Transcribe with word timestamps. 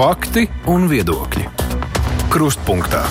Fakti 0.00 0.46
un 0.72 0.86
viedokļi. 0.88 1.42
Krustpunktā. 2.32 3.02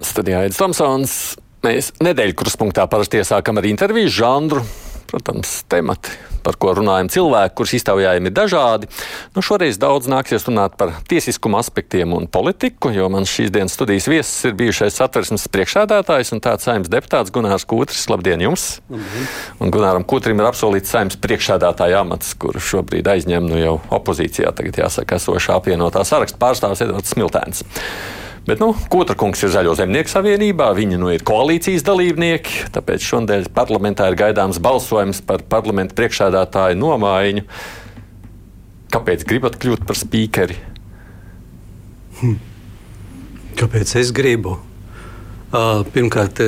Studijā 0.00 0.38
Aits 0.46 0.56
Tomsons. 0.56 1.16
Mēs 1.60 1.90
nedēļu 2.00 2.32
krustpunktā 2.40 2.86
parasti 2.88 3.20
iesākam 3.20 3.60
ar 3.60 3.68
interviju 3.68 4.08
žanru. 4.08 4.62
Protams, 5.08 5.62
temati, 5.72 6.12
par 6.44 6.58
ko 6.60 6.74
runājam, 6.76 7.08
cilvēki, 7.08 7.54
kurus 7.56 7.72
iztaujājumi 7.78 8.28
ir 8.28 8.34
dažādi. 8.36 8.90
Nu, 9.32 9.40
šoreiz 9.44 9.78
daudz 9.80 10.10
nāksies 10.12 10.44
runāt 10.44 10.74
par 10.80 10.92
tiesiskuma 11.08 11.62
aspektiem 11.62 12.12
un 12.12 12.28
politiku, 12.28 12.92
jo 12.92 13.08
man 13.12 13.24
šīs 13.28 13.48
dienas 13.54 13.72
studijas 13.78 14.08
viesis 14.12 14.50
ir 14.50 14.56
bijušais 14.58 15.00
satversmes 15.00 15.48
priekšsēdētājs 15.54 16.34
un 16.36 16.44
tāds 16.44 16.68
saimnes 16.68 16.92
deputāts 16.92 17.32
Gunārs 17.32 17.64
Kūtris. 17.68 18.04
Labdien 18.12 18.44
jums! 18.44 18.68
Labdien. 18.92 19.32
Un 19.64 19.72
Gunāram 19.72 20.04
Kūtrim 20.08 20.44
ir 20.44 20.50
apsolīts 20.50 20.92
saimnes 20.92 21.16
priekšsēdētāja 21.24 22.04
amats, 22.04 22.36
kuru 22.36 22.60
šobrīd 22.60 23.08
aizņem 23.08 23.48
nu 23.48 23.64
jau 23.64 23.76
opozīcijā, 23.96 24.52
tagad 24.52 24.84
jāsaka, 24.84 25.16
esošā 25.16 25.56
apvienotā 25.56 26.04
saraksta 26.04 26.40
pārstāvis 26.44 26.84
Edvards 26.84 27.16
Smiltēns. 27.16 27.64
Bet, 28.46 28.60
nu, 28.62 28.70
Kotra 28.92 29.16
kungs 29.18 29.42
ir 29.44 29.52
Zaļo 29.52 29.74
zemnieku 29.78 30.12
savienībā, 30.12 30.70
viņi 30.76 30.98
nu 31.00 31.10
ir 31.12 31.24
koalīcijas 31.26 31.84
dalībnieki, 31.86 32.68
tāpēc 32.74 33.04
šodien 33.04 33.48
parlamentā 33.54 34.06
ir 34.08 34.16
gaidāms 34.20 34.60
balsojums 34.62 35.20
par 35.26 35.44
parlamentu 35.50 35.96
priekšsēdētāju 35.98 36.78
nomaiņu. 36.80 37.44
Kāpēc 38.94 39.26
gribat 39.28 39.58
kļūt 39.60 39.84
par 39.88 39.98
spīkeri? 40.00 40.56
Hm. 42.22 42.38
Kāpēc 43.58 43.98
es 44.00 44.14
gribu? 44.16 44.56
Uh, 45.48 45.82
pirmkārt, 45.94 46.40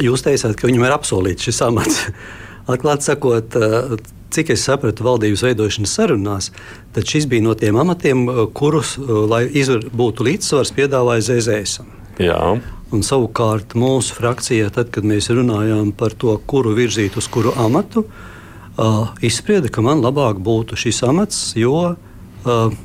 jūs 0.00 0.24
teicāt, 0.24 0.56
ka 0.56 0.68
viņam 0.68 0.86
ir 0.88 0.94
apsolīts 0.94 1.48
šis 1.48 1.62
amats. 1.66 2.04
Atklāti 2.72 3.08
sakot, 3.08 3.56
uh, 3.56 3.96
cik 4.34 4.52
es 4.52 4.64
sapratu 4.66 5.04
valdības 5.06 5.42
veidošanas 5.46 5.94
sarunās, 5.96 6.50
tad 6.94 7.08
šis 7.08 7.28
bija 7.30 7.44
no 7.46 7.54
tiem 7.58 7.78
amatiem, 7.80 8.26
uh, 8.28 8.40
kurus, 8.54 8.96
uh, 9.00 9.24
lai 9.30 9.46
izvar, 9.48 9.86
būtu 9.88 10.26
līdzsvars, 10.28 10.74
piedāvāja 10.76 11.24
ZZS. 11.30 11.86
Jā. 12.22 12.40
Un 12.88 13.04
savukārt 13.04 13.76
mūsu 13.78 14.16
frakcijā, 14.16 14.70
tad, 14.74 14.90
kad 14.92 15.06
mēs 15.06 15.30
runājām 15.32 15.92
par 15.96 16.16
to, 16.16 16.34
kuru 16.48 16.74
virzīt 16.76 17.16
uz 17.20 17.28
kuru 17.32 17.52
amatu, 17.60 18.04
uh, 18.04 19.14
izsprieda, 19.24 19.72
ka 19.72 19.84
man 19.84 20.04
labāk 20.04 20.40
būtu 20.44 20.76
šis 20.80 21.02
amats, 21.08 21.40
jo 21.56 21.76
uh, 21.92 22.76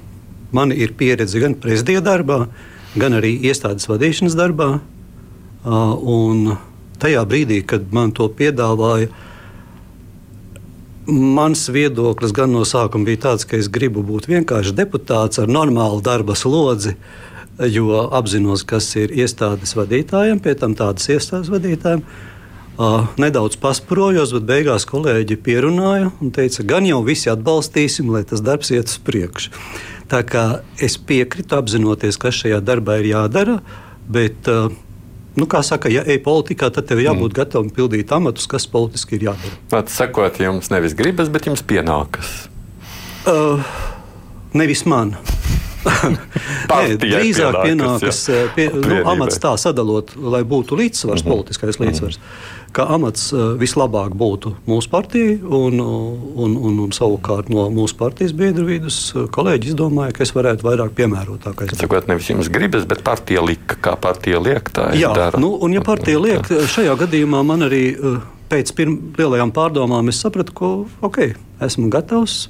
man 0.55 0.75
ir 0.75 0.95
pieredze 0.99 1.41
gan 1.43 1.57
prezidija 1.59 2.03
darbā, 2.03 2.45
gan 2.99 3.19
arī 3.19 3.35
iestādes 3.49 3.89
vadīšanas 3.89 4.37
darbā. 4.37 4.69
Uh, 5.63 6.55
tajā 6.99 7.23
brīdī, 7.27 7.63
kad 7.67 7.87
man 7.95 8.11
to 8.15 8.27
piedāvāja, 8.31 9.07
uh, 9.07 9.29
Mans 11.07 11.65
viedoklis 11.67 12.31
gan 12.31 12.53
no 12.55 12.61
sākuma 12.63 13.09
bija 13.09 13.25
tāds, 13.25 13.43
ka 13.43 13.57
es 13.59 13.67
gribu 13.67 14.05
būt 14.07 14.29
vienkārši 14.31 14.71
deputāts 14.77 15.41
ar 15.41 15.49
normālu 15.51 15.99
darba 16.03 16.35
slodzi, 16.39 16.93
jo 17.59 18.05
apzinos, 18.15 18.63
kas 18.63 18.87
ir 18.95 19.11
iestādes 19.11 19.75
vadītājiem, 19.75 20.39
pie 20.39 20.53
tam 20.55 20.77
tādas 20.79 21.09
iestādes 21.11 21.51
vadītājiem. 21.51 22.05
Uh, 22.73 23.03
nedaudz 23.21 23.59
pasprojos, 23.61 24.31
bet 24.33 24.47
beigās 24.49 24.87
kolēģi 24.89 25.37
pierunāja 25.45 26.07
un 26.23 26.31
teica, 26.33 26.63
gan 26.65 26.87
jau 26.87 27.03
visi 27.05 27.29
atbalstīsim, 27.29 28.07
lai 28.09 28.23
tas 28.25 28.41
darbs 28.41 28.71
iet 28.73 28.89
uz 28.89 28.95
priekšu. 29.03 29.51
Tā 30.09 30.23
kā 30.25 30.45
es 30.81 30.95
piekrītu, 30.97 31.59
apzinoties, 31.59 32.17
kas 32.17 32.39
šajā 32.39 32.63
darbā 32.65 32.97
ir 33.03 33.11
jādara, 33.11 33.59
bet 34.09 34.49
uh, 34.49 34.71
Nu, 35.35 35.47
kā 35.49 35.63
saka, 35.65 35.89
ja 35.89 36.03
ej 36.05 36.19
politikā, 36.25 36.69
tad 36.73 36.85
tev 36.89 37.01
jābūt 37.01 37.31
mm. 37.31 37.37
gatavam 37.39 37.69
pildīt 37.73 38.11
amatus, 38.13 38.45
kas 38.49 38.67
politiski 38.69 39.17
ir 39.17 39.31
jādara. 39.31 39.55
Pat 39.71 39.89
sakot, 39.89 40.37
jums 40.37 40.69
nevis 40.73 40.93
gribas, 40.97 41.31
bet 41.33 41.49
jums 41.49 41.65
pienākas. 41.65 42.33
Uh, 43.25 43.63
nevis 44.53 44.85
man. 44.85 45.15
Nē, 46.69 46.95
drīzāk 47.01 47.57
pienākas 47.65 48.21
pie, 48.55 48.69
nu, 48.71 49.01
amats 49.09 49.41
tā 49.41 49.51
sadalot, 49.59 50.13
lai 50.15 50.45
būtu 50.47 50.77
līdzsvars, 50.79 51.23
mm 51.23 51.27
-hmm. 51.27 51.33
politiskais 51.33 51.79
līdzsvars. 51.81 52.17
Mm 52.17 52.23
-hmm 52.23 52.62
ka 52.73 52.85
amats 52.95 53.27
eh, 53.33 53.41
vislabāk 53.59 54.15
būtu 54.17 54.55
mūsu 54.69 54.89
partijai, 54.91 55.37
un, 55.43 55.79
un, 55.79 56.55
un, 56.57 56.79
un 56.85 56.93
savukārt 56.95 57.51
no 57.53 57.67
mūsu 57.73 57.97
partijas 57.99 58.33
biedru 58.37 58.65
vidus 58.69 58.97
eh, 59.13 59.27
kolēģi 59.33 59.73
izdomāja, 59.73 60.15
ka 60.17 60.25
es 60.25 60.33
varētu 60.35 60.67
vairāk 60.67 60.95
piemērotākais. 60.97 61.73
Tas 61.73 61.83
sakot, 61.85 62.09
nevis 62.09 62.31
jums 62.31 62.49
gribas, 62.53 62.87
bet 62.89 63.03
partija 63.05 63.43
lika, 63.45 63.77
kā 63.83 63.95
partija 64.01 64.41
liek. 64.43 64.73
Jā, 64.97 65.13
dara. 65.15 65.41
nu, 65.41 65.53
un 65.63 65.75
ja 65.75 65.83
partija 65.85 66.21
liek, 66.21 66.49
šajā 66.73 66.97
gadījumā 67.05 67.43
man 67.47 67.67
arī 67.69 67.85
eh, 67.93 68.19
pēc 68.53 68.73
lielajām 68.79 69.53
pārdomām 69.55 70.09
es 70.11 70.21
sapratu, 70.23 70.57
ka 70.57 70.73
ok, 71.05 71.23
esmu 71.63 71.89
gatavs. 71.93 72.47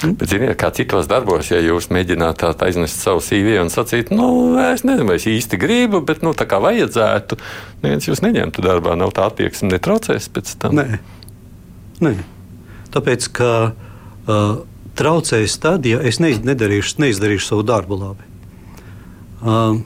Bet, 0.00 0.24
ziniet, 0.30 0.54
kā 0.58 0.70
citos 0.74 1.08
darbos, 1.10 1.50
ja 1.52 1.60
jūs 1.62 1.90
mēģināt 1.92 2.42
aiznest 2.64 3.02
savu 3.04 3.20
CV 3.24 3.58
un 3.60 3.70
sacīt, 3.72 4.10
nu, 4.14 4.56
es 4.62 4.82
nezinu, 4.86 5.06
vai 5.10 5.18
es 5.20 5.28
īsti 5.28 5.60
gribu, 5.60 6.00
bet, 6.06 6.24
nu, 6.26 6.32
tā 6.36 6.46
kā 6.48 6.60
vajadzētu, 6.62 7.38
neviens 7.84 8.08
jūs 8.08 8.24
neņemtu 8.24 8.64
darbā, 8.64 8.96
nav 8.98 9.12
tā 9.16 9.28
attieksme, 9.28 9.70
netraucēs 9.74 10.30
pēc 10.32 10.56
tam. 10.62 10.80
Nē, 10.80 11.00
Nē. 12.00 12.14
tāpēc, 12.96 13.28
ka 13.36 13.52
uh, 13.70 14.50
traucēs 14.98 15.60
tad, 15.62 15.86
ja 15.88 16.00
es 16.00 16.20
nedarīšu, 16.24 16.98
neizdarīšu 17.04 17.52
savu 17.52 17.66
darbu 17.68 18.00
labi. 18.00 18.28
Uh, 19.40 19.80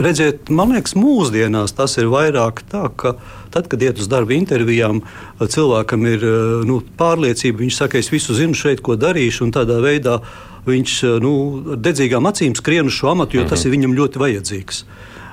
redziet, 0.00 0.50
man 0.52 0.74
liekas, 0.74 0.96
mūsdienās 0.98 1.76
tas 1.76 1.96
ir 2.00 2.10
vairāk 2.12 2.64
tā, 2.72 2.88
ka 2.96 3.16
tad, 3.52 3.68
kad 3.70 3.82
iet 3.84 4.00
uz 4.00 4.08
darba 4.10 4.34
intervijām, 4.36 5.02
cilvēkam 5.40 6.06
ir 6.10 6.26
nu, 6.68 6.80
pārliecība, 6.98 7.62
viņš 7.62 7.78
saka, 7.78 8.00
es 8.00 8.10
visu 8.12 8.36
zinu 8.36 8.56
šeit, 8.58 8.82
ko 8.84 8.96
darīšu, 9.00 9.46
un 9.46 9.54
tādā 9.54 9.78
veidā 9.84 10.18
viņš 10.66 10.98
nu, 11.22 11.32
ar 11.74 11.82
dedzīgām 11.82 12.28
acīm 12.30 12.56
skrien 12.58 12.90
uz 12.90 12.96
šo 12.98 13.12
amatu, 13.12 13.38
jo 13.38 13.48
tas 13.50 13.64
ir 13.66 13.74
viņam 13.74 13.96
ļoti 13.98 14.22
vajadzīgs. 14.22 14.84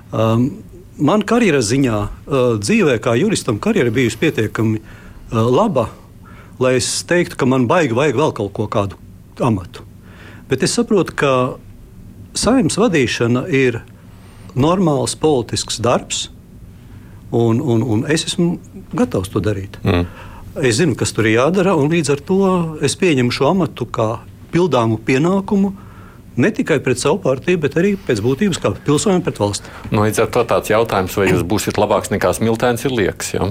Um, 0.10 0.50
man 1.00 1.24
karjeras 1.28 1.70
ziņā, 1.70 2.00
dzīvē, 2.60 2.98
kā 3.04 3.16
juristam, 3.20 3.60
karjera 3.62 3.94
bijusi 3.94 4.20
pietiekami 4.22 4.82
laba, 5.32 5.90
lai 6.60 6.76
es 6.80 6.90
teiktu, 7.08 7.38
ka 7.40 7.48
man 7.48 7.68
baigi 7.70 7.96
vajag 7.96 8.20
vēl 8.20 8.36
kaut 8.36 8.54
ko 8.58 8.68
kādu 8.72 9.00
amatu. 9.44 9.86
Bet 10.50 10.66
es 10.66 10.74
saprotu, 10.76 11.14
ka 11.16 11.32
saimnes 12.38 12.78
vadīšana 12.80 13.46
ir 13.54 13.82
normāls 14.58 15.16
politisks 15.20 15.80
darbs, 15.84 16.28
un, 17.32 17.62
un, 17.62 17.84
un 17.84 18.06
es 18.10 18.26
esmu 18.30 18.58
gatavs 18.98 19.32
to 19.34 19.42
darīt. 19.44 19.78
Mm. 19.84 20.08
Es 20.66 20.80
zinu, 20.80 20.96
kas 20.98 21.14
tur 21.14 21.28
ir 21.30 21.38
jādara, 21.38 21.76
un 21.78 21.92
līdz 21.92 22.16
ar 22.16 22.24
to 22.26 22.40
es 22.86 22.98
pieņemu 23.00 23.34
šo 23.34 23.52
amatu 23.52 23.86
kā 23.86 24.18
pildāmu 24.54 24.98
pienākumu. 25.06 25.72
Ne 26.40 26.50
tikai 26.56 26.80
pret 26.84 27.02
savu 27.02 27.20
partiju, 27.22 27.60
bet 27.66 27.76
arī 27.78 27.94
pēc 28.00 28.22
būtības 28.24 28.62
kā 28.64 28.72
pilsonim 28.86 29.22
pret 29.26 29.40
valsti. 29.42 29.70
Nu, 29.92 30.06
līdz 30.06 30.24
ar 30.24 30.32
to 30.34 30.44
tāds 30.48 30.72
jautājums, 30.72 31.18
vai 31.20 31.28
jūs 31.30 31.44
būsiet 31.48 31.80
labāks 31.80 32.14
nekā 32.14 32.32
Smiltēns, 32.38 32.86
ir 32.88 32.96
liekas. 32.96 33.34
Ja? 33.36 33.50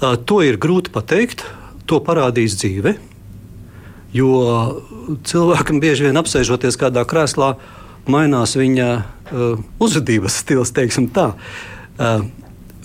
Uh, 0.00 0.16
to 0.18 0.40
ir 0.44 0.58
grūti 0.60 0.92
pateikt. 0.92 1.46
To 1.90 2.00
parādīs 2.04 2.58
dzīve. 2.58 2.96
Jo 4.14 4.30
cilvēkam 5.26 5.80
bieži 5.82 6.08
vien 6.08 6.18
apsēžoties 6.18 6.78
kādā 6.78 7.04
krēslā, 7.08 7.54
mainās 8.10 8.56
viņa 8.58 8.88
uh, 8.98 9.62
uzvedības 9.82 10.40
stils, 10.42 10.74
teiksim 10.74 11.08
tā. 11.14 11.30
Uh, 11.94 12.26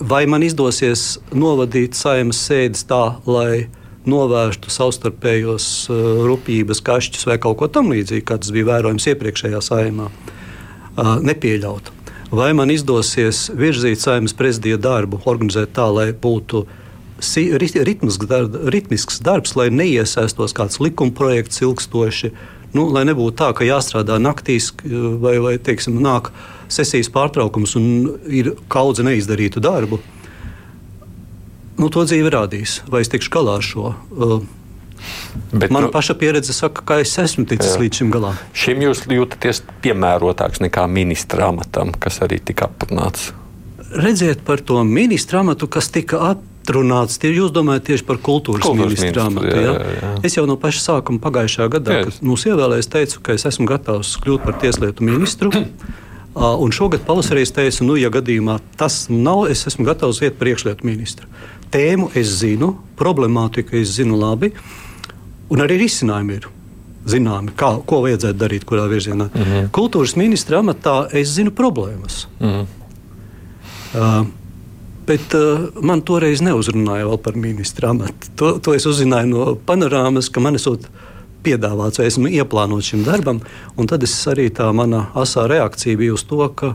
vai 0.00 0.24
man 0.30 0.44
izdosies 0.46 1.16
novadīt 1.34 1.96
saimas 1.98 2.40
sēdes 2.48 2.86
tā, 2.88 3.18
lai 3.26 3.66
novērstu 4.06 4.70
savstarpējos 4.70 5.66
uh, 5.90 6.00
rūpības 6.28 6.82
kašķus 6.86 7.26
vai 7.26 7.38
kaut 7.42 7.58
ko 7.60 7.68
tamlīdzīgu, 7.72 8.24
kā 8.28 8.38
tas 8.38 8.52
bija 8.54 8.70
vērojams 8.70 9.08
iepriekšējā 9.12 9.62
saimā, 9.64 10.08
uh, 10.10 11.16
nepieļaut. 11.26 11.92
Vai 12.34 12.50
man 12.58 12.72
izdosies 12.74 13.46
virzīt 13.54 14.02
saimnes 14.02 14.34
prezidija 14.34 14.78
darbu, 14.82 15.22
organizēt 15.26 15.74
tā, 15.78 15.86
lai 15.90 16.10
būtu 16.12 16.66
ritmisks, 17.16 18.28
darb, 18.28 18.58
ritmisks 18.70 19.22
darbs, 19.24 19.54
lai 19.56 19.70
neiesaistos 19.72 20.54
kāds 20.54 20.82
likuma 20.82 21.14
projekts 21.16 21.62
ilgstoši, 21.64 22.32
uh, 22.34 22.56
Nu, 22.76 22.88
lai 22.92 23.06
nebūtu 23.08 23.36
tā, 23.38 23.52
ka 23.56 23.66
jāstrādā 23.66 24.18
naktīs 24.20 24.72
vai, 25.22 25.36
vai 25.42 25.54
teiksim, 25.62 26.00
nāk 26.02 26.32
sesijas 26.72 27.10
pārtraukums 27.12 27.76
un 27.78 27.86
ir 28.26 28.54
kaudze 28.72 29.06
neizdarītu 29.06 29.62
darbu. 29.62 30.00
Nu, 31.76 31.90
to 31.92 32.06
dzīve 32.08 32.30
rādīs, 32.32 32.80
vai 32.88 33.02
es 33.04 33.12
tikšu 33.12 33.32
galā 33.34 33.58
ar 33.60 33.66
šo. 33.66 33.92
Uh, 34.16 34.38
Bet, 35.52 35.68
Mana 35.70 35.86
nu, 35.86 35.92
paša 35.92 36.14
pieredze 36.18 36.54
saka, 36.56 36.80
ka 36.88 36.96
es 37.02 37.12
esmu 37.20 37.44
ticis 37.46 37.74
jā. 37.74 37.80
līdz 37.82 37.98
šim 38.00 38.12
galam. 38.14 38.38
Šim 38.56 38.80
jūs 38.80 39.02
jūtaties 39.12 39.60
piemērotāks 39.84 40.62
nekā 40.64 40.86
ministra 40.90 41.50
amatam, 41.52 41.92
kas 41.92 42.16
arī 42.24 42.40
tika 42.40 42.70
atrunāts. 42.70 43.28
Redziet 43.92 44.40
par 44.48 44.64
to 44.64 44.80
ministra 44.88 45.44
amatu, 45.44 45.68
kas 45.70 45.92
tika 45.92 46.22
atrunāts 46.32 46.54
atrunāts. 46.66 47.18
Tie, 47.22 47.30
jūs 47.30 47.52
domājat 47.54 47.86
tieši 47.90 48.06
par 48.06 48.18
kultūras, 48.18 48.66
kultūras 48.66 48.96
ministru 48.98 49.22
amatu. 49.22 49.52
Jā, 49.52 49.74
jā, 49.76 49.92
jā. 50.00 50.10
Es 50.26 50.36
jau 50.36 50.46
no 50.48 50.56
paša 50.60 50.82
sākuma 50.82 51.22
pagājušajā 51.22 51.68
gadā, 51.76 52.00
kad 52.08 52.18
mūs 52.26 52.46
ievēlēja, 52.50 52.88
teicu, 52.96 53.22
ka 53.22 53.36
es 53.38 53.46
esmu 53.48 53.68
gatavs 53.70 54.16
kļūt 54.24 54.46
par 54.46 54.58
tieslietu 54.62 55.06
ministru. 55.06 55.52
Un 56.36 56.72
šogad 56.72 57.06
pavasarī 57.06 57.46
es 57.46 57.52
teicu, 57.56 57.86
nu, 57.88 57.94
ja 57.96 58.10
gadījumā 58.12 58.58
tas 58.76 59.06
nav, 59.08 59.46
es 59.48 59.64
esmu 59.70 59.86
gatavs 59.88 60.20
iet 60.20 60.36
par 60.36 60.50
iekšlietu 60.50 60.84
ministru. 60.84 61.30
Tēmu 61.72 62.10
es 62.14 62.34
zinu, 62.42 62.74
problemātiku 63.00 63.78
es 63.80 63.94
zinu 63.96 64.18
labi, 64.20 64.52
un 65.48 65.64
arī 65.64 65.80
risinājumi 65.86 66.38
ir. 66.40 66.52
zināmi, 67.06 67.52
kā, 67.54 67.68
ko 67.86 68.00
vajadzētu 68.02 68.38
darīt, 68.38 68.64
kurā 68.66 68.88
virzienā. 68.90 69.28
Mm 69.30 69.42
-hmm. 69.42 69.68
Kultūras 69.70 70.16
ministra 70.16 70.58
amatā 70.58 71.06
es 71.12 71.28
zinu 71.28 71.50
problēmas. 71.50 72.26
Mm 72.40 72.48
-hmm. 72.48 72.66
uh, 73.94 74.26
Bet 75.06 75.34
uh, 75.34 75.68
man 75.82 76.00
toreiz 76.02 76.40
neuzrunāja 76.40 77.06
vēl 77.06 77.18
par 77.22 77.36
ministra 77.36 77.90
amatu. 77.90 78.30
To, 78.36 78.58
to 78.58 78.74
es 78.74 78.86
uzzināju 78.86 79.26
no 79.26 79.54
panorāmas, 79.66 80.32
ka 80.32 80.40
man 80.40 80.58
esot 80.58 80.88
piedāvāts, 81.46 82.00
vai 82.00 82.10
esmu 82.10 82.30
ieplānots 82.40 82.90
šim 82.92 83.06
darbam. 83.06 83.40
Tad 83.88 84.04
es 84.06 84.14
arī 84.30 84.48
tā 84.54 84.68
mana 84.74 85.06
asā 85.16 85.46
reakcija 85.50 85.98
bija 85.98 86.16
uz 86.16 86.26
to, 86.28 86.42
ka, 86.58 86.74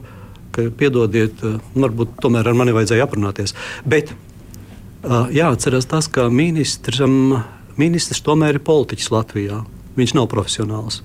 ka 0.56 0.68
piedodiet, 0.78 1.44
uh, 1.46 1.60
varbūt 1.76 2.18
tomēr 2.24 2.50
ar 2.50 2.58
mani 2.58 2.76
vajadzēja 2.76 3.08
aprunāties. 3.08 3.56
Bet 3.86 4.14
uh, 4.16 5.28
jāatcerās 5.34 5.90
tas, 5.92 6.10
ka 6.12 6.30
ministram, 6.32 7.42
ministrs 7.80 8.24
tomēr 8.26 8.60
ir 8.60 8.66
politiķis 8.66 9.12
Latvijā. 9.14 9.64
Viņš 9.98 10.16
nav 10.16 10.30
profesionāls. 10.32 11.02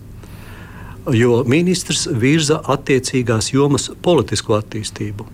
Jo 1.14 1.42
ministrs 1.46 2.06
virza 2.10 2.58
attiecīgās 2.66 3.52
jomas 3.54 3.90
politisko 4.02 4.56
attīstību. 4.58 5.26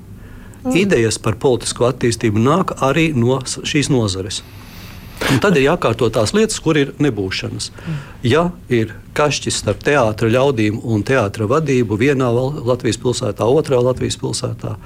Mm. 0.63 0.75
Idejas 0.79 1.19
par 1.19 1.39
politisko 1.41 1.89
attīstību 1.89 2.41
nāk 2.41 2.77
arī 2.85 3.11
no 3.17 3.41
šīs 3.43 3.89
nozares. 3.93 4.43
Un 5.31 5.41
tad 5.43 5.57
ir 5.57 5.67
jākārto 5.69 6.09
tās 6.13 6.33
lietas, 6.37 6.59
kur 6.63 6.79
ir 6.81 6.95
nebūšanas. 7.03 7.71
Ja 8.27 8.49
ir 8.73 8.95
kašķis 9.17 9.61
starp 9.63 9.83
teātra 9.87 10.31
ļaudīm 10.33 10.81
un 10.83 11.05
teātra 11.07 11.49
vadību 11.51 11.99
vienā 12.01 12.31
Latvijas 12.33 13.01
pilsētā, 13.03 13.47
otrā 13.47 13.81
Latvijas 13.83 14.19
pilsētā, 14.21 14.77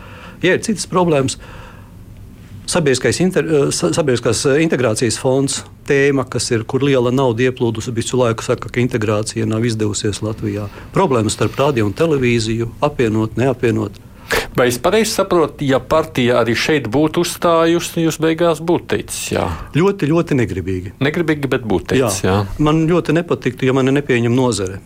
ja 0.43 0.57
ir 0.57 0.65
citas 0.67 0.89
problēmas, 0.91 1.39
eh, 1.39 1.65
sabiedriskās 2.67 4.45
eh, 4.51 4.63
integrācijas 4.67 5.19
fonds, 5.23 5.63
tēma, 5.87 6.27
kas 6.29 6.51
ir, 6.51 6.65
kur 6.65 6.83
liela 6.83 7.13
nauda 7.15 7.47
ieplūdusi, 7.47 7.95
visu 7.95 8.19
laiku 8.19 8.43
saka, 8.43 8.69
ka 8.73 8.83
integrācija 8.83 9.47
nav 9.47 9.65
izdevusies 9.65 10.23
Latvijā. 10.27 10.67
Problēmas 10.97 11.39
starp 11.39 11.57
radio 11.61 11.87
un 11.87 11.95
televīziju 11.95 12.73
apvienot, 12.83 13.39
neapvienot. 13.39 14.06
Vai 14.57 14.69
es 14.71 14.79
pareizi 14.83 15.13
saprotu, 15.13 15.67
ja 15.69 15.81
partija 15.81 16.41
arī 16.41 16.57
šeit 16.59 16.89
būtu 16.93 17.23
uzstājusi, 17.27 18.07
jūs 18.07 18.19
beigās 18.23 18.63
būtu 18.65 18.91
teicis 18.95 19.33
jā? 19.35 19.47
Ļoti, 19.77 20.09
ļoti 20.11 20.39
negribīgi. 20.41 20.95
Negribīgi, 21.05 21.51
bet 21.53 21.67
būtu 21.69 21.93
teicis 21.95 22.25
jā. 22.25 22.41
jā. 22.43 22.63
Man 22.63 22.87
ļoti 22.91 23.17
nepatiktu, 23.19 23.69
ja 23.69 23.77
mani 23.77 23.95
nepieņem 23.99 24.35
nozare. 24.37 24.81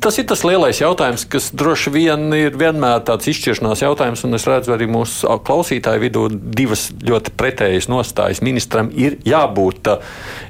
Tas 0.00 0.18
ir 0.20 0.26
tas 0.30 0.42
lielais 0.46 0.78
jautājums, 0.78 1.24
kas 1.30 1.48
droši 1.56 1.90
vien 1.94 2.28
ir 2.36 2.54
vienmēr 2.58 3.00
tāds 3.06 3.26
izšķiršanās 3.32 3.82
jautājums, 3.82 4.22
un 4.26 4.38
es 4.38 4.46
redzu 4.46 4.74
arī 4.74 4.86
mūsu 4.90 5.26
klausītāju 5.46 6.02
vidū 6.04 6.26
divas 6.30 6.88
ļoti 6.94 7.32
pretējas 7.38 7.88
nostājas. 7.90 8.42
Ministram 8.46 8.92
ir 8.94 9.18
jābūt 9.26 9.90
uh, 9.90 10.04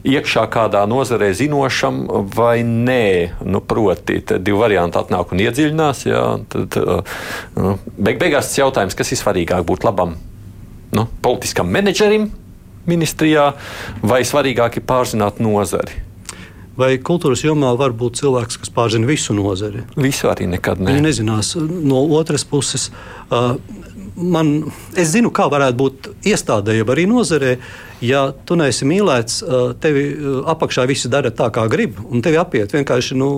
iekšā 0.05 0.44
kādā 0.52 0.82
nozarē 0.91 1.31
zinošam 1.37 2.02
vai 2.37 2.61
nē. 2.67 3.06
Nu, 3.49 3.62
proti, 3.64 4.20
divi 4.35 4.58
varianti 4.61 5.00
atnāk 5.00 5.32
un 5.32 5.44
iedziļinās. 5.46 6.05
Jā, 6.11 6.26
tad, 6.53 6.76
uh, 6.82 7.25
nu, 7.56 7.79
beig 7.96 8.20
beigās 8.20 8.50
tas 8.50 8.61
jautājums, 8.61 8.99
kas 8.99 9.14
ir 9.14 9.23
svarīgāk 9.23 9.64
būt 9.69 9.88
labam 9.88 10.19
nu, 10.93 11.06
politiskam 11.23 11.70
menedžerim 11.73 12.29
ministrijā 12.91 13.53
vai 14.03 14.23
svarīgāk 14.26 14.81
ir 14.81 14.88
pārzināt 14.88 15.41
nozari 15.41 16.10
vai 16.78 16.94
kultūras 17.02 17.43
jomā 17.44 17.72
var 17.78 17.94
būt 17.96 18.20
cilvēks, 18.20 18.61
kas 18.62 18.72
pārzina 18.75 19.08
visu 19.08 19.34
nozari. 19.37 19.84
Visu 19.99 20.31
arī 20.31 20.49
nekad 20.50 20.81
ne. 20.82 20.94
Viņi 20.94 21.06
nezinās. 21.06 21.55
No 21.58 22.02
otras 22.19 22.44
puses, 22.49 22.88
uh, 23.31 23.55
man, 24.17 24.52
es 24.99 25.12
zinu, 25.14 25.32
kā 25.34 25.49
varētu 25.50 25.78
būt 25.81 26.11
iestādē, 26.31 26.76
jau 26.78 26.88
arī 26.94 27.06
nozarē. 27.11 27.56
Ja 28.05 28.31
tu 28.46 28.56
neesi 28.56 28.88
mīlēts, 28.88 29.40
uh, 29.43 29.72
tevi 29.81 30.06
apakšā 30.49 30.87
visi 30.88 31.11
dara 31.12 31.32
tā, 31.34 31.50
kā 31.55 31.67
grib, 31.72 32.00
un 32.08 32.25
tevi 32.25 32.40
apiet 32.40 32.72
vienkārši 32.76 33.19
nu, 33.20 33.32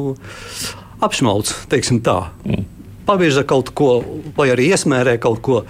apšmauc, 1.03 1.51
teiksim 1.73 2.03
tā. 2.05 2.21
Mm. 2.47 2.69
Pavirza 3.07 3.43
kaut 3.49 3.73
ko, 3.75 3.97
vai 4.37 4.53
arī 4.53 4.71
iesmērē 4.71 5.17
kaut 5.23 5.43
ko. 5.43 5.65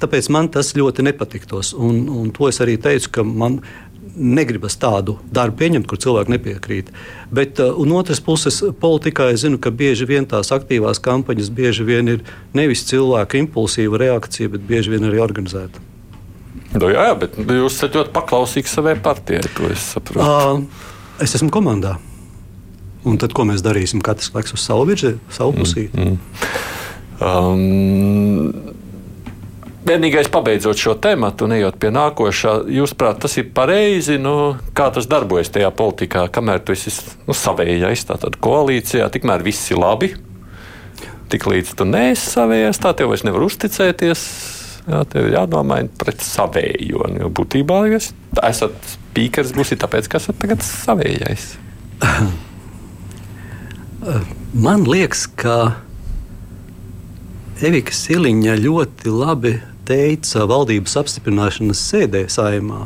Tāpēc 0.00 0.30
man 0.32 0.48
tas 0.48 0.72
ļoti 0.72 1.04
nepatiktos. 1.04 1.74
Un, 1.76 2.06
un 2.08 2.30
to 2.32 2.48
es 2.48 2.56
arī 2.64 2.78
teicu, 2.80 3.10
ka 3.18 3.24
man 3.26 3.58
negribas 4.16 4.76
tādu 4.80 5.18
darbu 5.34 5.58
pieņemt, 5.60 5.86
kur 5.90 6.00
cilvēki 6.00 6.34
nepiekrīt. 6.34 6.90
Bet 7.34 7.60
uh, 7.62 7.78
no 7.86 8.00
otras 8.00 8.22
puses, 8.24 8.60
politikā 8.82 9.30
es 9.34 9.44
zinu, 9.44 9.60
ka 9.62 9.72
bieži 9.74 10.08
vien 10.08 10.26
tās 10.28 10.52
aktīvās 10.54 11.02
kampaņas 11.04 11.52
bieži 11.54 11.86
vien 11.88 12.16
ir 12.16 12.26
nevis 12.56 12.84
cilvēka 12.90 13.40
impulsīva 13.40 14.00
reakcija, 14.04 14.52
bet 14.56 14.66
bieži 14.68 14.96
vien 14.96 15.08
arī 15.08 15.22
organizēta. 15.22 15.86
Nu, 16.70 16.86
jā, 16.90 17.08
jā, 17.10 17.16
bet 17.18 17.34
jūs 17.38 17.80
esat 17.80 17.96
ļoti 17.98 18.14
paklausīgs 18.14 18.76
savai 18.76 18.94
partijai, 19.02 19.42
to 19.56 19.70
es 19.72 19.90
saprotu. 19.94 20.22
Uh, 20.22 21.22
es 21.22 21.34
esmu 21.38 21.50
komandā. 21.54 21.96
Un 23.08 23.16
tad, 23.20 23.32
ko 23.32 23.46
mēs 23.48 23.64
darīsim? 23.64 24.02
Katrs 24.04 24.30
laiks 24.34 24.52
uz 24.54 24.62
savu 24.62 24.84
virzienu, 24.90 25.18
savu 25.32 25.54
pusīti. 25.56 25.96
Mm, 25.96 26.18
mm. 26.18 26.68
Um, 27.20 28.79
Vienīgais, 29.80 30.28
pabeidzot 30.28 30.76
šo 30.76 30.92
tematu 31.00 31.46
un 31.46 31.54
ejot 31.56 31.78
pie 31.80 31.88
nākošā, 31.94 32.52
jūs 32.68 32.92
prāt, 33.00 33.22
tas 33.22 33.38
ir 33.40 33.46
pareizi. 33.56 34.18
Nu, 34.20 34.58
kā 34.76 34.90
tas 34.92 35.08
darbojas 35.08 35.48
tajā 35.54 35.70
politikā, 35.72 36.26
kamēr 36.32 36.60
tu 36.60 36.74
esi 36.76 36.92
nu, 37.24 37.32
savējais, 37.36 38.04
tātad 38.10 38.36
koalīcijā, 38.44 39.08
tikmēr 39.14 39.44
viss 39.46 39.72
ir 39.72 39.80
labi. 39.80 40.12
Tiklīdz 41.32 41.72
tu 41.78 41.86
neesi 41.88 42.28
savējais, 42.28 42.80
tā 42.82 42.92
tev 42.98 43.14
vairs 43.14 43.24
nevar 43.24 43.46
uzticēties. 43.46 44.26
Jā, 44.90 45.00
tev 45.08 45.30
ir 45.30 45.38
jādomā 45.38 45.80
pret 46.00 46.20
savējo. 46.24 47.08
Jo 47.16 47.32
būtībā 47.40 47.80
jūs 47.94 48.10
esat 48.44 48.94
pīkars, 49.16 49.54
būsiet 49.56 49.80
tāpēc, 49.80 50.10
ka 50.12 50.20
esat 50.20 50.36
tagad 50.42 50.64
savējais. 50.66 51.54
Man 54.66 54.84
liekas, 54.88 55.24
ka 55.40 55.56
Evika 57.64 57.92
Siliņa 57.92 58.60
ļoti 58.60 59.12
labi 59.12 59.56
teica 59.90 60.46
valdības 60.50 60.94
apstiprināšanas 61.02 61.82
sēdē 61.90 62.24
saimā, 62.30 62.84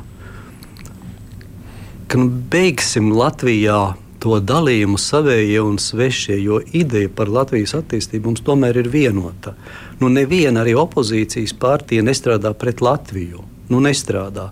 ka 2.08 2.20
nu, 2.20 2.30
beigsim 2.50 3.12
Latvijā 3.12 3.94
to 4.24 4.38
dalījumu 4.40 4.96
savējie 5.00 5.60
un 5.60 5.76
svešie, 5.80 6.38
jo 6.40 6.60
ideja 6.72 7.10
par 7.12 7.28
Latvijas 7.28 7.74
attīstību 7.76 8.30
mums 8.30 8.44
tomēr 8.46 8.78
ir 8.80 8.88
vienota. 8.92 9.52
Nu, 10.00 10.08
neviena 10.12 10.62
arī 10.62 10.72
opozīcijas 10.80 11.52
partija 11.60 12.04
nestrādā 12.06 12.54
pret 12.56 12.80
Latviju. 12.84 13.44
Nu, 13.68 13.82
nestrādā. 13.84 14.48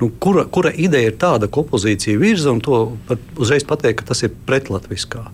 Nu, 0.00 0.10
kura, 0.20 0.44
kura 0.50 0.72
ideja 0.74 1.12
ir 1.12 1.18
tāda, 1.20 1.48
ko 1.48 1.64
opozīcija 1.64 2.20
virza, 2.20 2.52
un 2.52 2.60
to 2.64 2.84
pat 3.08 3.40
uzreiz 3.40 3.64
pateikt, 3.64 4.02
ka 4.02 4.12
tas 4.12 4.24
ir 4.26 4.34
pretlatviskā 4.48 5.24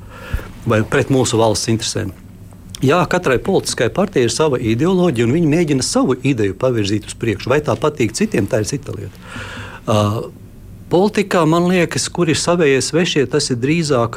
vai 0.71 0.83
pret 0.87 1.11
mūsu 1.11 1.41
valsts 1.41 1.73
interesēm? 1.73 2.13
Jā, 2.81 3.03
katrai 3.13 3.37
politiskai 3.45 3.91
partijai 3.93 4.25
ir 4.25 4.33
sava 4.33 4.57
ideoloģija, 4.57 5.27
un 5.27 5.35
viņi 5.37 5.49
mēģina 5.53 5.85
savu 5.85 6.15
ideju 6.17 6.55
pavirzīt 6.57 7.11
uz 7.11 7.17
priekšu. 7.21 7.51
Vai 7.53 7.59
tā 7.65 7.75
patīk 7.77 8.15
citiem, 8.17 8.49
tā 8.49 8.63
ir 8.63 8.71
cita 8.71 8.95
lieta. 8.97 9.21
Uh, 9.85 10.17
politikā, 10.89 11.43
man 11.45 11.69
liekas, 11.69 12.09
kur 12.09 12.33
ir 12.33 12.41
savējie 12.41 12.81
svešie, 12.87 13.27
tas 13.29 13.51
ir 13.53 13.61
drīzāk 13.61 14.17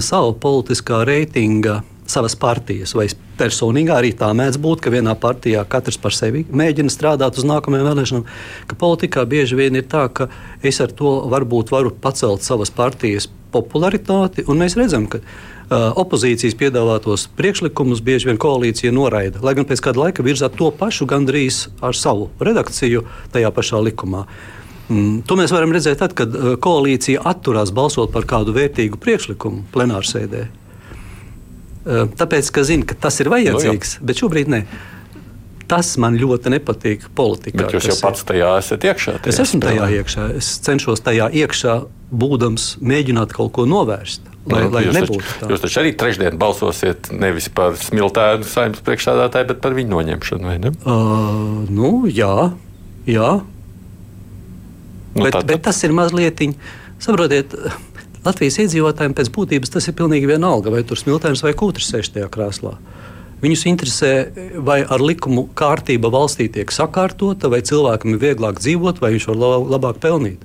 sava 0.00 0.32
politiskā 0.32 1.02
reitinga, 1.04 1.82
savas 2.08 2.38
partijas 2.40 2.96
vai 2.96 3.04
personīgā. 3.36 4.00
Arī 4.00 4.14
tā 4.16 4.32
mēdz 4.32 4.56
būt, 4.64 4.80
ka 4.86 4.94
vienā 4.96 5.12
partijā 5.20 5.66
katrs 5.68 6.00
par 6.00 6.16
sevi 6.16 6.46
mēģina 6.48 6.96
strādāt 6.96 7.36
uz 7.36 7.44
nākamajām 7.52 7.90
vēlēšanām. 7.90 8.26
Ka 8.70 8.80
politikā 8.80 9.28
bieži 9.28 9.60
vien 9.60 9.76
ir 9.76 9.84
tā, 9.92 10.08
ka 10.08 10.32
es 10.64 10.80
ar 10.80 10.96
to 10.96 11.18
varbūt 11.28 11.76
varu 11.76 11.92
pacelt 11.92 12.48
savas 12.48 12.72
partijas 12.72 13.28
popularitāti, 13.52 14.48
un 14.48 14.62
mēs 14.62 14.78
redzam, 14.78 15.04
ka 15.10 15.20
uh, 15.20 15.59
opozīcijas 15.70 16.56
piedāvātos 16.58 17.28
priekšlikumus 17.38 18.00
bieži 18.02 18.30
vien 18.30 18.38
koalīcija 18.42 18.90
noraida. 18.94 19.38
Lai 19.44 19.54
gan 19.54 19.68
pēc 19.68 19.82
kāda 19.84 20.06
laika 20.06 20.24
virzā 20.26 20.50
to 20.50 20.72
pašu 20.74 21.06
gandrīz 21.10 21.68
ar 21.84 21.94
savu 21.94 22.30
redakciju 22.42 23.04
tajā 23.34 23.52
pašā 23.54 23.82
likumā. 23.86 24.24
Mm, 24.90 25.20
to 25.22 25.36
mēs 25.38 25.52
varam 25.54 25.70
redzēt 25.70 26.00
tad, 26.02 26.16
kad 26.18 26.34
uh, 26.34 26.54
koalīcija 26.58 27.22
atturās 27.30 27.70
balsot 27.74 28.10
par 28.10 28.26
kādu 28.26 28.54
vērtīgu 28.56 28.98
priekšlikumu 28.98 29.68
plenārsēdē. 29.70 30.48
Uh, 30.50 32.08
tāpēc, 32.18 32.50
ka 32.50 32.64
zina, 32.66 32.88
ka 32.90 32.98
tas 33.06 33.20
ir 33.22 33.30
vajadzīgs, 33.30 33.94
no, 33.94 34.02
nu, 34.02 34.10
bet 34.10 34.22
šobrīd 34.24 34.50
ne. 34.50 34.64
Tas 35.70 35.92
man 36.02 36.18
ļoti 36.18 36.50
nepatīk 36.56 37.06
politikā. 37.14 37.62
Bet 37.62 37.76
jūs 37.76 37.86
jau 37.92 37.96
pats 38.02 38.26
tajā 38.26 38.50
esat 38.58 38.88
iekšā. 38.90 39.14
Tajā 39.22 39.36
es 39.36 39.38
esmu 39.44 39.62
tajā 39.62 39.86
iekšā. 40.00 40.26
Es 40.40 40.50
cenšos 40.66 41.06
tajā 41.06 41.30
iekšā, 41.44 41.76
būdams, 42.10 42.72
mēģināt 42.82 43.38
kaut 43.38 43.54
ko 43.54 43.70
novērst. 43.70 44.29
Lai, 44.50 44.62
nu, 44.64 44.72
lai 44.74 44.82
jūs, 44.86 44.98
taču, 44.98 45.20
tā. 45.40 45.50
jūs 45.52 45.62
taču 45.64 45.80
arī 45.82 45.92
trešdien 45.98 46.38
balsosiet 46.40 47.10
nevis 47.14 47.48
par 47.54 47.78
smiltēnu 47.78 48.48
saimnes 48.48 48.82
priekšstādātāju, 48.86 49.50
bet 49.52 49.62
par 49.62 49.76
viņu 49.76 49.94
noņemšanu, 49.94 50.50
vai 50.50 50.56
ne? 50.62 50.74
Uh, 50.82 51.62
nu, 51.70 51.92
jā, 52.10 52.50
jā. 53.08 53.30
Nu, 55.14 55.26
bet, 55.26 55.40
bet 55.46 55.64
tas 55.66 55.80
ir 55.86 55.94
mazliet, 55.96 56.42
saprotiet, 57.02 57.56
Latvijas 58.20 58.58
iedzīvotājiem 58.60 59.14
pēc 59.16 59.30
būtības 59.32 59.72
tas 59.72 59.86
ir 59.88 59.96
pilnīgi 59.96 60.28
vienalga, 60.28 60.72
vai 60.74 60.82
tur 60.84 60.98
smiltēns 61.00 61.40
vai 61.46 61.54
kūtris 61.56 61.88
sēž 61.88 62.12
tajā 62.12 62.28
krēslā. 62.32 62.74
Viņus 63.40 63.62
interesē, 63.70 64.10
vai 64.60 64.82
ar 64.84 65.00
likumu 65.00 65.46
kārtība 65.56 66.10
valstī 66.12 66.50
tiek 66.52 66.68
sakārtota, 66.74 67.48
vai 67.48 67.62
cilvēkam 67.64 68.12
ir 68.12 68.20
vieglāk 68.20 68.60
dzīvot, 68.60 69.00
vai 69.00 69.14
viņš 69.14 69.28
var 69.30 69.40
labāk 69.72 70.02
pelnīt. 70.02 70.44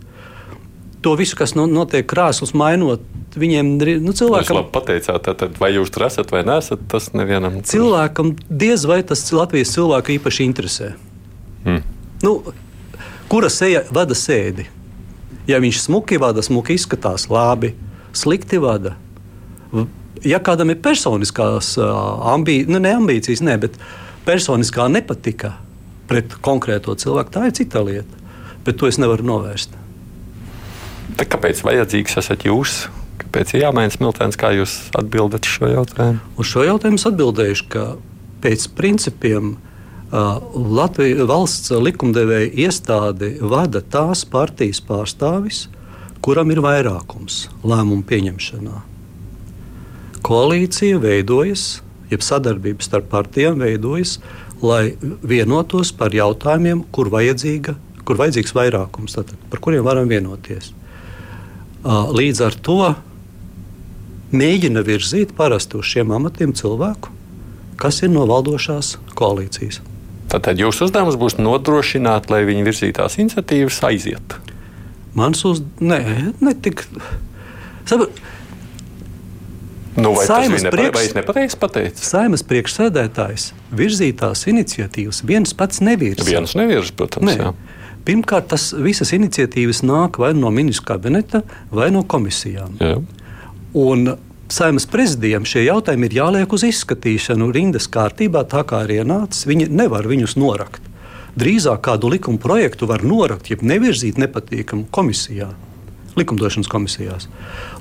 To 1.05 1.13
visu, 1.19 1.37
kas 1.37 1.53
notiek 1.53 2.07
krāslas 2.09 2.55
mainot, 2.57 3.03
viņiem 3.37 3.75
nu, 4.01 4.13
cilvēkam. 4.15 4.61
Jūs 4.63 4.71
pateicāt, 4.73 5.27
tad, 5.27 5.59
vai 5.61 5.69
jūs 5.75 5.91
tur 5.93 6.07
esat 6.07 6.31
vai 6.33 6.41
nesat, 6.47 6.81
tas 6.89 7.11
nevienam. 7.13 7.59
Cilvēkam 7.67 8.33
diez 8.49 8.87
vai 8.89 9.03
tas 9.05 9.21
Latvijas 9.35 9.75
cilvēku 9.75 10.15
īpaši 10.15 10.47
interesē. 10.47 10.93
Hmm. 11.65 11.83
Nu, 12.23 12.39
kura 13.29 13.51
seja 13.53 13.83
vada 13.93 14.17
sēdi? 14.17 14.65
Ja 15.45 15.61
viņš 15.61 15.83
smuki 15.83 16.17
vada, 16.21 16.41
smuki 16.45 16.79
izskatās, 16.79 17.27
labi, 17.29 17.75
slikti 18.17 18.57
vada. 18.63 18.95
Ja 20.25 20.41
kādam 20.41 20.73
ir 20.73 20.81
personiskās 20.81 21.75
ambīcijas, 21.77 22.71
nu, 22.73 22.81
ne 22.81 22.97
ambīcijas, 22.97 23.45
ne, 23.45 23.59
bet 23.61 23.77
personiskā 24.25 24.89
nepatika 24.89 25.53
pret 26.09 26.33
konkrēto 26.41 26.97
cilvēku, 26.97 27.35
tā 27.35 27.49
ir 27.49 27.57
cita 27.61 27.85
lieta. 27.85 28.23
Bet 28.65 28.79
to 28.81 28.89
es 28.89 28.97
nevaru 28.97 29.27
novērst. 29.27 29.84
Tad 31.15 31.29
kāpēc 31.31 31.61
vajadzīgs 31.63 32.17
esat 32.19 32.43
jūs? 32.47 32.85
Kāpēc 33.21 33.53
ir 33.55 33.63
jāmaina 33.63 33.93
smiltens? 33.93 34.35
Kā 34.39 34.49
jūs 34.55 34.73
atbildat 34.99 35.47
šo 35.47 35.69
jautājumu? 35.71 36.19
Uz 36.35 36.49
šo 36.51 36.65
jautājumu 36.67 36.99
es 36.99 37.07
atbildēšu, 37.07 37.67
ka 37.71 37.85
pēc 38.43 38.67
principiem 38.75 39.55
Latvijas 40.11 41.23
valsts 41.27 41.71
likumdevēja 41.71 42.51
iestādi 42.67 43.31
vada 43.41 43.81
tās 43.81 44.21
partijas 44.27 44.83
pārstāvis, 44.85 45.65
kuram 46.23 46.51
ir 46.53 46.61
vairākums 46.63 47.45
lēmumu 47.63 48.05
pieņemšanā. 48.07 48.83
Koalīcija 50.25 50.99
veidojas, 51.01 51.65
jeb 52.11 52.23
sadarbība 52.25 52.85
starp 52.85 53.11
partijām 53.11 53.59
veidojas, 53.63 54.19
lai 54.63 54.95
vienotos 55.23 55.91
par 55.95 56.15
jautājumiem, 56.15 56.85
kur, 56.91 57.11
kur 57.11 58.19
vajadzīgs 58.21 58.55
vairākums, 58.55 59.15
tātad, 59.17 59.39
par 59.51 59.63
kuriem 59.63 59.85
varam 59.85 60.09
vienoties. 60.09 60.73
Līdz 61.85 62.39
ar 62.41 62.55
to 62.65 62.79
mēģina 64.33 64.81
virzīt 64.85 65.35
parasti 65.37 65.77
uz 65.77 65.85
šiem 65.85 66.13
amatiem 66.15 66.55
cilvēku, 66.57 67.11
kas 67.77 68.01
ir 68.01 68.09
no 68.13 68.25
valdošās 68.29 68.95
koalīcijas. 69.13 69.83
Tātad 70.31 70.57
jūsu 70.57 70.87
uzdevums 70.87 71.17
būs 71.21 71.37
nodrošināt, 71.37 72.31
lai 72.33 72.41
viņi 72.47 72.65
virzītās 72.65 73.19
iniciatīvas 73.21 73.77
aiziet. 73.85 74.39
Mans 75.15 75.45
uzdevums, 75.45 75.85
nē, 75.85 76.33
ne 76.41 76.55
tik. 76.65 76.87
Sabr... 77.85 78.09
Nu, 79.95 80.11
vai 80.11 80.25
Saimas 80.27 80.65
tas 80.65 80.73
priekš... 80.73 81.13
nepareizi 81.15 81.59
pateicis? 81.61 82.09
Saimas 82.09 82.41
priekšsēdētājs 82.49 83.45
virzītās 83.79 84.41
iniciatīvas 84.51 85.21
viens 85.23 85.53
pats 85.55 85.79
nevirza. 85.85 86.25
Viens 86.27 86.57
nevirza, 86.57 86.91
protams. 86.97 87.37
Pirmkārt, 88.05 88.51
tas 88.53 88.69
visas 88.77 89.11
iniciatīvas 89.17 89.81
nāk 89.85 90.19
vai 90.21 90.33
no 90.37 90.51
ministra 90.53 90.93
kabineta, 90.93 91.41
vai 91.73 91.89
no 91.93 92.03
komisijām. 92.05 92.77
Jā. 92.81 92.99
Un 93.75 94.15
Saimnes 94.45 94.85
prezidijam 94.85 95.45
šie 95.47 95.63
jautājumi 95.65 96.05
ir 96.05 96.19
jāliek 96.19 96.51
uz 96.53 96.61
izskatīšanu 96.67 97.47
rindas 97.55 97.87
kārtībā, 97.89 98.43
tā 98.45 98.61
kā 98.69 98.83
ir 98.85 98.99
ienācis. 98.99 99.47
Viņi 99.49 99.71
nevar 99.73 100.05
viņus 100.05 100.37
norakt. 100.37 100.85
Drīzāk 101.35 101.81
kādu 101.87 102.11
likuma 102.13 102.37
projektu 102.39 102.85
var 102.87 103.01
norakt, 103.03 103.49
jeb 103.49 103.65
nevirzīt 103.65 104.21
nepatīkamu 104.21 104.85
komisijā 104.93 105.49
likumdošanas 106.15 106.69
komisijās. 106.71 107.27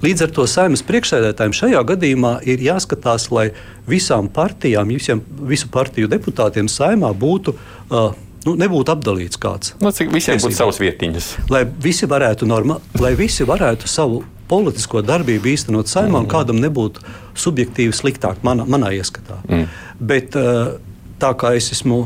Līdz 0.02 0.26
ar 0.26 0.32
to 0.34 0.46
saimnes 0.50 0.82
priekšsēdētājiem 0.88 1.54
šajā 1.54 1.82
gadījumā 1.92 2.32
ir 2.50 2.62
jāskatās, 2.66 3.28
lai 3.30 3.48
visām 3.86 4.26
partijām, 4.32 4.90
visiem, 4.90 5.22
visu 5.46 5.70
partiju 5.70 6.10
deputātiem 6.10 6.66
saimā 6.70 7.12
būtu 7.14 7.54
uh, 7.54 8.10
nu, 8.46 8.54
nebūtu 8.60 8.92
apdalīts 8.94 9.40
kāds. 9.40 9.74
Nu, 9.82 9.92
cik 9.94 10.12
visiem 10.14 10.38
būtu 10.42 10.56
savas 10.56 10.80
vietiņas. 10.82 11.30
Lai 11.52 11.64
visi 11.64 12.08
varētu, 12.10 12.48
norma, 12.48 12.78
lai 13.00 13.14
visi 13.18 13.46
varētu 13.48 13.90
savu 13.90 14.22
politisko 14.50 15.02
darbību 15.04 15.50
īstenot 15.54 15.90
saimā, 15.90 16.18
mm. 16.18 16.24
un 16.24 16.30
kādam 16.30 16.60
nebūtu 16.62 17.04
subjektīvi 17.40 17.96
sliktāk, 17.96 18.42
manā, 18.46 18.66
manā 18.68 18.92
ieskatā. 18.98 19.40
Mm. 19.48 19.64
Bet 20.12 20.36
eh, 20.38 20.76
tā 21.22 21.32
kā 21.40 21.54
es 21.58 21.70
esmu, 21.74 22.02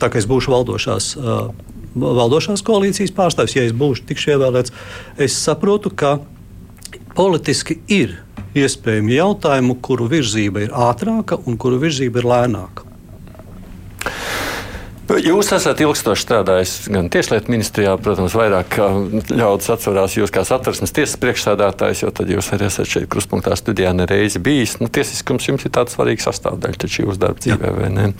tā 0.00 0.10
kā 0.12 0.20
es 0.20 0.28
būšu 0.30 0.54
valdošās. 0.54 1.10
Eh, 1.18 1.66
valdošās 1.98 2.64
koalīcijas 2.64 3.14
pārstāvis, 3.16 3.56
ja 3.58 3.66
es 3.68 3.76
būšu 3.76 4.08
tikšu 4.08 4.34
ievēlēts, 4.36 4.74
es 5.20 5.36
saprotu, 5.36 5.92
ka 5.92 6.18
politiski 7.18 7.80
ir 7.90 8.20
iespējami 8.58 9.16
jautājumi, 9.18 9.78
kuru 9.84 10.08
virzība 10.10 10.64
ir 10.64 10.74
ātrāka 10.74 11.40
un 11.44 11.58
kuru 11.60 11.80
virzība 11.82 12.22
ir 12.22 12.28
lēnāka. 12.32 12.87
Jūs 15.08 15.48
esat 15.56 15.78
ilgstoši 15.80 16.20
strādājis 16.20 16.72
gan 16.92 17.06
Tieslietu 17.08 17.48
ministrijā, 17.48 17.94
protams, 17.96 18.34
vairāk 18.36 18.74
ļaudis 19.32 19.70
atcerās 19.72 20.16
jūs 20.18 20.32
kā 20.34 20.42
satversmes 20.44 20.92
tiesas 20.92 21.16
priekšsēdētājs, 21.22 22.02
jo 22.04 22.12
tad 22.12 22.28
jūs 22.28 22.50
arī 22.52 22.68
esat 22.68 22.90
šeit 22.90 23.06
kruspunktā 23.08 23.56
studijā 23.56 23.94
nereizi 23.96 24.42
bijis. 24.44 24.76
Nu, 24.82 24.90
tiesiskums 24.92 25.48
jums 25.48 25.64
ir 25.64 25.72
tāds 25.72 25.96
svarīgs 25.96 26.28
sastāvdaļa 26.28 26.82
taču 26.84 27.06
jūsu 27.06 27.22
darba 27.24 27.40
dzīvē, 27.40 27.72
vai 27.78 27.88
ne? 27.94 28.10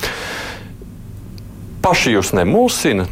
Paši 1.85 2.17
jūs 2.17 2.33
nemulsina 2.41 3.05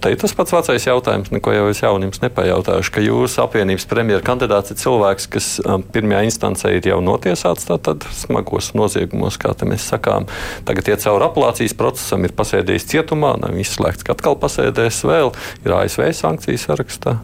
te 0.00 0.10
ir 0.12 0.18
tas 0.20 0.32
pats 0.36 0.52
vecais 0.54 0.86
jautājums, 0.86 1.30
neko 1.34 1.52
jau 1.54 1.66
es 1.70 1.80
jauniems 1.82 2.20
nepajautāšu, 2.22 2.92
ka 2.94 3.04
jūsu 3.04 3.42
apvienības 3.44 3.86
premjera 3.90 4.24
kandidāts 4.24 4.72
ir 4.72 4.80
cilvēks, 4.80 5.28
kas 5.32 5.48
um, 5.62 5.84
pirmajā 5.94 6.22
instancē 6.28 6.72
ir 6.76 6.88
jau 6.90 6.98
notiesāts 7.04 7.68
tātad 7.68 8.06
smagos 8.16 8.72
noziegumos, 8.78 9.38
kā 9.40 9.54
mēs 9.68 9.88
sakām. 9.92 10.28
Tagad 10.68 10.90
iet 10.92 11.04
cauri 11.04 11.28
apelācijas 11.28 11.76
procesam, 11.78 12.26
ir 12.26 12.34
pasēdējis 12.36 12.88
cietumā, 12.92 13.36
nav 13.42 13.56
izslēgts, 13.60 14.06
ka 14.06 14.16
atkal 14.16 14.38
pasēdēs 14.40 15.02
vēl, 15.08 15.32
ir 15.66 15.76
ASV 15.78 16.10
sankcijas 16.16 16.66
sarakstā. 16.70 17.18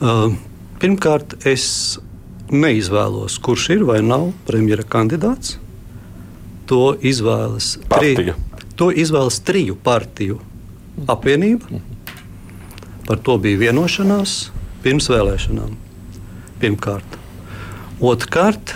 Uh, 0.00 0.30
pirmkārt, 0.80 1.38
es 1.48 1.98
neizvēlos, 2.50 3.38
kurš 3.44 3.70
ir 3.76 3.88
vai 3.88 4.00
nav 4.04 4.30
premjera 4.48 4.86
kandidāts. 4.86 5.58
To 6.70 6.94
izvēlas, 6.94 7.74
tri, 7.90 8.30
to 8.78 8.92
izvēlas 8.94 9.40
triju 9.42 9.74
partiju 9.82 10.38
apvienība. 11.08 11.80
Par 13.06 13.20
to 13.24 13.38
bija 13.42 13.58
vienošanās 13.68 14.50
pirms 14.84 15.08
vēlēšanām. 15.10 15.72
Pirmkārt. 16.60 17.16
Otrkārt, 18.00 18.74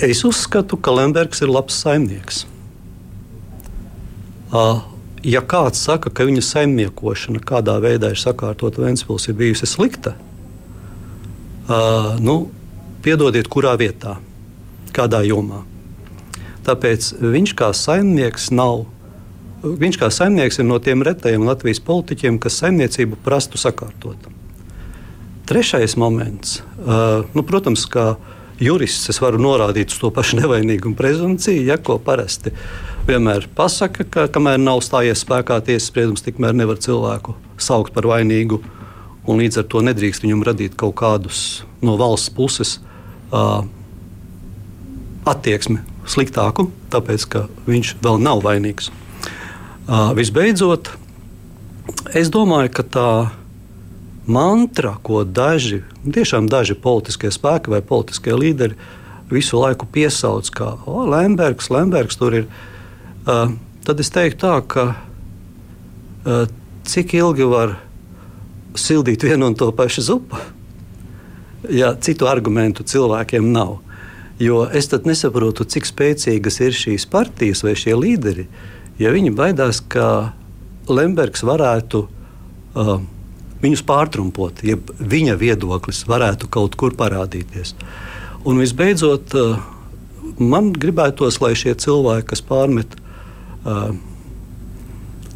es 0.00 0.24
uzskatu, 0.24 0.76
ka 0.80 0.92
Lembergs 0.96 1.42
ir 1.44 1.52
labs 1.52 1.76
saimnieks. 1.80 2.44
Ja 5.24 5.40
kāds 5.40 5.80
saka, 5.80 6.12
ka 6.12 6.26
viņa 6.28 6.44
saimniekošana 6.44 7.40
kādā 7.44 7.78
veidā 7.82 8.12
ir 8.12 8.20
sakārtota 8.20 8.84
Vēncpils, 8.84 9.28
ir 9.28 9.36
bijusi 9.38 9.66
slikta, 9.68 10.14
nu, 12.20 12.36
piedodiet, 13.04 13.48
kurā 13.48 13.72
vietā, 13.80 14.18
kādā 14.94 15.24
jomā. 15.26 15.64
Tāpēc 16.64 17.14
viņš 17.20 17.54
kā 17.58 17.72
saimnieks 17.76 18.50
nav 18.54 18.86
viņš 19.64 19.98
kā 20.00 20.10
saimnieks 20.12 20.60
ir 20.60 20.68
no 20.68 20.78
tiem 20.82 21.02
retajiem 21.06 21.46
Latvijas 21.48 21.80
politiķiem, 21.84 22.38
kas 22.42 22.60
saimniecību 22.60 23.18
prastu 23.24 23.60
sakārtot. 23.60 24.28
Trešais 25.48 25.96
moments, 26.00 26.60
uh, 26.84 27.24
nu, 27.36 27.44
protams, 27.44 27.84
kā 27.90 28.14
jurists, 28.62 29.10
es 29.12 29.20
varu 29.20 29.40
norādīt 29.42 29.92
uz 29.92 29.98
to 30.00 30.10
pašu 30.14 30.38
nevainīgumu 30.40 30.96
prezumpciju, 30.96 31.66
ja 31.68 31.76
ko 31.76 31.98
parasti 32.00 32.54
vienmēr 33.08 33.48
pasaka, 33.56 34.06
ka 34.08 34.26
kamēr 34.32 34.60
nav 34.62 34.80
stājies 34.84 35.24
spēkā 35.24 35.58
tiesas 35.66 35.90
spriedums, 35.90 36.24
tikmēr 36.24 36.56
nevar 36.56 36.80
cilvēku 36.80 37.36
saukt 37.60 37.92
par 37.96 38.08
vainīgu. 38.08 38.62
Un 39.24 39.40
līdz 39.40 39.62
ar 39.62 39.68
to 39.72 39.80
nedrīkst 39.84 40.24
viņam 40.24 40.44
radīt 40.44 40.74
kaut 40.80 40.96
kādus 41.00 41.38
no 41.84 41.96
valsts 42.00 42.32
puses 42.32 42.76
uh, 43.32 43.64
attieksmi 45.28 45.80
sliktāku, 46.08 46.68
tāpēc 46.92 47.24
ka 47.32 47.46
viņš 47.68 47.96
vēl 48.04 48.20
nav 48.20 48.44
vainīgs. 48.44 48.90
Visbeidzot, 49.84 50.88
es 52.16 52.30
domāju, 52.32 52.70
ka 52.72 52.82
tā 52.88 53.08
mantra, 54.24 54.94
ko 55.04 55.26
daži, 55.28 55.82
tiešām 56.08 56.48
daži 56.48 56.72
politiskie 56.72 57.28
spēki 57.28 57.68
vai 57.68 57.82
politiskie 57.84 58.32
līderi 58.32 58.78
visu 59.28 59.60
laiku 59.60 59.84
piesauc, 59.84 60.48
kā 60.56 60.70
Lembergs, 60.88 61.68
Lembergs 61.68 62.16
tur 62.16 62.38
ir, 62.40 62.46
tad 63.28 64.00
es 64.00 64.08
teiktu 64.14 64.40
tā, 64.40 64.56
ka 64.64 64.86
cik 66.88 67.12
ilgi 67.20 67.48
var 67.52 67.76
sildīt 68.80 69.24
vienu 69.28 69.52
un 69.52 69.58
to 69.58 69.68
pašu 69.68 70.06
zupu, 70.08 70.40
ja 71.68 71.92
citu 72.00 72.30
argumentu 72.30 72.88
cilvēkiem 72.88 73.52
nav. 73.52 73.82
Jo 74.40 74.64
es 74.64 74.88
nesaprotu, 74.88 75.68
cik 75.68 75.84
spēcīgas 75.86 76.56
ir 76.64 76.72
šīs 76.72 77.04
partijas 77.06 77.60
vai 77.62 77.76
šie 77.78 77.92
līderi, 77.94 78.48
uh, 78.48 78.73
ja 78.98 79.12
viņi 79.14 79.34
baidās, 79.34 79.80
ka 79.80 80.32
Lembergs 80.88 81.44
varētu 81.46 82.04
uh, 82.04 82.96
viņus 83.64 83.84
pārtrumpot, 83.88 84.60
ja 84.66 84.76
viņa 84.98 85.36
viedoklis 85.40 86.04
varētu 86.08 86.50
kaut 86.52 86.76
kur 86.80 86.96
parādīties. 86.98 87.74
Un 88.44 88.60
visbeidzot, 88.60 89.36
uh, 89.38 89.62
man 90.38 90.72
gribētos, 90.76 91.40
lai 91.40 91.54
šie 91.58 91.74
cilvēki, 91.80 92.28
kas 92.34 92.44
pārmet, 92.44 92.96
uh, 93.64 93.94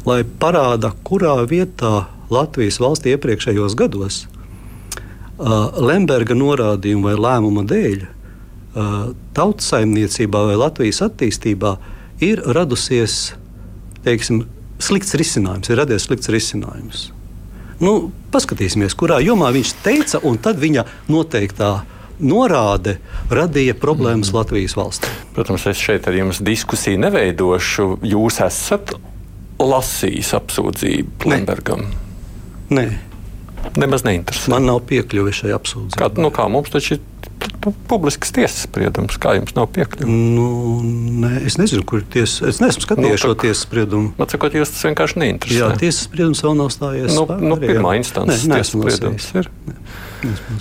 lai 0.05 0.21
parāda, 0.41 0.93
kurā 1.07 1.39
vietā 1.49 2.07
Latvijas 2.29 2.77
valstī 2.81 3.15
iepriekšējos 3.15 3.75
gados, 3.77 4.21
uh, 4.27 5.73
Lemberga 5.81 6.37
norādījuma 6.37 7.09
vai 7.09 7.17
lēmuma 7.17 7.65
dēļ, 7.69 8.05
uh, 8.05 8.99
tautsaimniecībā 9.37 10.45
vai 10.51 10.59
Latvijas 10.59 11.01
attīstībā 11.09 11.77
ir 12.21 12.43
radusies 12.45 13.33
teiksim, 14.05 14.43
slikts 14.79 15.15
risinājums, 15.19 15.69
ir 15.69 15.79
radies 15.81 16.07
slikts 16.07 16.31
risinājums. 16.31 17.09
Nu, 17.79 18.11
paskatīsimies, 18.33 18.95
kurā 18.99 19.21
jomā 19.23 19.53
viņš 19.55 19.73
teica, 19.83 20.19
un 20.27 20.39
tad 20.43 20.59
viņa 20.59 20.83
noteiktā 21.11 21.71
norāde 22.19 22.97
radīja 23.31 23.75
problēmas. 23.79 24.33
Latvijas 24.35 24.75
valstī. 24.75 25.11
Protams, 25.35 25.67
es 25.71 25.79
šeit 25.79 26.07
ar 26.11 26.17
jums 26.17 26.41
diskusiju 26.43 26.99
neveidošu. 26.99 27.87
Jūs 28.03 28.41
esat 28.43 28.91
lasījis 29.59 30.33
apsūdzību 30.39 31.31
Lembergam? 31.31 31.87
Nē. 32.75 33.08
Nemaz 33.79 34.03
neinteresē. 34.07 34.49
Man 34.51 34.67
nav 34.69 34.81
piekļuve 34.89 35.33
šai 35.35 35.53
apsūdzībai. 35.55 35.99
Kā, 35.99 36.09
nu 36.19 36.31
kā 36.33 36.47
mums 36.51 36.71
taču 36.73 36.97
ir 36.97 37.03
publisks 37.89 38.31
tiesas 38.35 38.65
spriedums. 38.65 39.17
Kā 39.21 39.35
jums 39.37 39.55
nav 39.57 39.69
piekļuve? 39.75 40.07
Nu, 40.09 40.79
ne, 41.23 41.31
es 41.47 41.59
nezinu, 41.59 41.83
kur 41.87 42.01
ir 42.01 42.07
tiesa. 42.11 42.47
Es 42.49 42.61
neesmu 42.63 42.83
skatījies 42.85 43.15
nu, 43.15 43.21
šo 43.23 43.35
tiesas 43.39 43.63
spriedumu. 43.67 44.13
Man 44.19 44.31
sakot, 44.31 44.55
jūs 44.57 44.73
tas 44.73 44.85
vienkārši 44.89 45.21
neinteresē. 45.23 45.59
Jā, 45.59 45.71
tiesas 45.79 46.07
spriedums 46.07 46.43
vēl 46.45 46.55
nav 46.59 46.71
stājies. 46.73 47.09
Nu, 47.15 47.25
spēr, 47.27 47.43
nu, 47.51 47.57
pirmā 47.61 47.95
instances 47.99 48.45
tiesas 48.47 48.73
spriedums 48.73 49.29
ir. 49.35 49.51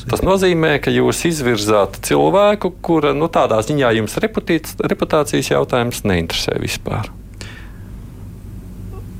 Tas 0.09 0.23
nozīmē, 0.23 0.77
ka 0.83 0.93
jūs 0.95 1.25
izvirzāt 1.31 2.01
cilvēku, 2.07 2.73
kura 2.85 3.15
nu, 3.17 3.31
tādā 3.33 3.59
ziņā 3.67 3.95
jums 3.99 4.19
reputācijas 4.23 5.53
jautājums 5.55 6.05
neinteresē 6.07 6.59
vispār. 6.63 7.11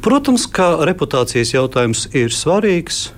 Protams, 0.05 0.47
ka 0.47 0.77
reputācijas 0.87 1.51
jautājums 1.57 2.07
ir 2.17 2.31
svarīgs, 2.33 3.09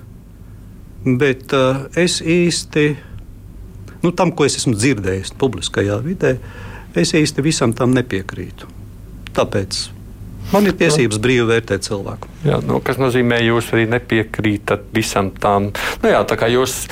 bet 1.05 1.53
uh, 1.57 1.85
es 1.97 2.19
īsti 2.21 2.85
nu, 4.01 4.11
tam, 4.11 4.33
ko 4.33 4.45
es 4.47 4.57
esmu 4.59 4.75
dzirdējis 4.77 5.35
publiskajā 5.41 5.97
vidē, 6.05 6.35
es 6.97 7.13
īsti 7.17 7.45
visam 7.45 7.73
tam 7.77 7.93
nepiekrītu. 7.95 8.69
Tāpēc 9.35 9.81
man 10.51 10.67
ir 10.67 10.75
tiesības 10.77 11.19
nu, 11.19 11.23
brīvi 11.23 11.47
vērtēt 11.53 11.87
cilvēku. 11.87 12.29
Jā, 12.47 12.59
nu, 12.67 12.81
kas 12.83 12.99
nozīmē, 13.01 13.39
jūs 13.45 13.71
arī 13.75 13.87
nepiekrītat 13.93 14.89
visam 14.95 15.31
tam. 15.41 15.71
Nu, 16.01 16.11
jā, 16.11 16.21
tā 16.27 16.37
kā 16.39 16.49
jūs 16.51 16.83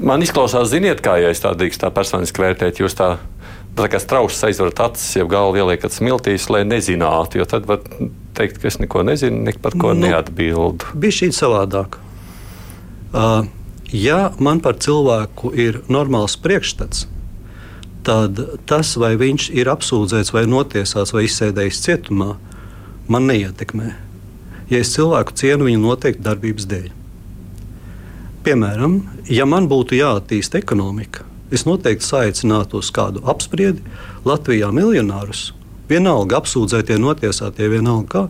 man 0.00 0.24
izklausās, 0.24 0.70
ziniet, 0.72 1.02
kā 1.04 1.18
ja 1.22 1.32
es 1.34 1.42
tā 1.44 1.52
drīkstu 1.58 1.86
tā 1.86 1.92
personiski 1.94 2.44
vērtēt, 2.44 2.82
jūs 2.84 2.98
tā. 2.98 3.16
Tā 3.74 3.88
kā 3.90 3.98
strauss 3.98 4.44
aizvarat 4.46 4.78
acis, 4.84 5.16
jau 5.16 5.24
galvu 5.26 5.58
ieliekat 5.58 5.90
smiltīs, 5.90 6.44
lai 6.46 6.60
nezinātu. 6.62 7.40
Jo 7.40 7.46
tad 7.50 7.64
var 7.66 7.80
teikt, 8.38 8.60
ka 8.62 8.68
es 8.70 8.76
neko 8.78 9.02
nezinu, 9.02 9.40
nek 9.48 9.58
par 9.64 9.74
ko 9.74 9.90
nu, 9.90 10.04
neatbildu. 10.06 10.92
Bija 10.94 11.16
šī 11.16 11.32
savādāk. 11.34 11.98
Uh, 13.14 13.46
Ja 13.94 14.32
man 14.42 14.58
par 14.58 14.74
cilvēku 14.82 15.52
ir 15.54 15.76
normāls 15.92 16.34
priekšstats, 16.42 17.04
tad 18.02 18.40
tas, 18.66 18.88
vai 18.98 19.12
viņš 19.20 19.50
ir 19.54 19.68
apsūdzēts, 19.70 20.32
vai 20.34 20.42
notiesāts, 20.50 21.12
vai 21.14 21.22
izsēdējis 21.28 21.82
cietumā, 21.84 22.32
man 23.06 23.28
neietekmē. 23.30 23.92
Ja 24.72 24.80
es 24.82 24.90
cilvēku 24.96 25.36
cienu 25.38 25.68
viņa 25.68 25.82
noteikti 25.84 26.26
darbības 26.26 26.66
dēļ. 26.72 26.88
Piemēram, 28.44 28.96
ja 29.30 29.46
man 29.46 29.68
būtu 29.70 29.94
jāattīsta 30.00 30.58
ekonomika, 30.58 31.22
es 31.54 31.62
noteikti 31.68 32.08
saicinātu 32.08 32.82
uz 32.82 32.90
kādu 32.92 33.22
apspriedi 33.30 33.84
Latvijā 34.26 34.72
miljonārus 34.74 35.52
Vienalga 35.88 36.38
apsūdzētie, 36.40 36.96
notiesātie, 37.00 37.66
vienalga 37.68 38.08
kā, 38.08 38.22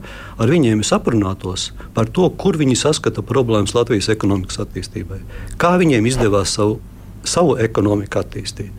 ar 0.42 0.50
viņiem 0.50 0.80
es 0.82 0.90
aprunātos 0.96 1.68
par 1.94 2.08
to, 2.10 2.26
kur 2.34 2.58
viņi 2.58 2.74
saskata 2.80 3.22
problēmas 3.22 3.76
Latvijas 3.76 4.10
ekonomikas 4.10 4.58
attīstībai. 4.64 5.20
Kā 5.60 5.76
viņiem 5.78 6.08
izdevās 6.10 6.56
savu, 6.58 6.80
savu 7.22 7.54
ekonomiku 7.62 8.18
attīstīt. 8.24 8.72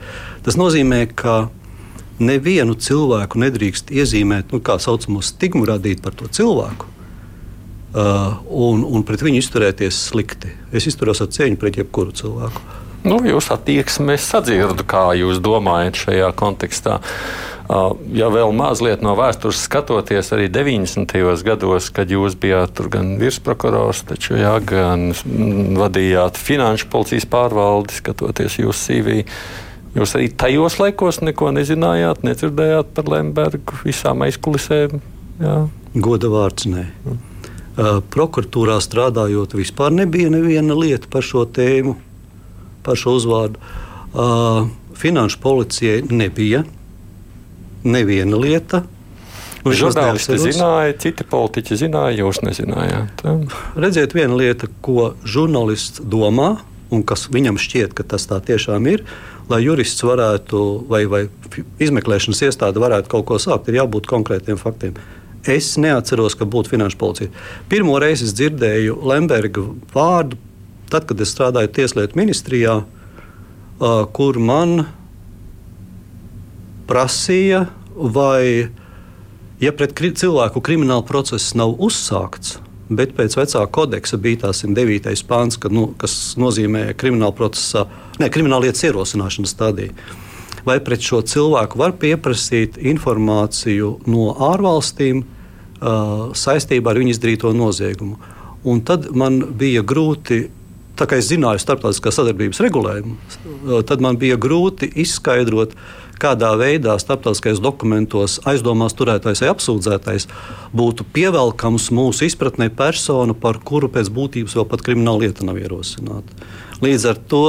Tas 0.43 0.59
nozīmē, 0.59 1.05
ka 1.15 1.45
nevienu 2.19 2.75
cilvēku 2.75 3.39
nedrīkst 3.43 3.95
iezīmēt, 3.95 4.51
nu, 4.51 4.59
kā 4.63 4.75
saucamo 4.79 5.23
stigmu 5.23 5.65
radīt 5.67 6.03
par 6.03 6.15
to 6.19 6.27
cilvēku. 6.27 6.91
Uh, 7.95 8.41
un, 8.51 8.83
un 8.83 9.03
pret 9.07 9.21
viņu 9.23 9.39
izturēties 9.39 10.01
slikti. 10.09 10.51
Es 10.75 10.83
izturos 10.89 11.23
ar 11.23 11.29
cieņu 11.31 11.55
pret 11.61 11.79
jebkuru 11.79 12.11
cilvēku. 12.11 12.63
Nu, 13.05 13.19
jūs 13.21 13.51
attieksmi 13.53 14.17
sadzirdu, 14.17 14.85
kā 14.87 15.11
jūs 15.17 15.41
domājat 15.43 16.05
šajā 16.05 16.31
kontekstā. 16.37 16.99
Uh, 16.99 17.55
Ja 18.13 18.27
vēl 18.29 18.51
mazliet 18.53 19.01
no 19.01 19.15
vēstures 19.17 19.63
skatoties, 19.65 20.27
arī 20.35 20.51
90. 20.53 21.15
gados, 21.45 21.89
kad 21.89 22.11
jūs 22.13 22.35
bijāt 22.37 22.77
gan 22.93 23.15
virsprokurors, 23.17 24.03
taču, 24.05 24.35
jā, 24.37 24.53
gan 24.61 25.09
vadījāt 25.79 26.37
finanšu 26.37 26.91
policijas 26.93 27.25
pārvaldi, 27.25 27.97
skatoties 27.97 28.59
jūsu 28.61 28.83
CV. 28.83 29.23
Jūs 29.97 30.13
arī 30.19 30.29
tajos 30.29 30.77
laikos 30.77 31.23
neko 31.25 31.49
nezinājāt, 31.55 32.21
nedzirdējāt 32.27 32.93
par 32.93 33.09
Lembergu, 33.09 33.79
visām 33.87 34.21
aizkulisēm. 34.27 34.99
Jā. 35.41 35.57
Goda 35.95 36.29
vārds 36.29 36.67
nē. 36.69 36.85
Mm. 36.85 37.21
Uh, 37.75 37.97
prokuratūrā 38.13 38.77
strādājot, 38.83 39.57
vispār 39.57 39.91
nebija 39.95 40.29
neviena 40.31 40.77
lieta 40.77 41.09
par 41.11 41.25
šo 41.25 41.47
tēmu, 41.49 41.97
par 42.85 42.99
šo 42.99 43.17
uzvārdu. 43.19 43.61
Uh, 44.15 44.69
finanšu 44.95 45.41
policijai 45.43 46.03
nebija 46.09 46.63
neviena 47.83 48.37
lieta. 48.37 48.83
Žurnālisti 49.65 50.37
zināja, 50.37 50.93
citi 51.01 51.25
politiķi 51.25 51.77
zināja, 51.79 52.19
jūs 52.19 52.43
nezinājāt. 52.45 53.23
Redziet, 53.81 54.13
viena 54.13 54.37
lieta, 54.37 54.69
ko 54.85 55.15
žurnālists 55.25 56.03
domā, 56.05 56.59
un 56.93 57.01
kas 57.07 57.25
viņam 57.33 57.57
šķiet, 57.57 57.95
ka 57.97 58.05
tas 58.05 58.27
tā 58.29 58.37
tiešām 58.45 58.85
ir, 58.91 59.01
lai 59.49 59.63
jurists 59.65 60.05
varētu, 60.05 60.61
vai, 60.89 61.03
vai 61.09 61.23
izmeklēšanas 61.81 62.43
iestāde 62.45 62.81
varētu 62.81 63.09
kaut 63.15 63.25
ko 63.29 63.41
sākt, 63.41 63.71
ir 63.71 63.81
jābūt 63.81 64.09
konkrētiem 64.09 64.61
faktiem. 64.61 64.97
Es 65.49 65.75
neatceros, 65.81 66.37
ka 66.37 66.45
būtu 66.49 66.73
finanšu 66.73 67.01
policija. 67.01 67.33
Pirmo 67.69 67.97
reizi 68.01 68.25
es 68.29 68.37
dzirdēju 68.37 69.01
Lemberga 69.05 69.65
vārdu, 69.93 70.37
tad, 70.91 71.07
kad 71.09 71.21
es 71.21 71.33
strādāju 71.33 71.71
Tieslietu 71.75 72.19
ministrijā, 72.19 72.79
kur 74.15 74.39
man 74.39 74.85
prasīja, 76.89 77.65
vai, 77.95 78.69
ja 79.63 79.73
pret 79.75 79.95
cilvēku 79.95 80.61
krimināla 80.63 81.05
process 81.07 81.55
nav 81.57 81.75
uzsākts, 81.81 82.59
bet 82.89 83.15
pēc 83.17 83.37
vecā 83.39 83.63
kodeksa 83.71 84.19
bija 84.21 84.45
tā 84.45 84.53
109. 84.53 85.23
pāns, 85.27 85.57
kad, 85.57 85.73
nu, 85.73 85.87
kas 85.97 86.35
nozīmē 86.37 86.93
krimināla 86.97 87.33
procesa, 87.35 87.87
ne 88.21 88.29
krimināla 88.29 88.67
lietas 88.67 88.85
ierosināšanas 88.85 89.55
stadiju. 89.55 89.95
Vai 90.65 90.79
pret 90.81 91.03
šo 91.05 91.21
cilvēku 91.21 91.77
var 91.77 91.93
pieprasīt 92.01 92.79
informāciju 92.81 93.91
no 94.09 94.31
ārvalstīm 94.47 95.21
uh, 95.21 96.31
saistībā 96.33 96.93
ar 96.93 97.01
viņu 97.01 97.13
izdarīto 97.13 97.51
noziegumu? 97.53 98.17
Un 98.65 98.81
tad 98.81 99.11
man 99.13 99.43
bija 99.57 99.83
grūti 99.85 100.47
tā 100.99 101.07
kā 101.09 101.19
es 101.19 101.29
zināju 101.29 101.61
starptautiskās 101.61 102.19
sadarbības 102.19 102.61
regulējumu, 102.65 103.17
tad 103.89 104.03
man 104.03 104.19
bija 104.21 104.37
grūti 104.41 104.89
izskaidrot, 105.03 105.75
kādā 106.21 106.53
veidā 106.59 106.95
starptautiskajos 107.01 107.59
dokumentos 107.63 108.37
aizdomās 108.47 108.95
turētais 108.95 109.41
vai 109.43 109.51
apsūdzētais 109.51 110.29
būtu 110.75 111.07
pievelkams 111.15 111.89
mūsu 111.95 112.29
izpratnē 112.29 112.69
persona, 112.75 113.35
par 113.35 113.59
kuru 113.67 113.91
pēc 113.91 114.11
būtības 114.15 114.55
vēl 114.55 114.67
pat 114.71 114.85
krimināla 114.85 115.25
lieta 115.25 115.47
nav 115.47 115.59
ierosināta. 115.59 116.39
Līdz 116.83 117.07
ar 117.11 117.19
to 117.31 117.43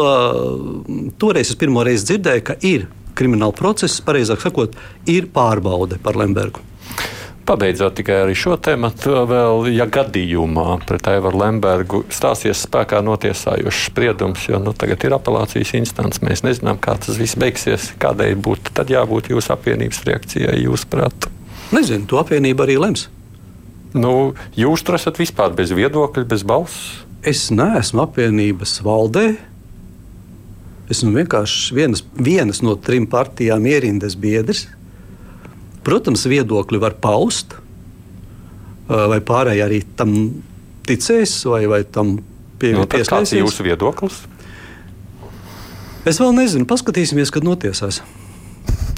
toreiz 1.22 1.50
es 1.50 1.58
pirmo 1.58 1.86
reizi 1.86 2.10
dzirdēju, 2.12 2.46
ka 2.46 2.58
ir 2.66 2.88
krimināla 3.16 3.54
process, 3.56 4.02
pareizāk 4.04 4.42
sakot, 4.42 4.74
ir 5.10 5.30
pārbaude 5.34 6.00
par 6.02 6.18
Lembergu. 6.18 6.62
Pabeidzot 7.46 7.94
tikai 7.94 8.16
arī 8.24 8.32
šo 8.34 8.56
tēmu, 8.58 8.88
vēl, 9.30 9.68
ja 9.70 9.84
gadījumā 9.86 10.80
pret 10.86 11.06
Aivaru 11.12 11.38
Lembergu 11.44 12.00
stāsies 12.10 12.64
spēkā 12.66 12.98
notiesājošs 13.06 13.84
spriedums, 13.92 14.48
jo 14.50 14.58
nu, 14.58 14.72
tagad 14.74 15.06
ir 15.06 15.14
apelācijas 15.14 15.76
instants, 15.78 16.18
mēs 16.26 16.42
nezinām, 16.42 16.80
kā 16.82 16.96
tas 16.98 17.20
viss 17.20 17.38
beigsies, 17.38 17.92
kādai 18.02 18.32
būtu 18.34 18.74
tad 18.74 18.90
jābūt 18.90 19.30
jūsu 19.30 19.54
apvienības 19.54 20.02
reakcijai, 20.08 20.56
jūsuprāt? 20.64 21.28
Nezinu, 21.70 22.08
to 22.10 22.18
apvienība 22.18 22.66
arī 22.66 22.80
lems. 22.82 23.06
Nu, 23.94 24.34
jūs 24.58 24.82
tur 24.82 24.98
esat 24.98 25.22
vispār 25.22 25.54
bez 25.54 25.70
viedokļa, 25.70 26.26
bez 26.26 26.42
balss? 26.42 27.04
Es 27.22 27.46
neesmu 27.54 28.02
apvienības 28.08 28.80
valdē. 28.82 29.28
Esmu 30.90 31.14
vienkārši 31.14 31.78
vienas, 31.78 32.02
vienas 32.18 32.58
no 32.66 32.74
trim 32.74 33.06
partijām 33.10 33.70
ierindas 33.70 34.18
biedrs. 34.18 34.66
Protams, 35.86 36.24
viedokļi 36.26 36.80
var 36.82 36.96
paust, 37.02 37.54
vai 38.88 39.20
pārējie 39.22 39.64
arī 39.64 39.82
tam 39.98 40.14
ticēs, 40.86 41.38
vai, 41.50 41.64
vai 41.70 41.82
tam 41.84 42.16
pievienosies. 42.60 43.06
Nu, 43.06 43.10
kāds 43.12 43.34
ir 43.34 43.44
jūsu 43.44 43.66
viedoklis? 43.66 44.24
Es 46.06 46.18
vēl 46.22 46.34
nezinu, 46.36 46.66
paskatīsimies, 46.70 47.32
kad 47.34 47.46
notiesās. 47.46 48.00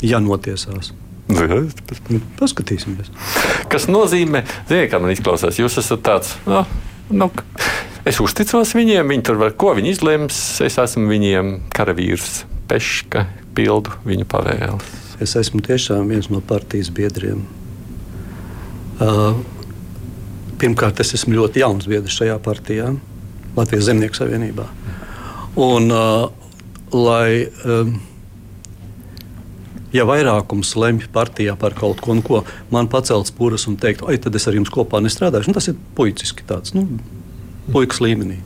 Ja 0.04 0.20
notiesās. 0.22 0.92
Nu, 1.28 2.20
paskatīsimies. 2.38 3.10
Kas 3.68 3.88
nozīmē, 3.88 4.44
ziniet, 4.68 4.88
kā 4.92 5.00
man 5.00 5.12
izklausās, 5.12 5.60
jūs 5.60 5.76
esat 5.80 6.04
tāds. 6.04 6.36
No, 6.48 6.64
nu, 7.12 7.28
Es 8.08 8.22
uzticos 8.24 8.70
viņiem, 8.72 9.10
viņi 9.10 9.24
tur 9.26 9.36
var, 9.36 9.52
ko 9.58 9.74
viņi 9.76 9.90
izlems. 9.92 10.38
Es 10.64 10.78
esmu 10.80 11.10
viņiem 11.10 11.50
karavīrs, 11.76 12.46
peška, 12.70 13.26
pildu 13.58 13.92
viņu 14.08 14.24
pavēles. 14.30 15.07
Es 15.18 15.34
esmu 15.34 15.58
tiešām 15.66 16.10
viens 16.12 16.28
no 16.30 16.38
partijas 16.44 16.92
biedriem. 16.94 17.40
Uh, 19.02 19.40
pirmkārt, 20.62 21.00
es 21.02 21.10
esmu 21.16 21.34
ļoti 21.40 21.62
jauns 21.64 21.88
biedrs 21.90 22.18
šajā 22.20 22.36
partijā, 22.42 22.92
Latvijas 23.56 23.88
Zemnieku 23.88 24.18
savienībā. 24.18 24.66
Un, 25.58 25.90
uh, 25.90 26.28
lai, 26.94 27.48
um, 27.66 27.96
ja 29.94 30.06
vairākums 30.06 30.76
lemj 30.78 31.08
partijā 31.14 31.56
par 31.58 31.74
kaut 31.78 32.02
ko, 32.04 32.14
ko 32.22 32.44
man 32.74 32.90
pacelt 32.90 33.30
spūras 33.30 33.66
un 33.70 33.74
teikt, 33.80 34.06
oi, 34.06 34.20
tad 34.22 34.38
es 34.38 34.46
ar 34.46 34.54
jums 34.54 34.70
kopā 34.70 35.02
nestrādāšu, 35.02 35.50
nu, 35.50 35.58
tas 35.58 35.66
ir 35.72 35.78
puiciski 35.98 36.46
tāds, 36.46 36.76
nu, 36.78 36.86
puikas 37.74 37.98
līmenī. 38.04 38.38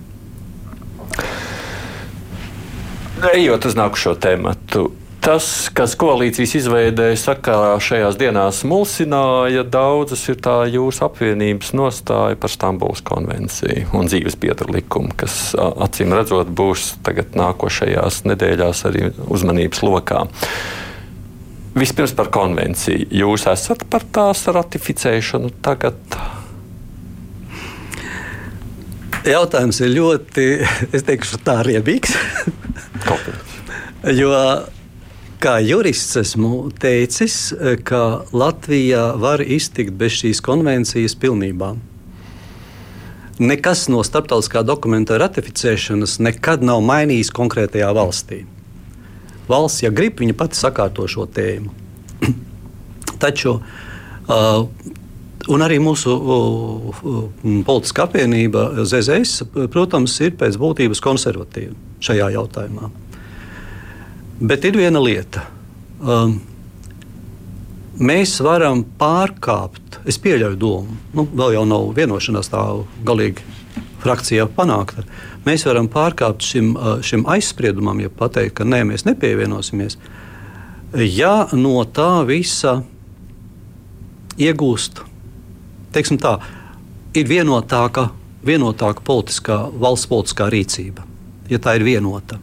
Ejot 3.33 3.69
uz 3.69 3.77
nākušo 3.79 4.17
tēmu, 4.25 4.57
tas, 5.23 5.47
kas 5.75 5.95
koalīcijas 5.99 6.57
izveidēja 6.59 7.19
sakarā 7.21 7.77
šajās 7.83 8.19
dienās 8.21 8.63
mulsināja, 8.69 9.63
daudzas 9.63 10.25
ir 10.33 10.41
tā 10.43 10.57
jūsu 10.73 11.05
apvienības 11.07 11.73
nostāja 11.79 12.39
par 12.41 12.53
Stambulas 12.53 13.05
konvenciju 13.07 13.93
un 13.97 14.11
dzīves 14.11 14.37
biedru 14.43 14.75
likumu, 14.75 15.15
kas 15.17 15.55
acīm 15.57 16.15
redzot 16.17 16.51
būs 16.51 16.97
tagad 17.07 17.37
nākošajās 17.39 18.25
nedēļās 18.29 18.85
arī 18.91 19.13
uzmanības 19.31 19.85
lokā. 19.87 20.25
Vispirms 21.79 22.13
par 22.19 22.29
konvenciju. 22.35 23.07
Jūs 23.23 23.47
esat 23.49 23.87
par 23.89 24.05
tās 24.13 24.45
ratificēšanu 24.53 25.55
tagad? 25.65 25.97
Jautājums 29.23 29.79
ir 29.81 29.95
ļoti, 29.95 30.45
es 30.99 31.07
teikšu, 31.07 31.41
tā 31.47 31.61
riebīgs. 31.65 32.19
jo, 34.19 34.35
kā 35.43 35.57
jurists 35.65 36.17
esmu 36.21 36.71
teicis, 36.81 37.53
ka 37.85 38.23
Latvija 38.33 39.13
var 39.19 39.43
iztikt 39.43 39.97
bez 39.99 40.21
šīs 40.21 40.43
konvencijas 40.45 41.17
pilnībā. 41.19 41.75
Nekas 43.43 43.89
no 43.91 44.05
starptautiskā 44.07 44.63
dokumenta 44.63 45.19
ratificēšanas 45.19 46.21
nekad 46.23 46.63
nav 46.63 46.83
mainījis 46.87 47.33
konkrētajā 47.35 47.91
valstī 47.97 48.45
valsts, 49.53 49.83
ja 49.85 49.91
grib, 49.91 50.21
viņa 50.23 50.37
pati 50.39 50.59
sakārto 50.59 51.07
šo 51.11 51.27
tēmu. 51.27 51.73
Taču 53.23 53.59
uh, 53.59 54.67
Un 55.51 55.59
arī 55.59 55.81
mūsu 55.83 56.13
uh, 56.15 56.99
politiskā 57.67 58.05
apvienība 58.07 58.85
ZZS, 58.87 59.49
protams, 59.75 60.15
ir 60.23 60.37
pēc 60.39 60.55
būtības 60.55 61.03
konservatīva 61.03 61.75
šajā 61.99 62.29
jautājumā. 62.37 62.91
Bet 64.43 64.65
ir 64.67 64.75
viena 64.75 64.99
lieta. 64.99 65.45
Um, 66.03 66.41
mēs 68.03 68.35
varam 68.43 68.81
pārkāpt, 68.99 70.01
es 70.09 70.17
pieļauju 70.19 70.59
domu, 70.59 70.97
nu, 71.15 71.25
vēl 71.31 71.55
jau 71.55 71.63
nav 71.71 71.93
vienošanās 71.95 72.51
tā 72.51 72.63
galīgi 73.07 73.45
frakcijā 74.03 74.49
panākta. 74.57 75.05
Mēs 75.47 75.63
varam 75.69 75.87
pārkāpt 75.91 76.43
šim, 76.43 76.73
šim 77.07 77.23
aizspriedumam, 77.31 78.01
ja 78.03 78.11
pateikt, 78.11 78.57
ka 78.59 78.67
nē, 78.67 78.83
mēs 78.89 79.07
nepievienosimies. 79.07 79.99
Ja 80.99 81.47
no 81.55 81.77
tā 81.87 82.25
visa 82.27 82.81
iegūst, 84.43 85.05
teiksim 85.95 86.19
tā, 86.19 86.35
ir 87.15 87.31
vienotāka, 87.31 88.09
vienotāka 88.43 89.07
politiskā, 89.07 89.61
valsts 89.71 90.11
politiskā 90.11 90.51
rīcība, 90.51 91.07
ja 91.53 91.63
tā 91.63 91.77
ir 91.79 91.87
vienota. 91.87 92.43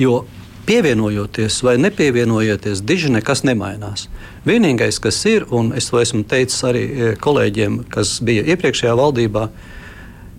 Jo 0.00 0.22
pievienojoties 0.66 1.60
vai 1.62 1.76
nepievienojoties, 1.78 2.82
diži 2.82 3.12
nekas 3.14 3.44
nemainās. 3.46 4.08
Vienīgais, 4.46 4.98
kas 5.02 5.20
ir, 5.30 5.46
un 5.54 5.72
es 5.76 5.90
to 5.90 6.00
esmu 6.02 6.24
teicis 6.28 6.64
arī 6.66 6.84
kolēģiem, 7.22 7.84
kas 7.92 8.18
bija 8.26 8.44
iepriekšējā 8.54 8.94
valdībā, 8.98 9.48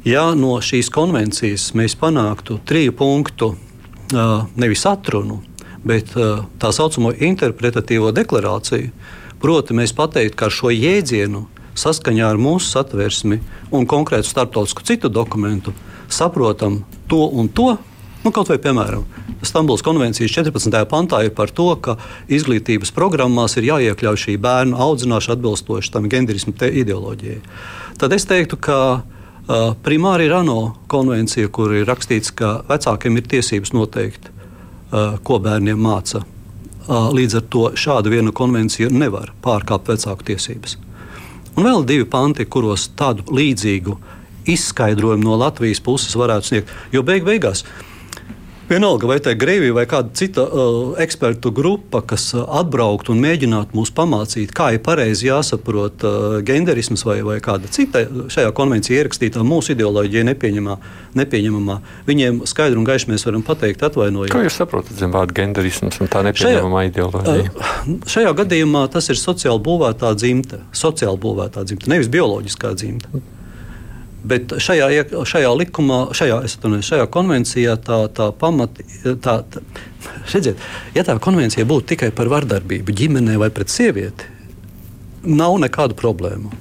ja 0.08 0.30
no 0.36 0.58
šīs 0.64 0.92
konvencijas 0.94 1.72
mēs 1.78 1.98
panāktu 2.00 2.60
triju 2.68 2.96
punktu 3.00 3.54
nevis 4.56 4.86
atrunu, 4.88 5.42
bet 5.88 6.14
tā 6.16 6.72
saucamo 6.76 7.12
interpretatīvo 7.12 8.14
deklarāciju, 8.16 8.92
proti, 9.40 9.76
mēs 9.78 9.96
pateiktu, 9.96 10.38
ka 10.38 10.48
ar 10.48 10.56
šo 10.56 10.72
jēdzienu 10.74 11.46
saskaņā 11.78 12.32
ar 12.32 12.40
mūsu 12.42 12.72
satversmi 12.72 13.40
un 13.72 13.86
konkrētu 13.90 14.28
starptautisku 14.28 14.86
citu 14.88 15.12
dokumentu 15.14 15.76
saprotam 16.10 16.82
to 17.08 17.28
un 17.28 17.48
to. 17.50 17.78
Nu, 18.28 18.34
kaut 18.36 18.50
vai, 18.52 18.58
piemēram, 18.60 19.06
Stambulas 19.48 19.80
konvencijas 19.86 20.34
14. 20.36 20.74
pantā 20.92 21.22
ir 21.24 21.32
par 21.32 21.48
to, 21.56 21.70
ka 21.80 21.94
izglītības 22.28 22.92
programmās 22.92 23.56
ir 23.56 23.70
jāiekļauj 23.70 24.18
šī 24.20 24.34
bērnu 24.44 24.76
audzināšana 24.84 25.38
atbilstoši 25.38 25.94
tam 25.94 26.10
genderismu 26.12 26.52
ideoloģijai. 26.52 27.38
Tad 28.02 28.16
es 28.18 28.28
teiktu, 28.28 28.60
ka 28.60 28.80
Uh, 29.48 29.70
primāri 29.80 30.26
ir 30.28 30.34
ANO 30.36 30.74
konvencija, 30.92 31.48
kur 31.48 31.72
ir 31.72 31.86
rakstīts, 31.88 32.34
ka 32.36 32.66
vecākiem 32.68 33.16
ir 33.16 33.30
tiesības 33.32 33.72
noteikt, 33.72 34.28
uh, 34.28 35.14
ko 35.24 35.38
bērniem 35.40 35.80
māca. 35.80 36.26
Uh, 36.84 37.08
līdz 37.16 37.38
ar 37.40 37.46
to 37.48 37.62
šādu 37.80 38.12
vienu 38.12 38.36
konvenciju 38.36 38.92
nevar 38.92 39.32
pārkāpt 39.46 39.88
vecāku 39.94 40.28
tiesības. 40.34 40.76
Un 41.56 41.64
vēl 41.64 41.88
divi 41.88 42.04
panti, 42.12 42.44
kuros 42.44 42.90
tādu 43.00 43.24
līdzīgu 43.32 43.96
izskaidrojumu 44.52 45.24
no 45.24 45.40
Latvijas 45.40 45.80
puses 45.80 46.20
varētu 46.20 46.52
sniegt. 46.52 46.76
Jo 46.92 47.08
beig 47.08 47.24
beigās 47.24 47.64
Vienalga, 48.68 49.08
vai 49.08 49.16
tā 49.24 49.32
ir 49.32 49.38
Grēvija 49.40 49.72
vai 49.78 49.86
kāda 49.88 50.12
cita 50.18 50.44
uh, 50.44 50.90
ekspertu 51.00 51.54
grupa, 51.56 52.02
kas 52.04 52.26
uh, 52.36 52.42
atbrauktu 52.60 53.14
un 53.14 53.22
mēģinātu 53.24 53.78
mūs 53.78 53.94
pamācīt, 53.96 54.52
kā 54.56 54.74
ir 54.76 54.82
pareizi 54.84 55.30
jāsaprot 55.30 56.04
uh, 56.04 56.26
genderisms 56.44 57.06
vai, 57.08 57.22
vai 57.24 57.38
kāda 57.44 57.72
cita 57.72 58.02
šajā 58.34 58.52
konvencijā 58.58 59.00
ierakstītā 59.00 59.46
mūsu 59.48 59.72
ideoloģija 59.72 60.26
nepieņemamā, 60.28 60.76
nepieņemamā. 61.16 61.78
Viņiem 62.10 62.42
skaidri 62.52 62.82
un 62.82 62.90
gaiši 62.90 63.14
mēs 63.14 63.24
varam 63.30 63.48
pateikt, 63.48 63.88
atvainojiet. 63.88 64.36
Ko 64.36 64.44
jūs 64.44 64.60
saprotat 64.60 65.00
zem 65.00 65.16
vārdu 65.16 65.40
genderisms 65.40 66.02
un 66.04 66.12
tā 66.12 66.26
nepieņemamā 66.28 66.84
šajā, 66.84 66.92
ideoloģija? 66.92 67.56
Uh, 67.56 67.96
šajā 68.18 68.36
gadījumā 68.44 68.84
tas 68.92 69.08
ir 69.08 69.24
sociāli 69.24 69.64
būvētā 69.64 70.12
dzimta, 70.20 70.66
sociāli 70.76 71.24
būvētā 71.24 71.64
dzimta, 71.72 71.94
nevis 71.96 72.12
bioloģiskā 72.12 72.76
dzimta. 72.76 73.24
Bet 74.28 74.58
šajā, 74.64 74.88
šajā 75.30 75.52
likumā, 75.62 76.00
šajā, 76.18 76.42
atunu, 76.48 76.82
šajā 76.84 77.06
konvencijā 77.14 77.78
tā, 77.80 78.00
tā 78.12 78.30
pamata, 78.36 78.84
tā, 79.24 79.38
tā, 79.48 79.62
redziet, 80.34 80.64
ja 80.98 81.06
tā 81.08 81.16
konvencija 81.24 81.68
būtu 81.70 81.94
tikai 81.94 82.12
par 82.16 82.32
vardarbību 82.34 82.96
ģimenē 83.02 83.38
vai 83.40 83.52
pret 83.54 83.72
sievieti, 83.72 84.28
nav 85.28 85.60
nekādu 85.64 85.96
problēmu. 86.00 86.52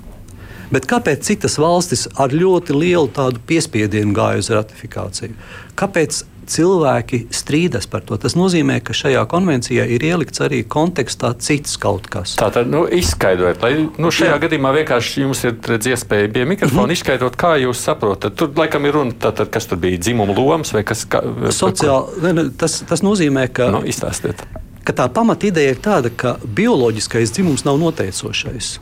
Bet 0.70 0.86
kāpēc 0.90 1.22
citas 1.26 1.58
valstis 1.62 2.06
ar 2.18 2.34
ļoti 2.34 2.74
lielu 2.74 3.34
piespiedienu 3.46 4.14
gāja 4.14 4.42
uz 4.42 4.50
ratifikāciju? 4.50 5.36
Kāpēc 5.78 6.24
cilvēki 6.50 7.26
strīdas 7.34 7.88
par 7.90 8.04
to. 8.06 8.16
Tas 8.20 8.36
nozīmē, 8.38 8.78
ka 8.84 8.94
šajā 8.96 9.22
konvencijā 9.30 9.86
ir 9.96 10.04
ielikts 10.06 10.42
arī 10.44 10.62
kontekstā 10.62 11.32
cits 11.42 11.76
kaut 11.80 12.08
kas. 12.12 12.36
Tā 12.40 12.48
tad 12.54 12.70
nu, 12.70 12.84
izskaidrot, 12.86 13.62
lai 13.64 13.72
nu, 13.86 14.12
šajā 14.14 14.34
Jā. 14.34 14.42
gadījumā 14.46 14.72
vienkārši 14.80 15.24
jums 15.26 15.42
ir 15.46 15.56
redz, 15.70 15.90
iespēja 15.92 16.30
pie 16.32 16.44
mikrofona 16.48 16.82
mm 16.82 16.88
-hmm. 16.88 16.98
izskaidrot, 16.98 17.36
kā 17.36 17.56
jūs 17.62 17.82
saprotat. 17.88 18.34
Tur 18.34 18.52
laikam 18.56 18.86
ir 18.86 18.94
runa, 18.94 19.12
tātad, 19.12 19.50
kas 19.50 19.66
tur 19.66 19.78
bija 19.78 19.98
dzimuma 19.98 20.34
lomas 20.36 20.72
vai 20.72 20.84
kas 20.84 21.06
cits. 21.06 21.58
Sociāli, 21.58 22.50
tas, 22.56 22.82
tas 22.88 23.02
nozīmē, 23.02 23.48
ka. 23.52 23.70
Nu, 23.70 23.82
izstāstiet. 23.84 24.42
Ka 24.84 24.92
tā 24.92 25.08
pamatideja 25.12 25.70
ir 25.74 25.78
tāda, 25.82 26.10
ka 26.16 26.36
bioloģiskais 26.44 27.32
dzimums 27.32 27.64
nav 27.64 27.78
noteicošais. 27.78 28.78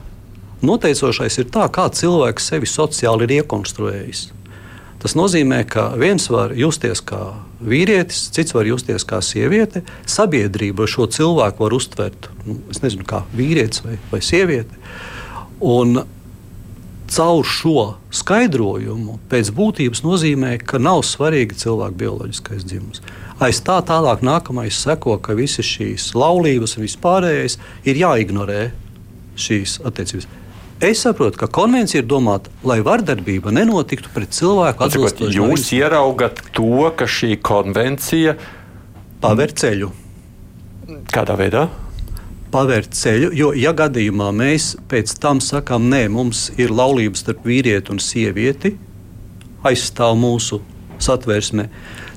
Noteicošais 0.62 1.38
ir 1.38 1.44
tā, 1.52 1.68
kā 1.72 1.88
cilvēks 1.88 2.50
sevi 2.52 2.66
sociāli 2.66 3.24
ir 3.24 3.30
iekonstruējis. 3.40 4.28
Tas 5.04 5.12
nozīmē, 5.18 5.58
ka 5.68 5.90
viens 6.00 6.24
var 6.32 6.54
justies 6.56 7.02
kā 7.04 7.34
vīrietis, 7.60 8.30
cits 8.32 8.54
var 8.56 8.64
justies 8.64 9.04
kā 9.04 9.18
sieviete. 9.20 9.82
Sabiedrība 10.08 10.86
šo 10.88 11.04
cilvēku 11.12 11.66
var 11.66 11.74
uztvert 11.76 12.30
nu, 12.46 12.56
nezinu, 12.80 13.04
kā 13.04 13.20
vīrietis 13.36 13.84
vai, 13.84 13.98
vai 14.08 14.22
sieviete. 14.24 14.80
Un 15.60 16.06
caur 17.12 17.44
šo 17.44 17.82
skaidrojumu 18.16 19.18
pēc 19.28 19.50
būtības 19.52 20.00
nozīmē, 20.06 20.54
ka 20.64 20.80
nav 20.80 21.02
svarīgi 21.04 21.58
cilvēka 21.66 22.00
bioloģiskais 22.00 22.64
dzimums. 22.64 23.04
Aiz 23.44 23.60
tā 23.66 23.76
tālāk 23.84 24.24
nākamais 24.24 24.78
seko, 24.86 25.18
ka 25.20 25.36
visas 25.36 25.68
šīs 25.68 26.14
laulības 26.16 26.78
un 26.78 26.86
vispārējais 26.86 27.58
ir 27.84 28.00
jāignorē 28.00 28.62
šīs 29.36 29.82
attiecības. 29.84 30.30
Es 30.84 31.00
saprotu, 31.00 31.38
ka 31.40 31.46
konvencija 31.48 32.02
ir 32.02 32.08
domāta, 32.08 32.50
lai 32.66 32.82
vardarbība 32.84 33.52
nenotiktu 33.54 34.10
pret 34.12 34.34
cilvēku 34.36 34.84
atbilstoši. 34.84 35.38
Jūs 35.38 35.70
ieraugat 35.78 36.42
to, 36.52 36.90
ka 36.98 37.08
šī 37.08 37.38
konvencija 37.40 38.34
paver 39.22 39.54
ceļu. 39.56 39.88
Kādā 41.08 41.38
veidā? 41.40 41.64
Pavērt 42.52 42.92
ceļu, 42.94 43.32
jo, 43.34 43.48
ja 43.56 43.72
gadījumā 43.74 44.28
mēs 44.36 44.74
pēc 44.90 45.16
tam 45.22 45.40
sakām, 45.42 45.88
nē, 45.90 46.04
mums 46.12 46.50
ir 46.60 46.74
laulības 46.74 47.24
starp 47.24 47.48
vīrieti 47.48 47.94
un 47.94 48.02
sievieti, 48.04 48.76
aizstāv 49.64 50.18
mūsu 50.20 50.60
satversmē. 51.02 51.70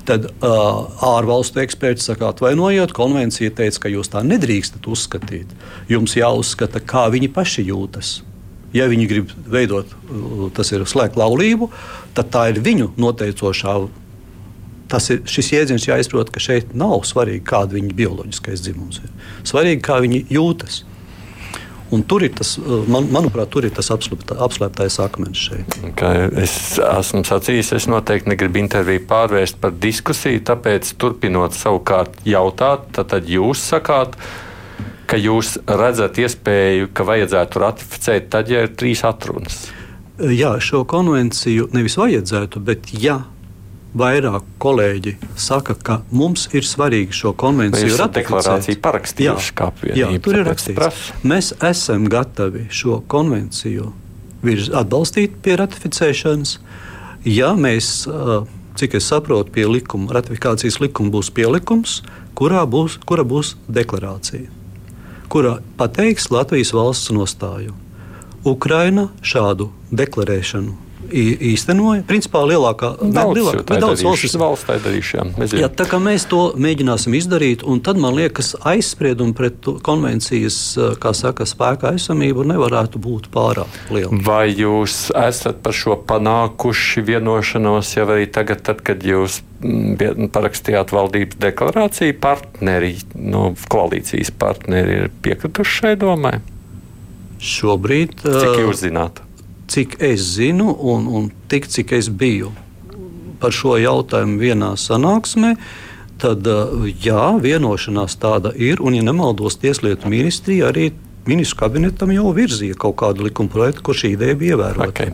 Tad 0.08 0.28
uh, 0.28 1.08
ārvalstu 1.08 1.64
eksperti 1.64 2.04
saka, 2.04 2.34
atvainojiet, 2.34 2.92
konvencija 2.96 3.50
teica, 3.56 3.86
ka 3.86 3.96
jūs 3.96 4.12
tā 4.12 4.22
nedrīkstat 4.28 4.86
uzskatīt. 4.88 5.56
Jums 5.88 6.20
jāuzskata, 6.20 6.84
kā 6.84 7.08
viņi 7.12 7.32
paši 7.32 7.70
jūtas. 7.72 8.18
Ja 8.76 8.88
viņi 8.90 9.06
grib 9.08 9.30
veidot, 9.48 9.94
tas 10.56 10.72
ir 10.76 10.84
slēgt 10.88 11.16
laulību, 11.16 11.70
tad 12.16 12.28
tā 12.34 12.48
ir 12.52 12.60
viņu 12.64 12.92
noteicošā. 13.00 13.78
Tas 14.88 15.08
ir 15.12 15.22
šis 15.28 15.52
jēdziens 15.52 15.86
jāizprot, 15.88 16.30
ka 16.32 16.40
šeit 16.40 16.74
nav 16.76 17.02
svarīgi, 17.08 17.44
kāda 17.48 17.76
viņa 17.76 17.96
bioloģiskais 17.96 18.62
dzimums 18.64 19.02
ir. 19.02 19.10
Svarīgi, 19.48 19.82
kā 19.84 19.98
viņi 20.04 20.26
jūtas. 20.32 20.82
Un 21.92 22.02
tur 22.04 22.20
ir 22.24 22.34
tas, 22.36 22.54
man, 22.92 23.06
manuprāt, 23.12 23.48
tur 23.52 23.64
ir 23.64 23.72
tas 23.72 23.88
apslēptais 23.88 24.98
akmens 25.00 25.40
šeit. 25.40 25.76
Kā 25.96 26.10
es 26.36 26.76
esmu 26.84 27.22
sacījis, 27.24 27.72
es 27.78 27.86
noteikti 27.88 28.28
negribu 28.34 28.60
interviju 28.60 29.06
pārvērst 29.08 29.56
par 29.62 29.72
diskusiju, 29.72 30.42
tāpēc 30.50 30.92
turpinot 31.00 31.56
savukārt 31.56 32.20
jautāt, 32.28 32.90
tad 32.92 33.32
jūs 33.32 33.64
sakāt, 33.72 34.20
ka 34.20 34.47
jūs 35.16 35.56
redzat 35.64 36.18
iespēju, 36.20 36.90
ka 36.92 37.06
vajadzētu 37.08 37.62
ratificēt 37.62 38.28
tad, 38.34 38.50
ja 38.52 38.66
ir 38.66 38.74
trīs 38.76 39.04
atrunas. 39.08 39.70
Jā, 40.18 40.56
šo 40.60 40.82
konvenciju 40.88 41.70
nevis 41.72 41.96
vajadzētu, 41.96 42.60
bet 42.60 42.90
ja 42.92 43.22
vairāk 43.96 44.44
kolēģi 44.60 45.14
saka, 45.38 45.74
ka 45.74 46.00
mums 46.10 46.48
ir 46.52 46.66
svarīgi 46.66 47.14
šo 47.16 47.32
konvenciju 47.38 47.96
ratificēt. 47.96 48.68
Jā, 49.22 49.36
jā, 49.96 50.10
tur 50.22 50.40
ir 50.42 50.44
rakstīts, 50.48 51.12
mēs 51.24 51.54
esam 51.64 52.04
gatavi 52.10 52.66
šo 52.74 53.00
konvenciju 53.08 53.92
virz, 54.44 54.68
atbalstīt 54.74 55.38
pie 55.42 55.56
ratificēšanas. 55.58 56.58
Ja 57.26 57.54
mēs, 57.58 58.04
cik 58.78 58.98
es 58.98 59.08
saprotu, 59.10 59.52
pie 59.56 59.66
likuma, 59.70 60.12
ratifikācijas 60.18 60.78
likuma 60.82 61.14
būs 61.16 61.32
pielikums, 61.34 62.02
kurā 62.38 62.62
būs, 62.68 63.00
kura 63.08 63.24
būs 63.26 63.56
deklarācija, 63.66 64.50
kura 65.28 65.58
pateiks 65.76 66.30
Latvijas 66.30 66.72
valsts 66.72 67.12
nostāju. 67.12 67.74
Ukraina 68.44 69.08
šādu 69.22 69.68
deklarēšanu 69.92 70.87
īstenoja. 71.12 72.04
Principā 72.08 72.42
lielākā 72.48 72.94
daļa 73.02 73.94
valsts 74.02 74.38
valsts 74.38 74.68
tā 74.68 74.78
darīšana. 74.82 75.48
Jā, 75.58 75.68
tā 75.72 75.86
kā 75.88 76.00
mēs 76.02 76.26
to 76.30 76.52
mēģināsim 76.60 77.16
izdarīt, 77.18 77.64
un 77.66 77.82
tad 77.84 78.00
man 78.00 78.16
liekas, 78.18 78.54
aizspriedumi 78.68 79.36
pret 79.36 79.68
konvencijas 79.86 80.58
saka, 81.18 81.46
spēka 81.48 81.94
esamību 81.98 82.46
nevarētu 82.48 83.00
būt 83.02 83.30
pārāk 83.34 83.92
liela. 83.94 84.20
Vai 84.24 84.48
jūs 84.52 85.08
esat 85.16 85.62
par 85.64 85.76
šo 85.76 85.98
panākuši 86.08 87.04
vienošanos 87.08 87.94
jau 87.96 88.08
arī 88.08 88.28
tagad, 88.32 88.62
tad, 88.66 88.82
kad 88.86 89.04
jūs 89.06 89.40
mm, 89.62 90.28
parakstījāt 90.34 90.92
valdības 90.94 91.40
deklarāciju, 91.42 92.18
partneri 92.22 92.96
no 93.14 93.52
koalīcijas 93.72 94.32
partneri 94.38 95.02
ir 95.02 95.10
piekrituši 95.24 95.80
šai 95.82 95.96
domai? 96.00 96.38
Šobrīd. 97.38 98.18
Cik 98.24 98.62
jūs 98.64 98.82
zināt? 98.82 99.22
Cik 99.68 99.98
es 100.04 100.24
zinu, 100.36 100.72
un, 100.72 101.06
un 101.06 101.28
tik 101.48 101.68
cik 101.68 101.92
es 101.98 102.08
biju 102.08 102.52
par 103.38 103.54
šo 103.54 103.76
jautājumu 103.78 104.40
vienā 104.40 104.72
sanāksmē, 104.80 105.54
tad 106.18 106.48
jā, 107.04 107.26
vienošanās 107.42 108.18
tāda 108.18 108.50
ir. 108.56 108.82
Un, 108.82 108.96
ja 108.98 109.04
nemaldos, 109.06 109.60
Tieslietu 109.62 110.10
ministrija 110.10 110.72
arī 110.72 110.90
ministru 111.28 111.60
kabinetam 111.62 112.10
jau 112.14 112.32
virzīja 112.34 112.76
kaut 112.80 112.96
kādu 113.02 113.28
likuma 113.28 113.52
projektu, 113.52 113.84
kur 113.86 113.98
šī 113.98 114.14
ideja 114.16 114.38
bija 114.38 114.56
ievērota. 114.56 114.88
Okay. 114.90 115.12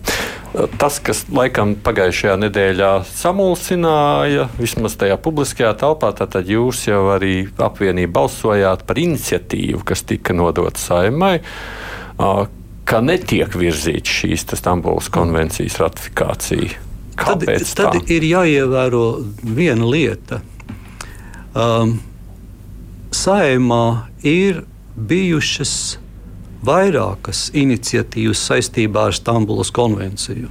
Tas, 0.79 1.01
kas 1.03 1.25
laikam 1.35 1.75
pagājušajā 1.85 2.37
nedēļā 2.45 2.91
samulsināja, 3.11 4.47
vismaz 4.61 4.95
tajā 5.01 5.19
publiskajā 5.21 5.73
telpā, 5.81 6.13
tad 6.15 6.39
jūs 6.47 6.87
jau 6.87 7.03
arī 7.17 7.49
apvienībā 7.59 8.15
balsojāt 8.21 8.85
par 8.87 9.01
iniciatīvu, 9.03 9.83
kas 9.85 10.07
tika 10.07 10.37
nodota 10.37 10.79
saimai 10.81 11.41
ka 12.89 13.01
netiek 13.05 13.55
virzīta 13.57 14.11
šīs 14.11 14.47
Stambulas 14.59 15.11
konvencijas 15.13 15.79
ratifikācija. 15.81 16.81
Kāpēc 17.15 17.71
tad, 17.79 17.95
tad 17.95 18.11
ir 18.11 18.27
jāievēro 18.27 19.05
viena 19.43 19.87
lieta. 19.87 20.41
Um, 21.55 22.01
Saimā 23.15 24.11
ir 24.27 24.65
bijušas 24.99 25.75
vairākas 26.67 27.47
iniciatīvas 27.55 28.43
saistībā 28.49 29.09
ar 29.11 29.15
Stambulas 29.15 29.71
konvenciju. 29.75 30.51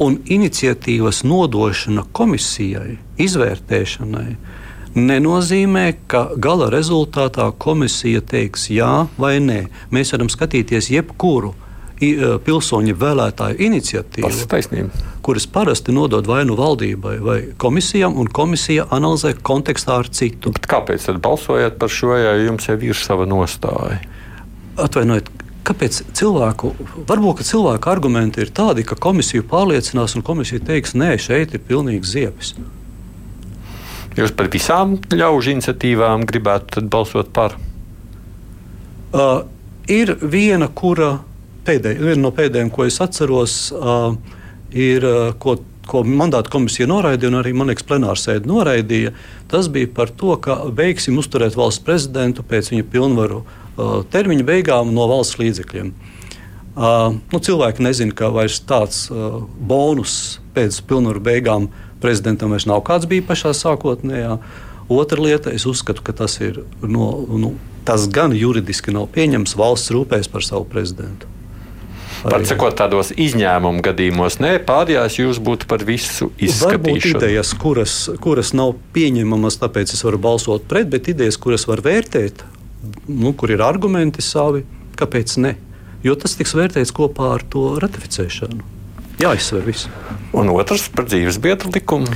Un 0.00 0.18
iniciatīvas 0.28 1.22
nodošana 1.24 2.06
komisijai, 2.16 2.96
izvērtēšanai, 3.20 4.30
nenozīmē, 4.96 5.86
ka 6.08 6.30
gala 6.40 6.70
rezultātā 6.72 7.50
komisija 7.60 8.22
teiks 8.24 8.70
jā 8.72 9.06
vai 9.20 9.36
nē. 9.44 9.60
Mēs 9.94 10.14
varam 10.14 10.30
skatīties 10.32 10.88
jebkuru 10.94 11.52
e, 12.00 12.12
pilsoņu 12.46 12.96
vēlētāju 12.96 13.60
iniciatīvu, 13.68 14.88
kuras 15.26 15.48
parasti 15.52 15.94
nodod 15.94 16.28
vai 16.30 16.42
nu 16.48 16.56
valdībai 16.58 17.16
vai 17.24 17.38
komisijām, 17.60 18.16
un 18.16 18.30
komisija 18.32 18.88
analizē 18.96 19.34
kontekstā 19.36 20.00
ar 20.02 20.08
citu. 20.08 20.54
Bet 20.56 20.68
kāpēc 20.70 21.10
tad 21.10 21.20
balsojat 21.24 21.76
par 21.80 21.92
šo, 21.92 22.14
ja 22.16 22.36
jums 22.46 22.68
jau 22.70 22.78
ir 22.80 22.96
sava 22.96 23.28
nostāja? 23.28 24.00
Atvainojiet, 24.80 25.28
kāpēc 25.66 26.00
cilvēku, 26.16 26.72
varbūt 27.08 27.44
cilvēku 27.48 27.92
argumenti 27.92 28.44
ir 28.44 28.52
tādi, 28.54 28.84
ka 28.86 28.96
komisija 28.96 29.44
pārliecinās 29.50 30.16
un 30.16 30.24
komisija 30.24 30.62
teiks, 30.64 30.96
nē, 30.96 31.16
šeit 31.20 31.56
ir 31.56 31.64
pilnīgi 31.68 32.12
ziepes. 32.16 32.56
Jūs 34.16 34.32
par 34.32 34.48
visām 34.48 34.94
ļaužu 35.12 35.52
iniciatīvām 35.52 36.22
gribētu 36.24 36.80
balsot 36.88 37.28
par? 37.36 37.58
Uh, 39.12 39.42
ir 39.92 40.14
viena, 40.22 40.70
kura 40.72 41.18
pēdēj, 41.66 41.98
viena 42.00 42.22
no 42.22 42.30
pēdējām, 42.32 42.70
ko 42.72 42.86
es 42.88 42.96
atceros, 43.04 43.58
uh, 43.76 44.16
ir, 44.72 45.04
uh, 45.04 45.34
ko, 45.36 45.58
ko 45.84 46.00
mandāta 46.08 46.48
komisija 46.52 46.88
noraidīja, 46.88 47.28
un 47.28 47.40
arī 47.42 47.52
man 47.56 47.68
liekas, 47.68 47.84
plenārsēde 47.90 48.48
noraidīja. 48.48 49.12
Tas 49.52 49.68
bija 49.72 49.92
par 49.92 50.14
to, 50.16 50.32
ka 50.40 50.62
beigsim 50.72 51.20
uzturēt 51.20 51.58
valsts 51.58 51.84
prezidentu 51.84 52.44
pēc 52.46 52.72
viņa 52.72 52.88
pilnvaru 52.92 53.42
uh, 53.44 53.98
termiņa 54.16 54.48
beigām 54.48 54.96
no 54.96 55.10
valsts 55.12 55.36
līdzekļiem. 55.42 55.92
Uh, 56.76 57.18
nu, 57.32 57.40
cilvēki 57.40 57.84
nezina, 57.84 58.16
ka 58.16 58.32
vairs 58.32 58.62
tāds 58.64 59.10
uh, 59.12 59.42
bonus 59.44 60.38
pēc 60.56 60.80
pilnvaru 60.88 61.20
beigām 61.28 61.68
uh, 61.68 61.85
prezidentam 62.00 62.52
vairs 62.54 62.66
nav 62.68 62.82
kāds 62.86 63.08
bija 63.10 63.24
pašā 63.26 63.54
sākotnējā. 63.56 64.36
Otra 64.92 65.22
lieta, 65.22 65.50
es 65.50 65.66
uzskatu, 65.66 66.04
ka 66.06 66.14
tas 66.14 66.38
ir 66.44 66.60
no, 66.82 67.08
nu, 67.26 67.54
tas 67.86 68.06
gan 68.12 68.34
juridiski 68.36 68.94
nav 68.94 69.08
pieņemams. 69.14 69.56
Valsts 69.58 69.94
rūpēs 69.94 70.30
par 70.30 70.46
savu 70.46 70.66
prezidentu. 70.70 71.30
Var 72.26 72.42
sakot, 72.48 72.74
tādos 72.78 73.12
izņēmumu 73.12 73.82
gadījumos, 73.86 74.38
ne 74.42 74.56
pārējās 74.66 75.18
jūs 75.20 75.38
būtu 75.42 75.68
par 75.70 75.84
visu. 75.86 76.30
Varbūt 76.40 77.10
idejas, 77.12 77.52
kuras, 77.60 77.96
kuras 78.22 78.50
nav 78.56 78.72
pieņemamas, 78.96 79.60
tāpēc 79.62 79.92
es 79.94 80.02
varu 80.06 80.18
balsot 80.22 80.64
pret, 80.70 80.88
bet 80.90 81.10
idejas, 81.12 81.38
kuras 81.38 81.68
var 81.68 81.84
vērtēt, 81.86 82.42
nu, 83.10 83.34
kur 83.36 83.52
ir 83.54 83.62
argumenti 83.66 84.24
savi, 84.24 84.64
kāpēc 84.98 85.36
ne? 85.44 85.54
Jo 86.06 86.16
tas 86.18 86.38
tiks 86.38 86.56
vērtēts 86.56 86.94
kopā 86.96 87.34
ar 87.36 87.46
to 87.52 87.68
ratificēšanu 87.82 88.75
jāizsver 89.22 89.64
viss. 89.66 89.90
Un 90.36 90.50
otrs 90.52 90.88
par 90.92 91.08
dzīves 91.08 91.40
biedru 91.42 91.72
likumu. 91.74 92.10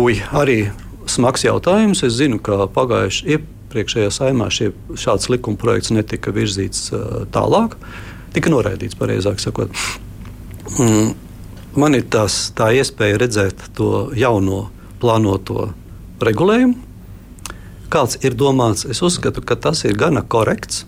Ui, 0.00 0.18
arī 0.34 0.68
smags 1.10 1.44
jautājums. 1.46 2.02
Es 2.06 2.16
zinu, 2.18 2.40
ka 2.42 2.64
pagājušajā 2.74 3.38
iepriekšējā 3.74 4.10
saimā 4.14 4.46
šie, 4.54 4.70
šāds 4.94 5.26
likuma 5.32 5.58
projekts 5.58 5.90
netika 5.90 6.30
virzīts 6.34 6.92
uh, 6.94 7.24
tālāk, 7.34 7.74
tika 8.34 8.52
noraidīts, 8.52 8.94
pareizāk 8.98 9.42
sakot. 9.42 9.72
Mm, 10.78 11.14
man 11.74 11.98
ir 11.98 12.06
tās, 12.06 12.52
tā 12.54 12.70
iespēja 12.78 13.18
redzēt 13.24 13.68
to 13.74 14.10
jauno 14.14 14.68
plānoto 15.02 15.72
regulējumu. 16.22 16.78
Kāds 17.90 18.18
ir 18.22 18.38
domāts, 18.38 18.86
es 18.90 19.02
uzskatu, 19.02 19.42
ka 19.42 19.58
tas 19.58 19.84
ir 19.84 19.98
gana 19.98 20.22
korekts. 20.22 20.84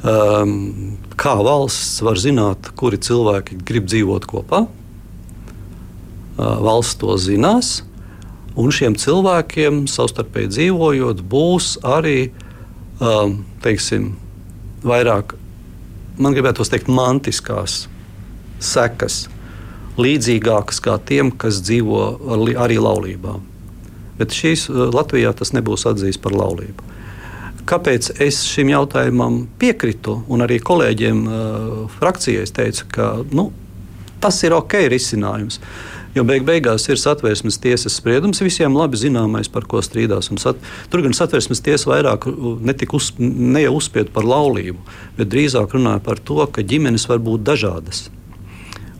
Um, 0.00 0.98
kā 1.20 1.34
valsts 1.44 2.00
var 2.04 2.18
zināt, 2.20 2.70
kuri 2.80 3.00
cilvēki 3.00 3.60
grib 3.68 3.88
dzīvot 3.90 4.26
kopā. 4.30 4.64
Valsts 6.40 6.96
to 7.00 7.16
zinās, 7.20 7.82
un 8.56 8.72
šiem 8.72 8.96
cilvēkiem 8.96 9.84
savstarpēji 9.90 10.52
dzīvojot, 10.54 11.20
būs 11.28 11.74
arī 11.84 12.30
teiksim, 13.64 14.14
vairāk, 14.84 15.34
man 16.20 16.36
gribētu 16.36 16.64
teikt, 16.64 16.88
mantiskās 16.88 17.84
sekas, 18.60 19.26
līdzīgākas 20.00 20.80
kā 20.84 20.96
tiem, 21.04 21.32
kas 21.32 21.60
dzīvo 21.64 22.04
arī 22.60 22.80
laulībā. 22.80 23.36
Bet 24.20 24.36
šīs 24.36 24.68
Latvijā 24.68 25.32
tas 25.36 25.52
nebūs 25.56 25.86
atzīts 25.88 26.20
par 26.20 26.36
laulību. 26.36 26.89
Kāpēc 27.70 28.08
es 28.18 28.40
šim 28.50 28.72
jautājumam 28.72 29.44
piekritu, 29.60 30.16
un 30.26 30.42
arī 30.42 30.58
kolēģiem 30.58 31.22
uh, 31.22 31.68
frakcijai 32.00 32.48
teicu, 32.50 32.88
ka 32.90 33.10
nu, 33.30 33.50
tas 34.22 34.40
ir 34.42 34.56
ok 34.56 34.74
risinājums. 34.90 35.60
Jo 36.10 36.24
beig 36.26 36.42
beigās 36.42 36.88
ir 36.90 36.98
satversmes 36.98 37.60
tiesas 37.62 37.94
spriedums, 38.00 38.40
visiem 38.42 38.74
labi 38.74 38.98
zināmais, 38.98 39.46
par 39.46 39.68
ko 39.70 39.78
strīdās. 39.78 40.32
Sat, 40.42 40.58
tur 40.90 41.04
gan 41.04 41.14
satversmes 41.14 41.62
tiesa 41.62 41.92
vairāk 41.92 42.26
netika 42.66 42.98
uz, 42.98 43.12
ne 43.20 43.62
jau 43.62 43.76
uzspied 43.78 44.10
par 44.16 44.26
laulību, 44.26 44.82
bet 45.20 45.30
drīzāk 45.30 45.76
runāja 45.76 46.02
par 46.02 46.18
to, 46.18 46.40
ka 46.50 46.66
ģimenes 46.66 47.06
var 47.06 47.22
būt 47.22 47.46
dažādas. 47.46 48.08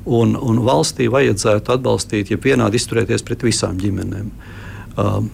Un, 0.07 0.37
un 0.39 0.63
valstī 0.63 1.11
vajadzētu 1.11 1.75
atbalstīt, 1.75 2.31
ja 2.31 2.39
vienādi 2.39 2.79
izturēties 2.79 3.27
pret 3.27 3.43
visām 3.43 3.83
ģimenēm. 3.83 4.31
Uh, 4.95 5.25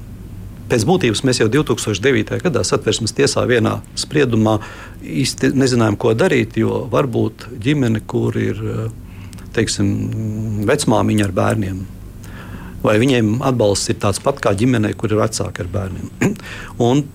Pēc 0.67 0.83
būtības 0.89 1.23
mēs 1.23 1.39
jau 1.39 1.47
2009. 1.53 2.41
gadā 2.43 2.63
satversmes 2.67 3.15
tiesā 3.15 3.45
vienā 3.47 3.77
spriedumā 3.99 4.57
īsti 5.03 5.53
nezinājām, 5.55 5.99
ko 6.01 6.15
darīt, 6.19 6.57
jo 6.59 6.85
varbūt 6.91 7.47
ģimene, 7.63 8.03
kur 8.11 8.35
ir 8.41 8.63
teiksim, 9.55 9.93
vecmāmiņa 10.69 11.29
ar 11.29 11.35
bērniem, 11.37 11.85
vai 12.83 12.97
viņiem 13.03 13.37
atbalsts 13.47 13.93
ir 13.95 14.01
tāds 14.03 14.21
pat 14.23 14.43
kā 14.43 14.53
ģimenei, 14.59 14.97
kur 14.99 15.15
ir 15.15 15.23
vecāki 15.23 15.63
ar 15.65 15.71
bērniem. 15.79 16.35
Un 16.89 17.07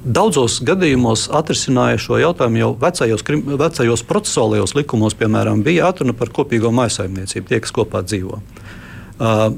Daudzos 0.00 0.62
gadījumos 0.64 1.26
atrisināja 1.36 1.98
šo 2.00 2.16
jautājumu 2.16 2.56
jau 2.56 2.68
vecajos, 2.80 3.20
vecajos 3.60 4.02
procesuālajos 4.08 4.72
likumos, 4.78 5.12
piemēram, 5.20 5.60
bija 5.60 5.90
atruna 5.92 6.14
par 6.16 6.30
kopīgo 6.32 6.70
maisaimniecību, 6.72 7.50
tie, 7.50 7.58
kas 7.60 7.74
kopā 7.76 8.00
dzīvo. 8.06 8.38
Uh, 9.20 9.50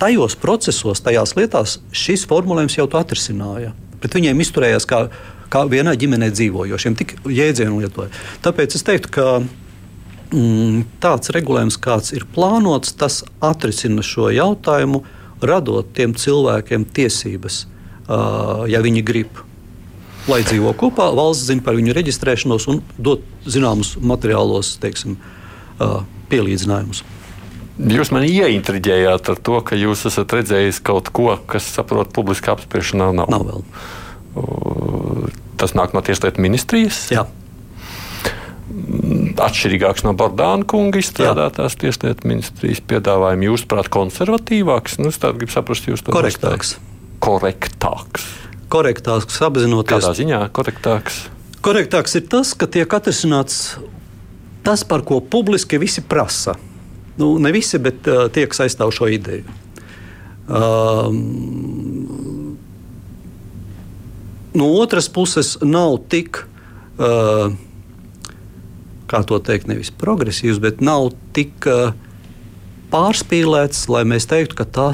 tajos 0.00 0.36
procesos, 0.40 1.02
tajās 1.04 1.34
lietās 1.38 1.78
šis 1.94 2.26
formulējums 2.28 2.78
jau 2.78 2.86
to 2.90 3.00
atrisināja. 3.00 3.72
Pret 4.00 4.16
viņiem 4.18 4.42
izturējās 4.44 4.86
kā, 4.88 5.06
kā 5.52 5.64
vienā 5.70 5.96
ģimenē 5.98 6.30
dzīvojošiem, 6.34 6.96
tik 6.98 7.16
jēdzienu 7.24 7.80
lietoja. 7.82 8.10
Tāpēc 8.44 8.76
es 8.78 8.84
teiktu, 8.86 9.12
ka 9.16 9.26
mm, 9.40 10.84
tāds 11.02 11.32
regulējums, 11.34 11.80
kāds 11.82 12.12
ir 12.16 12.26
plānots, 12.34 12.94
tas 12.98 13.22
atrisina 13.44 14.04
šo 14.04 14.30
jautājumu, 14.34 15.02
radot 15.44 15.88
tiem 15.96 16.14
cilvēkiem 16.16 16.86
tiesības, 16.96 17.64
uh, 17.64 18.64
ja 18.70 18.82
viņi 18.84 19.04
grib. 19.06 19.42
Lai 20.26 20.40
dzīvo 20.42 20.72
kopā, 20.74 21.06
valsts 21.14 21.46
zina 21.46 21.62
par 21.62 21.76
viņu 21.78 21.94
reģistrēšanos 21.94 22.66
un 22.72 22.80
dod 22.98 23.22
zināmus 23.46 23.94
materiālos 24.02 24.72
teiksim, 24.82 25.20
uh, 25.78 26.00
pielīdzinājumus. 26.32 27.04
Jūs 27.76 28.12
mani 28.14 28.30
ieintriģējāt 28.32 29.32
ar 29.32 29.40
to, 29.44 29.58
ka 29.66 29.76
jūs 29.76 30.06
esat 30.08 30.32
redzējis 30.32 30.80
kaut 30.86 31.10
ko, 31.12 31.34
kas, 31.50 31.66
saprot, 31.76 32.12
publiskā 32.16 32.54
apspriešanā 32.56 33.10
nav. 33.16 33.32
Nav 33.32 33.48
vēl. 33.50 33.66
Tas 35.60 35.76
nāk 35.76 35.92
no 35.96 36.04
Tieslietu 36.04 36.44
ministrijas. 36.44 37.06
Jā 37.12 37.26
atšķirīgāks 39.36 40.04
no 40.06 40.12
Bordāna 40.16 40.66
kunga 40.68 41.00
izstrādātās 41.00 41.76
tieslietu 41.80 42.28
ministrijas 42.28 42.82
piedāvājuma. 42.88 43.48
Jūsuprāt, 43.50 43.90
konservatīvāks? 43.92 44.98
Nu, 45.00 45.12
es 45.12 45.20
gribu 45.20 45.52
saprast, 45.52 45.88
jūs 45.88 46.04
to 46.04 46.14
korektāks. 46.14 46.76
Korektāks. 47.24 48.26
Korektāks, 48.72 49.40
apzinoties. 49.46 49.92
Kādā 49.92 50.12
ziņā 50.18 50.40
korektāks? 50.56 51.26
Korektāks 51.64 52.18
ir 52.18 52.26
tas, 52.30 52.52
ka 52.58 52.68
tiek 52.70 52.90
atrisināts 52.98 53.76
tas, 54.66 54.82
par 54.86 55.04
ko 55.06 55.20
publiski 55.22 55.80
visi 55.82 56.02
prasa. 56.02 56.56
Nu, 57.16 57.36
ne 57.40 57.52
visi, 57.54 57.80
bet 57.82 58.08
uh, 58.10 58.26
tie, 58.32 58.46
kas 58.50 58.66
aizstāv 58.66 58.92
šo 58.94 59.08
ideju. 59.12 59.44
Um, 60.46 61.16
no 64.54 64.68
otras 64.78 65.08
puses, 65.12 65.56
nav 65.64 65.98
tik 66.12 66.44
uh, 67.00 67.54
kā 69.10 69.22
to 69.26 69.38
teikt, 69.42 69.70
nevis 69.70 69.92
progresīvs, 69.94 70.60
bet 70.62 70.82
nav 70.84 71.12
tik 71.36 71.66
uh, 71.70 71.94
pārspīlēts, 72.92 73.86
lai 73.92 74.04
mēs 74.08 74.28
teiktu, 74.30 74.58
ka, 74.58 74.90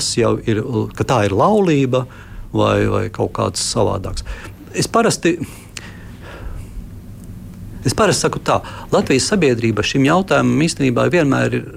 ir, 0.49 0.63
ka 0.97 1.09
tā 1.09 1.25
ir 1.29 1.37
laulība 1.37 2.07
vai, 2.53 2.85
vai 2.93 3.05
kaut 3.13 3.35
kāds 3.37 3.63
savādāks. 3.73 4.25
Es 4.77 4.89
parasti, 4.89 5.37
es 7.85 7.97
parasti 7.97 8.27
saku 8.27 8.41
tā, 8.45 8.61
Latvijas 8.93 9.29
sabiedrība 9.33 9.85
šim 9.85 10.07
jautājumam 10.09 10.65
īstenībā 10.69 11.09
vienmēr 11.13 11.61
ir 11.61 11.69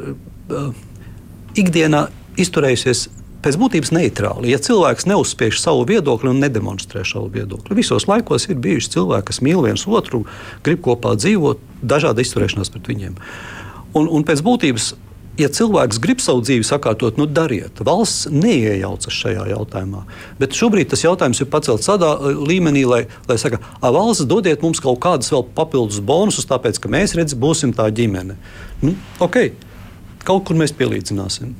ikdienā 1.55 2.07
izturējusies 2.41 3.07
pēc 3.45 3.57
būtības 3.61 3.93
neitrāli. 3.93 4.49
Ja 4.53 4.59
cilvēks 4.61 5.07
neuzspiež 5.09 5.59
savu 5.61 5.85
viedokli 5.89 6.31
un 6.31 6.41
nedemonstrē 6.41 7.05
savu 7.05 7.29
viedokli, 7.33 7.77
visos 7.77 8.07
laikos 8.09 8.49
ir 8.49 8.57
bijuši 8.61 8.95
cilvēki, 8.97 9.29
kas 9.29 9.41
mīl 9.45 9.61
viens 9.65 9.85
otru, 9.85 10.23
grib 10.65 10.81
kopā 10.85 11.13
dzīvot, 11.19 11.61
dažāda 11.85 12.25
izturēšanās 12.25 12.73
pret 12.73 12.89
viņiem. 12.89 13.17
Un, 13.95 14.09
un 14.09 14.25
pēc 14.27 14.41
būtības 14.45 14.93
ja 15.39 15.49
cilvēks 15.51 15.99
grib 16.03 16.21
savu 16.23 16.41
dzīvi 16.45 16.65
sakārtot, 16.67 17.19
nu 17.19 17.27
dariet. 17.27 17.81
Valsts 17.85 18.29
neiejaucas 18.31 19.13
šajā 19.13 19.45
jautājumā. 19.51 20.05
Bet 20.39 20.55
šobrīd 20.57 20.89
tas 20.93 21.03
jautājums 21.05 21.41
ir 21.43 21.49
pacelts 21.51 21.89
tādā 21.89 22.13
uh, 22.15 22.41
līmenī, 22.47 22.85
lai, 22.87 23.03
lai 23.29 23.37
saka, 23.41 23.59
valsts 23.83 24.27
dodiet 24.29 24.63
mums 24.65 24.81
kaut 24.83 25.01
kādus 25.03 25.31
vēl 25.33 25.45
papildus 25.57 26.01
bonusus, 26.03 26.47
tāpēc 26.49 26.79
ka 26.81 26.91
mēs 26.91 27.17
redzam, 27.19 27.41
būsim 27.43 27.75
tā 27.75 27.89
ģimene. 27.93 28.39
Nu, 28.83 28.95
okay. 29.23 29.53
Kaut 30.25 30.45
kur 30.47 30.57
mēs 30.57 30.73
pielīdzināsim. 30.77 31.55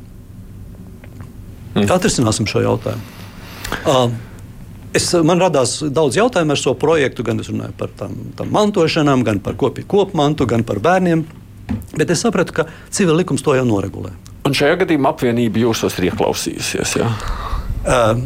Mm. 1.76 1.90
Atrisināsim 1.92 2.48
šo 2.50 2.64
jautājumu. 2.66 3.14
Uh, 3.86 4.10
Es, 4.96 5.10
man 5.28 5.42
radās 5.44 5.82
daudz 5.92 6.16
jautājumu 6.16 6.54
ar 6.56 6.60
šo 6.60 6.72
projektu. 6.80 7.26
Gan 7.28 7.42
par 7.76 7.92
tām, 8.00 8.14
tām 8.38 8.54
mantošanām, 8.56 9.26
gan 9.28 9.42
par 9.44 9.58
kopīgu 9.60 9.90
kopmantu, 9.92 10.48
gan 10.48 10.64
par 10.64 10.80
bērniem. 10.80 11.26
Bet 11.98 12.14
es 12.14 12.24
sapratu, 12.24 12.56
ka 12.56 12.68
civil 12.94 13.18
likums 13.20 13.44
to 13.44 13.58
jau 13.58 13.66
noregulē. 13.68 14.14
Un 14.48 14.56
šajā 14.56 14.78
gadījumā 14.84 15.12
apvienība 15.12 15.64
jūsos 15.66 15.98
ir 16.00 16.12
ieklausījusies. 16.12 16.96
Ja? 17.02 17.10
Uh, 17.84 18.24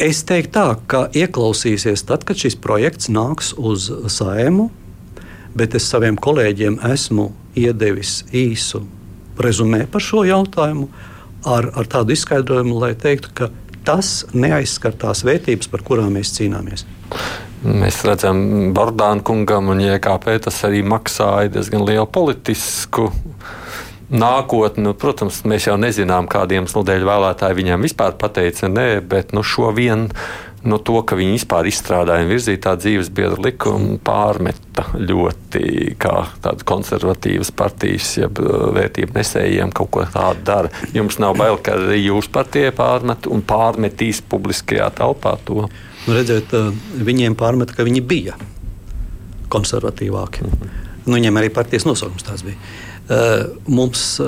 es 0.00 0.22
teiktu 0.24 0.54
tā, 0.56 0.66
ka 0.88 1.02
ieklausīsies 1.12 2.06
tad, 2.08 2.24
kad 2.24 2.40
šis 2.40 2.56
projekts 2.62 3.10
nāks 3.12 3.52
uz 3.58 3.90
saimu, 4.12 4.70
bet 5.56 5.76
es 5.76 5.88
saviem 5.90 6.16
kolēģiem 6.16 6.78
esmu 6.88 7.32
iedevis 7.58 8.22
īsu 8.32 8.86
rezumē 9.42 9.84
par 9.90 10.04
šo 10.04 10.24
jautājumu 10.26 10.88
ar, 11.46 11.70
ar 11.78 11.90
tādu 11.90 12.14
izskaidrojumu, 12.16 12.78
lai 12.82 12.94
teiktu, 12.98 13.32
ka 13.36 13.50
tas 13.86 14.24
neaizskar 14.34 14.96
tās 14.98 15.22
vērtības, 15.26 15.70
par 15.70 15.84
kurām 15.86 16.16
mēs 16.18 16.34
cīnāmies. 16.36 16.86
Mēs 17.66 18.02
redzam, 18.06 18.40
Bordāna 18.76 19.24
kungam 19.26 19.70
un 19.72 19.80
JKP 19.82 20.40
tas 20.46 20.58
arī 20.68 20.82
maksāja 20.86 21.50
diezgan 21.56 21.86
lielu 21.86 22.06
politisku 22.10 23.08
nākotni. 24.10 24.84
Nu, 24.86 24.94
protams, 24.98 25.40
mēs 25.48 25.66
jau 25.70 25.76
nezinām, 25.80 26.28
kādiem 26.30 26.68
sludēļu 26.70 27.08
vēlētāji 27.08 27.58
viņam 27.58 27.86
vispār 27.86 28.14
pateica 28.20 28.70
nē, 28.70 28.88
bet 29.06 29.34
nu, 29.34 29.42
šo 29.46 29.72
vienu 29.74 30.10
no 30.68 30.78
to, 30.82 30.98
ka 31.06 31.16
viņi 31.18 31.36
vispār 31.36 31.68
izstrādāja 31.70 32.24
un 32.24 32.30
virzīja 32.30 32.62
tā 32.66 32.74
dzīves 32.80 33.10
biedru 33.14 33.46
likumu, 33.46 33.96
pārmeta 34.04 34.84
ļoti 34.98 35.94
kā 36.02 36.14
tādu 36.44 36.66
konservatīvas 36.68 37.52
partijas, 37.56 38.12
jeb 38.18 38.40
uh, 38.42 38.68
vērtību 38.76 39.16
nesējiem 39.16 39.72
kaut 39.76 39.92
ko 39.94 40.06
tādu 40.12 40.44
dara. 40.46 40.72
Jums 40.96 41.20
nav 41.22 41.36
bail, 41.38 41.58
ka 41.62 41.76
arī 41.78 42.02
jūs 42.04 42.30
partija 42.32 42.74
pārmet 42.76 43.28
un 43.30 43.44
pārmetīs 43.46 44.22
publiskajā 44.28 44.90
telpā 44.98 45.36
to? 45.46 45.66
Nu, 46.06 46.16
redziet, 46.16 46.52
uh, 46.56 46.70
viņiem 47.06 47.38
pārmet, 47.38 47.74
ka 47.76 47.86
viņi 47.86 48.04
bija 48.06 48.36
konservatīvāki. 49.52 50.44
Mm 50.44 50.52
-hmm. 50.52 50.84
nu, 51.06 51.16
viņiem 51.18 51.42
arī 51.42 51.50
partijas 51.54 51.86
nosaukums 51.86 52.26
tāds 52.26 52.46
bija. 52.46 52.58
Uh, 53.06 53.56
mums 53.66 54.18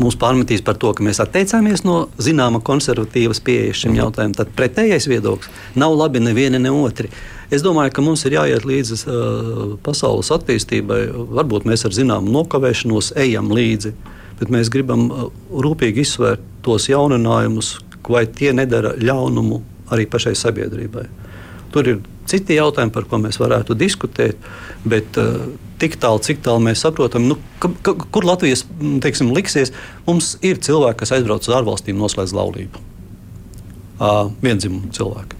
mums 0.00 0.16
pārmetīs 0.20 0.62
par 0.64 0.78
to, 0.80 0.92
ka 0.96 1.04
mēs 1.04 1.20
atteicāmies 1.22 1.84
no 1.86 1.96
zināma 2.22 2.62
konservatīvas 2.64 3.42
pieejas 3.44 3.82
šim 3.82 3.94
mhm. 3.94 4.00
jautājumam, 4.02 4.36
tad 4.38 4.54
pretējais 4.56 5.08
viedoklis 5.10 5.50
nav 5.78 5.96
labi 5.98 6.22
neviena 6.24 6.60
ne 6.62 6.72
otri. 6.74 7.10
Es 7.50 7.64
domāju, 7.66 7.92
ka 7.96 8.04
mums 8.06 8.22
ir 8.28 8.36
jāiet 8.36 8.66
līdzi 8.68 9.00
uh, 9.00 9.62
pasaules 9.82 10.30
attīstībai. 10.34 11.00
Varbūt 11.40 11.66
mēs 11.66 11.82
ar 11.88 11.94
zināmu 11.96 12.30
nokavēšanos 12.30 13.12
ejam 13.18 13.50
līdzi, 13.50 13.94
bet 14.38 14.52
mēs 14.54 14.70
gribam 14.70 15.08
uh, 15.10 15.24
rūpīgi 15.50 16.04
izsvērt 16.04 16.44
tos 16.62 16.86
jauninājumus, 16.90 17.78
vai 18.10 18.24
tie 18.26 18.52
nedara 18.54 18.94
ļaunumu 18.98 19.60
arī 19.94 20.06
pašai 20.10 20.36
sabiedrībai. 20.38 21.04
Tur 21.74 21.90
ir 21.90 21.98
citi 22.30 22.56
jautājumi, 22.58 22.94
par 22.94 23.06
ko 23.10 23.18
mēs 23.22 23.38
varētu 23.42 23.76
diskutēt, 23.78 24.38
bet 24.86 25.18
uh, 25.18 25.50
tik 25.80 25.96
tālu, 26.00 26.20
cik 26.24 26.42
tālu 26.44 26.62
mēs 26.64 26.84
saprotam, 26.84 27.26
nu, 27.30 27.36
ka, 27.62 27.70
ka, 27.86 27.94
kur 28.12 28.26
Latvijas 28.28 28.64
teiksim, 29.02 29.32
liksies, 29.36 29.72
mums 30.06 30.34
ir 30.46 30.60
cilvēki, 30.62 31.00
kas 31.02 31.14
aizbrauc 31.16 31.46
uz 31.46 31.56
ārvalstīm, 31.56 31.98
noslēdz 32.00 32.36
laulību. 32.36 32.86
Uh, 34.00 34.30
vienzimumu 34.40 34.88
cilvēki. 34.96 35.36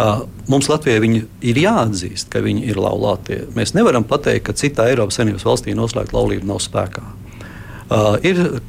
Uh, 0.00 0.22
mums 0.48 0.68
Latvijai 0.70 1.24
ir 1.42 1.58
jāatzīst, 1.58 2.28
ka 2.32 2.42
viņi 2.44 2.68
ir 2.70 2.78
laulātie. 2.80 3.40
Mēs 3.56 3.74
nevaram 3.74 4.06
pateikt, 4.06 4.46
ka 4.46 4.54
citā 4.56 4.86
Eiropas 4.88 5.18
Savienības 5.18 5.46
valstī 5.48 5.74
noslēgta 5.76 6.14
laulība 6.16 6.46
nav 6.52 6.62
spēkā. 6.62 7.02
Uh, 7.90 8.14
ir 8.22 8.60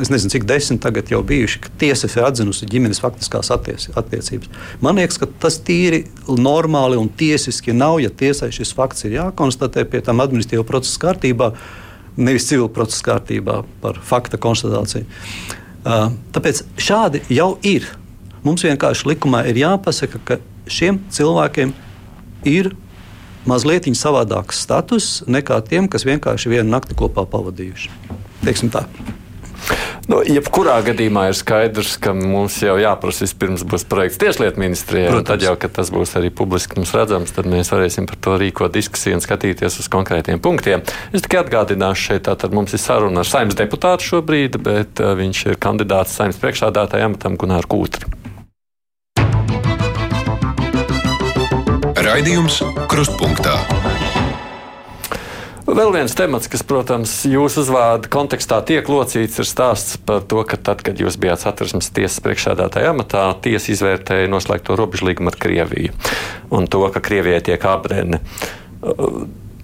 es 0.00 0.10
nezinu, 0.12 0.32
cik 0.32 0.44
desmit 0.48 0.80
tagad 0.82 1.10
jau 1.12 1.20
bijuši, 1.26 1.60
ka 1.64 1.70
tiesa 1.80 2.08
ir 2.08 2.24
atzinusi 2.24 2.68
ģimenes 2.70 3.00
faktiskās 3.02 3.50
attiec, 3.52 3.88
attiecības. 3.98 4.50
Man 4.84 5.00
liekas, 5.00 5.18
ka 5.20 5.28
tas 5.42 5.58
tīri 5.60 6.04
normāli 6.28 6.96
un 7.00 7.10
tiesiski 7.10 7.74
nav, 7.76 7.98
ja 8.00 8.10
tiesai 8.10 8.52
šis 8.54 8.72
fakts 8.76 9.04
ir 9.08 9.18
jākonstatē 9.18 9.84
pie 9.88 10.00
tam 10.04 10.24
administratīvā 10.24 10.64
procesa 10.68 11.08
kārtībā. 11.08 11.52
nevis 12.16 12.44
civil 12.44 12.68
procesa 12.68 13.04
kārtībā 13.06 13.62
par 13.80 13.98
fakta 14.04 14.36
konstatāciju. 14.36 15.06
Uh, 15.82 16.12
tāpēc 16.32 16.62
šādi 16.76 17.22
jau 17.32 17.56
ir. 17.62 17.86
Mums 18.44 18.64
vienkārši 18.66 19.08
likumā 19.08 19.46
ir 19.48 19.56
jāpasaka, 19.56 20.20
ka 20.24 20.36
šiem 20.68 21.00
cilvēkiem 21.10 21.72
ir 22.44 22.74
mazliet 23.46 23.88
savādāks 23.96 24.60
status 24.60 25.22
nekā 25.26 25.62
tiem, 25.66 25.88
kas 25.88 26.04
vienkārši 26.04 26.52
vienu 26.52 26.70
nakti 26.70 26.94
kopā 26.94 27.24
pavadījuši. 27.26 27.90
Teiksim 28.44 28.70
tā. 28.70 28.86
Nu, 30.12 30.18
jebkurā 30.28 30.74
gadījumā 30.84 31.30
ir 31.30 31.36
skaidrs, 31.38 31.94
ka 31.96 32.12
mums 32.12 32.58
jau 32.60 32.74
jāprasa 32.76 33.24
vispirms 33.24 33.62
būs 33.64 33.86
projekts 33.88 34.20
Tieslietu 34.20 34.60
ministrijai. 34.60 35.22
Tad 35.24 35.40
jau, 35.40 35.54
kad 35.56 35.72
tas 35.78 35.88
būs 35.94 36.12
arī 36.20 36.28
publiski 36.28 36.76
mums 36.76 36.92
redzams, 36.92 37.32
tad 37.32 37.48
mēs 37.48 37.72
varēsim 37.72 38.04
par 38.10 38.18
to 38.20 38.36
rīkot 38.42 38.74
diskusiju 38.76 39.16
un 39.16 39.24
skatīties 39.24 39.80
uz 39.80 39.88
konkrētiem 39.88 40.42
punktiem. 40.44 40.84
Es 41.16 41.24
tikai 41.24 41.40
atgādināšu 41.46 42.10
šeit, 42.10 42.26
tātad 42.28 42.52
mums 42.52 42.76
ir 42.76 42.82
saruna 42.84 43.24
ar 43.24 43.30
saimnes 43.30 43.56
deputātu 43.56 44.10
šobrīd, 44.10 44.60
bet 44.60 45.00
viņš 45.00 45.44
ir 45.48 45.60
kandidāts 45.62 46.18
saimnes 46.20 46.40
priekšādātājai 46.44 47.08
amatam 47.08 47.40
Gunār 47.40 47.64
Kūtri. 47.64 48.12
Raidījums 52.04 52.60
Krustpunktā. 52.92 53.71
Vēl 55.72 55.92
viens 55.94 56.12
temats, 56.16 56.50
kas, 56.52 56.60
protams, 56.68 57.14
jūsu 57.28 57.62
uzvārdu 57.62 58.10
kontekstā 58.12 58.58
tiek 58.68 58.88
locīts, 58.92 59.38
ir 59.40 59.48
stāsts 59.48 59.96
par 60.04 60.20
to, 60.28 60.42
ka 60.48 60.58
tad, 60.60 60.82
kad 60.84 61.00
jūs 61.00 61.16
bijāt 61.20 61.40
satversmes 61.44 61.88
tiesas 61.96 62.20
priekšsēdētāja 62.24 62.92
amatā, 62.92 63.24
tiesa 63.44 63.72
izvērtēja 63.72 64.28
noslēgto 64.32 64.76
robežlīgumu 64.76 65.32
ar 65.32 65.38
Krieviju 65.40 65.94
un 66.52 66.68
to, 66.68 66.82
ka 66.92 67.00
Krievijai 67.04 67.40
tiek 67.46 67.64
abrēne. 67.68 68.20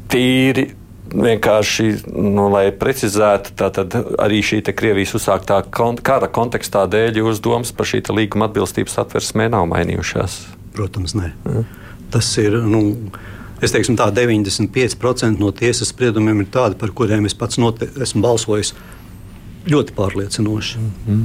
Tīri 0.09 0.69
vienkārši, 1.13 1.89
nu, 2.17 2.49
lai 2.53 2.69
precizētu, 2.73 3.55
tad 3.59 3.97
arī 4.21 4.41
šī 4.45 4.63
Krievijas 4.73 5.17
uzsāktā 5.19 5.61
kara 5.73 6.29
kontekstā 6.33 6.87
dēļ 6.91 7.23
jūsu 7.23 7.45
domas 7.45 7.73
par 7.73 7.89
šī 7.89 8.03
līguma 8.13 8.49
atbilstības 8.49 9.01
atversmē 9.05 9.49
nav 9.53 9.69
mainījušās. 9.73 10.41
Protams, 10.77 11.17
nē. 11.19 11.33
Mm. 11.45 11.67
Tas 12.13 12.31
ir. 12.41 12.57
Nu, 12.65 12.81
Es 13.59 13.75
teiktu, 13.75 13.97
tā 13.99 14.07
95% 14.15 15.43
no 15.43 15.51
tiesas 15.51 15.91
spriedumiem 15.91 16.45
ir 16.45 16.51
tādi, 16.55 16.79
par 16.79 16.93
kuriem 16.95 17.27
es 17.27 17.35
pats 17.35 17.59
esmu 17.59 18.23
balsojis 18.23 18.75
ļoti 19.69 19.95
pārliecinoši. 19.97 20.79
Mm 20.79 20.93
-hmm. 21.07 21.25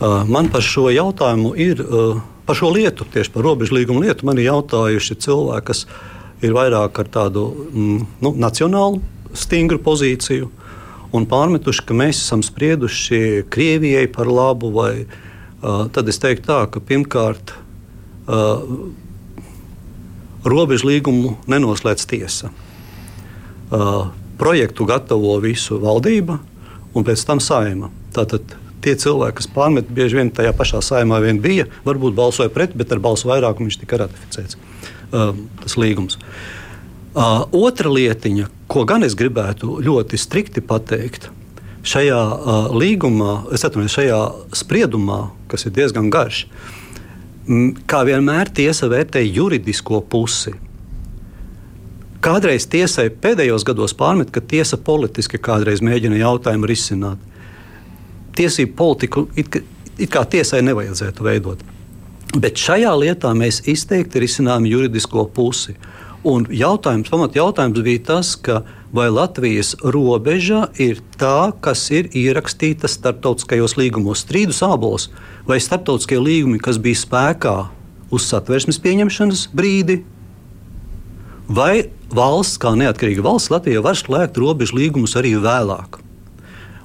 uh, 0.00 0.28
man 0.28 0.48
par 0.48 0.62
šo 0.62 0.90
jautājumu 0.90 1.54
ir, 1.56 1.80
uh, 1.80 2.20
par 2.46 2.56
šo 2.56 2.70
lietu, 2.70 3.04
tieši 3.04 3.32
par 3.32 3.42
robežu 3.42 3.74
līgumu 3.74 4.04
lietu, 4.04 4.26
man 4.26 4.38
ir 4.38 4.50
jautājuši 4.50 5.14
cilvēki, 5.14 5.66
kas 5.66 5.86
ir 6.42 6.52
vairāk 6.52 7.00
ar 7.00 7.08
tādu 7.08 7.46
mm, 7.72 8.06
nu, 8.20 8.34
nacionālu 8.36 9.00
stingru 9.32 9.78
pozīciju 9.78 10.50
un 11.12 11.26
pārmetuši, 11.26 11.84
ka 11.86 11.94
mēs 11.94 12.20
esam 12.20 12.42
sprieduši 12.42 13.44
Krievijai 13.48 14.06
par 14.06 14.26
labu. 14.26 14.70
Vai, 14.70 15.06
uh, 15.62 15.86
tad 15.92 16.08
es 16.08 16.18
teiktu 16.18 16.46
tā, 16.46 16.66
ka 16.70 16.80
pirmkārt. 16.80 17.54
Uh, 18.28 18.60
robežu 20.44 20.88
līgumu 20.90 21.36
nenoslēdz 21.50 22.06
tiesa. 22.08 22.50
Uh, 23.72 24.10
projektu 24.38 24.86
gatavo 24.88 25.36
visu 25.42 25.78
valdība 25.82 26.38
un 26.94 27.06
pēc 27.06 27.24
tam 27.26 27.40
saima. 27.42 27.90
Tātad 28.14 28.56
tie 28.84 28.94
cilvēki, 29.00 29.38
kas 29.40 29.48
pārmet, 29.50 29.88
bieži 29.88 30.20
vien 30.20 30.30
tajā 30.34 30.52
pašā 30.56 30.82
saimā 30.84 31.20
vien 31.24 31.40
bija, 31.42 31.66
varbūt 31.86 32.16
balsoja 32.16 32.52
pret, 32.52 32.74
bet 32.76 32.92
ar 32.92 33.00
balsu 33.02 33.30
vairākumu 33.30 33.70
viņš 33.70 33.80
tika 33.80 34.02
ratificēts. 34.04 34.60
Uh, 35.14 35.32
tas 35.62 35.78
līgums. 35.80 36.18
Uh, 37.14 37.46
otra 37.54 37.90
lietiņa, 37.94 38.50
ko 38.68 38.84
gan 38.88 39.06
es 39.06 39.14
gribētu 39.16 39.78
ļoti 39.86 40.18
strikti 40.18 40.62
pateikt, 40.64 41.30
šajā 41.86 42.20
uh, 42.20 42.72
līgumā, 42.74 43.44
es 43.54 43.64
atvainojos, 43.64 43.96
šajā 43.96 44.20
spriedumā, 44.56 45.20
kas 45.48 45.68
ir 45.68 45.76
diezgan 45.76 46.10
garš, 46.12 46.44
uh, 46.48 46.83
kā 47.86 48.04
vienmēr 48.08 48.50
tiesa 48.54 48.88
vērtē 48.88 49.20
juridisko 49.24 50.00
pusi. 50.08 50.54
Kādreiz 52.24 52.64
tiesai 52.72 53.10
pēdējos 53.10 53.66
gados 53.68 53.92
pārmet, 53.96 54.30
ka 54.32 54.40
tiesa 54.40 54.78
politiski 54.80 55.36
kādreiz 55.36 55.82
mēģina 55.84 56.22
jautājumu 56.22 56.70
risināt. 56.70 57.18
Tiesību 58.34 58.72
politiku 58.78 59.26
it, 59.36 59.60
it 59.98 60.10
kā 60.10 60.24
tiesai 60.24 60.62
nevajadzētu 60.64 61.26
veidot. 61.26 61.60
Bet 62.34 62.58
šajā 62.58 62.94
lietā 62.98 63.34
mēs 63.36 63.60
izteikti 63.70 64.24
risinām 64.24 64.64
juridisko 64.66 65.26
pusi. 65.36 65.76
Un 66.24 66.46
jautājums, 66.48 67.10
pamat 67.12 67.36
jautājums 67.36 67.84
bija 67.84 68.00
tas, 68.08 68.32
vai 68.96 69.10
Latvijas 69.12 69.74
robeža 69.84 70.70
ir 70.80 71.02
tā, 71.20 71.52
kas 71.60 71.84
ir 71.92 72.08
ierakstīta 72.16 72.88
starptautiskajos 72.88 73.76
līgumos, 73.76 74.24
strīdus 74.24 74.62
ābolos, 74.64 75.10
vai 75.48 75.60
starptautiskie 75.60 76.18
līgumi, 76.20 76.60
kas 76.62 76.80
bija 76.82 77.00
spēkā 77.02 77.56
uz 78.14 78.28
satversmes 78.28 78.80
pieņemšanas 78.82 79.48
brīdi, 79.56 80.00
vai 81.48 81.90
valsts, 82.14 82.60
kā 82.62 82.72
neatkarīga 82.78 83.24
valsts, 83.24 83.52
Latvija 83.52 83.82
var 83.84 83.98
slēgt 83.98 84.38
robežu 84.40 84.78
līgumus 84.78 85.16
arī 85.20 85.34
vēlāk. 85.40 86.00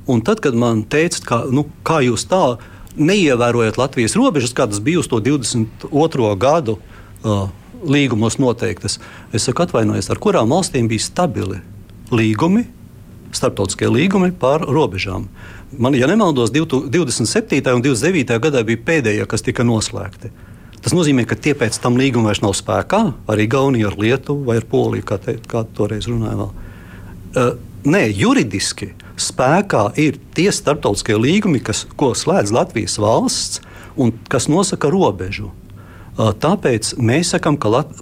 Un 0.10 0.24
tad, 0.26 0.42
kad 0.42 0.58
man 0.58 0.84
teica, 0.90 1.22
kā, 1.26 1.40
nu, 1.54 1.68
kā 1.86 2.02
jūs 2.02 2.26
tā 2.30 2.58
neievērojat 3.00 3.78
Latvijas 3.78 4.18
robežas, 4.18 4.56
kā 4.58 4.66
tas 4.68 4.82
bija 4.84 5.04
uz 5.04 5.08
to 5.08 5.22
22. 5.22 6.34
gadu, 6.42 6.80
uh, 7.22 7.48
līgumos 7.86 8.40
noteiktas. 8.42 8.98
Es 9.32 9.46
saku, 9.48 9.64
atvainojos, 9.64 10.10
ar 10.10 10.20
kurām 10.20 10.52
valstīm 10.52 10.90
bija 10.90 11.06
stabili 11.06 11.62
līgumi, 12.12 12.66
starptautiskie 13.36 13.90
līgumi 13.92 14.34
par 14.36 14.66
robežām. 14.66 15.30
Man, 15.78 15.94
ja 15.94 16.08
nemaldos, 16.10 16.50
27. 16.52 17.60
un 17.76 17.84
29. 17.86 18.40
gadā 18.42 18.64
bija 18.66 18.82
pēdējie, 18.86 19.26
kas 19.30 19.46
tika 19.46 19.66
noslēgti. 19.68 20.32
Tas 20.80 20.96
nozīmē, 20.96 21.26
ka 21.28 21.36
tie 21.36 21.54
pēc 21.58 21.78
tam 21.84 22.00
līgumi 22.00 22.32
vairs 22.32 22.42
nav 22.42 22.56
spēkā, 22.58 23.02
arī 23.30 23.46
Gaunija 23.52 23.92
ar 23.92 23.98
Lietuvu 24.00 24.48
vai 24.48 24.58
ar 24.62 24.66
Poliju, 24.70 25.06
kā, 25.06 25.20
te, 25.22 25.36
kā 25.52 25.66
toreiz 25.78 26.08
runāja. 26.10 26.48
Uh, 26.50 27.52
nē, 27.86 28.08
juridiski 28.16 28.94
spēkā 29.20 29.84
ir 30.00 30.18
tie 30.36 30.50
starptautiskie 30.56 31.20
līgumi, 31.20 31.62
kas, 31.62 31.84
ko 32.00 32.14
slēdz 32.18 32.56
Latvijas 32.56 32.98
valsts 33.02 33.62
un 34.00 34.14
kas 34.32 34.48
nosaka 34.50 34.90
robežu. 34.92 35.52
Tāpēc 36.20 36.98
mēs 37.00 37.36
sakām, 37.36 37.56
ka 37.60 37.72
Lat 37.72 37.94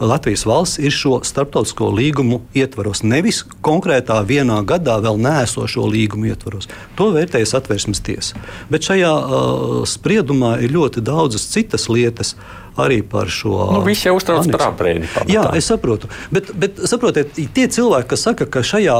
Latvijas 0.00 0.46
valsts 0.46 0.78
ir 0.82 0.90
šo 0.90 1.20
starptautisko 1.22 1.86
līgumu 1.94 2.40
ietvaros. 2.54 3.04
Nevis 3.06 3.44
konkrētā 3.62 4.16
vienā 4.26 4.58
gadā 4.66 4.96
vēl 5.04 5.20
nēsošo 5.22 5.86
līgumu 5.86 6.32
ietvaros. 6.32 6.66
To 6.98 7.12
vērtējas 7.14 7.54
atvērsmes 7.60 8.02
tiesa. 8.02 8.42
Bet 8.72 8.88
šajā 8.88 9.12
uh, 9.14 9.78
spriedumā 9.86 10.56
ir 10.66 10.74
ļoti 10.74 11.04
daudzas 11.04 11.46
citas 11.54 11.88
lietas. 11.88 12.34
Arī 12.74 13.04
par 13.06 13.28
šo. 13.30 13.54
Nu, 13.70 13.84
Visi 13.86 14.08
jau 14.08 14.16
uztrauc 14.18 14.48
par 14.50 14.64
aprēķinu. 14.72 15.28
Jā, 15.30 15.44
es 15.54 15.68
saprotu. 15.70 16.08
Bet, 16.34 16.50
bet 16.58 16.82
saprotiet, 16.90 17.36
tie 17.54 17.68
cilvēki, 17.70 18.08
kas 18.10 18.26
saka, 18.26 18.50
ka 18.50 18.64
šajā 18.66 18.98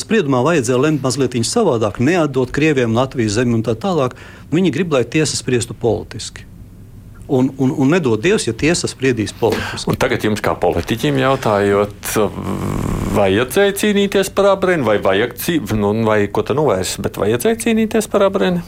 spriedumā 0.00 0.40
vajadzēja 0.48 0.80
lemt 0.80 1.04
mazliet 1.04 1.36
savādāk, 1.44 2.00
neatdot 2.00 2.56
Krievijam 2.56 2.96
Latvijas 2.96 3.36
zemi 3.36 3.58
un 3.58 3.66
tā 3.68 3.76
tālāk, 3.76 4.16
viņi 4.48 4.72
grib, 4.72 4.96
lai 4.96 5.04
tiesa 5.04 5.36
spriestu 5.36 5.76
politiski 5.76 6.48
un, 7.30 7.52
un, 7.62 7.72
un 7.78 7.92
nedod 7.94 8.20
Dievs, 8.22 8.48
ja 8.48 8.54
tiesa 8.56 8.90
spriedīs 8.90 9.32
politiski. 9.38 9.88
Un 9.90 9.98
tagad 10.00 10.24
jums, 10.26 10.42
kā 10.44 10.56
politiķim, 10.58 11.20
jautājot, 11.22 12.12
vajadzēja 13.16 13.76
cīnīties 13.80 14.32
par 14.34 14.52
abrēnu, 14.56 14.86
vai, 14.88 14.98
vajag, 15.02 15.36
nu, 15.78 15.92
vai 16.06 16.20
ko 16.32 16.44
tā 16.46 16.56
nu 16.58 16.66
vairs, 16.68 16.96
bet 17.02 17.20
vajadzēja 17.20 17.60
cīnīties 17.64 18.10
par 18.10 18.26
abrēnu? 18.28 18.64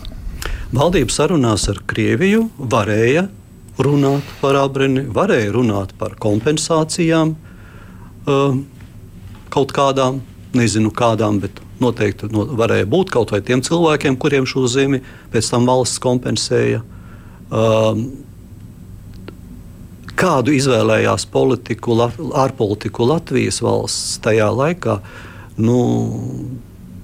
Valdības 0.73 1.19
sarunās 1.19 1.67
ar 1.69 1.83
Krieviju 1.91 2.47
varēja 2.57 3.27
runāt 3.83 4.29
par 4.41 4.57
abrēnu, 4.63 5.09
varēja 5.13 5.53
runāt 5.53 5.93
par 5.99 6.17
kompensācijām 6.23 7.35
uh, 7.35 8.57
kaut 9.53 9.75
kādām, 9.77 10.23
nezinu 10.57 10.93
kādām, 10.97 11.43
bet 11.43 11.61
noteikti 11.83 12.31
no, 12.33 12.47
varēja 12.59 12.89
būt 12.89 13.13
kaut 13.13 13.35
vai 13.35 13.43
tiem 13.45 13.63
cilvēkiem, 13.65 14.17
kuriem 14.21 14.47
šo 14.49 14.65
zemi 14.71 15.03
pēc 15.33 15.51
tam 15.53 15.67
valsts 15.69 16.01
kompensēja. 16.03 16.83
Uh, 17.53 17.99
kādu 20.23 20.55
izvēlējās 20.57 21.27
politiku, 21.33 21.99
ārpolitiku 22.39 23.09
Latvijas 23.11 23.63
valsts 23.65 24.21
tajā 24.25 24.51
laikā. 24.55 25.01
Nu, 25.63 25.79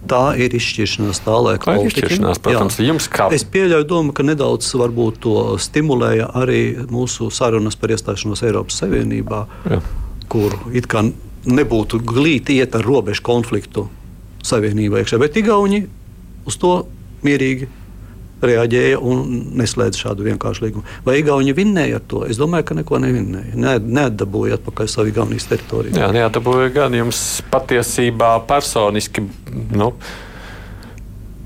Tā 0.08 0.30
ir 0.40 0.54
izšķiršanās 0.56 1.18
tālāk. 1.20 1.66
Tā 1.68 1.74
ir 1.82 1.90
izšķiršanās, 1.90 2.38
protams, 2.40 2.78
Jā. 2.80 2.86
jums 2.88 3.08
kā. 3.12 3.26
Es 3.34 3.42
pieļauju 3.44 3.84
domu, 3.90 4.14
ka 4.16 4.24
nedaudz 4.24 4.70
varbūt 4.80 5.18
to 5.20 5.34
stimulēja 5.60 6.30
arī 6.38 6.62
mūsu 6.88 7.28
sarunas 7.34 7.76
par 7.76 7.92
iestāšanos 7.92 8.40
Eiropas 8.46 8.78
Savienībā, 8.80 9.42
Jā. 9.68 9.82
kur 10.32 10.56
it 10.72 10.88
kā 10.88 11.02
nebūtu 11.44 12.00
glīti 12.08 12.56
iet 12.56 12.78
ar 12.78 12.88
robežu 12.88 13.26
konfliktu 13.26 13.88
Savienībā 14.48 15.02
iekšā, 15.02 15.20
bet 15.20 15.36
Igauni 15.36 15.82
uz 16.48 16.56
to 16.56 16.72
mierīgi 17.26 17.68
reaģēja 18.44 19.00
un 19.02 19.24
neslēdza 19.58 20.04
šādu 20.04 20.28
vienkāršu 20.28 20.66
līgumu. 20.66 20.86
Vai 21.06 21.18
Igauni 21.22 21.54
vinnēja 21.56 21.98
ar 21.98 22.06
to? 22.10 22.22
Es 22.28 22.38
domāju, 22.40 22.68
ka 22.70 22.78
neko 22.78 23.00
nevinnēja. 23.02 23.56
Ne, 23.58 23.74
neatdabūja 23.82 24.60
atpakaļ 24.60 24.90
savu 24.92 25.12
Igaunijas 25.12 25.48
teritoriju. 25.50 25.96
Jā, 25.98 26.12
neatdabūja 26.14 26.70
gan 26.76 26.96
jums 26.98 27.22
patiesībā 27.52 28.36
personiski. 28.48 29.26
Nu, 29.74 29.92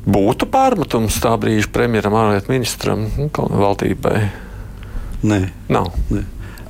Būtu 0.02 0.48
pārmetums 0.50 1.20
tā 1.22 1.30
brīža 1.38 1.68
premjeram, 1.70 2.16
ārlietu 2.18 2.50
ministram, 2.50 3.04
nu, 3.14 3.28
valdībai? 3.30 4.16
Nē, 5.22 5.38
nav. 5.70 5.92
Nē. 6.10 6.24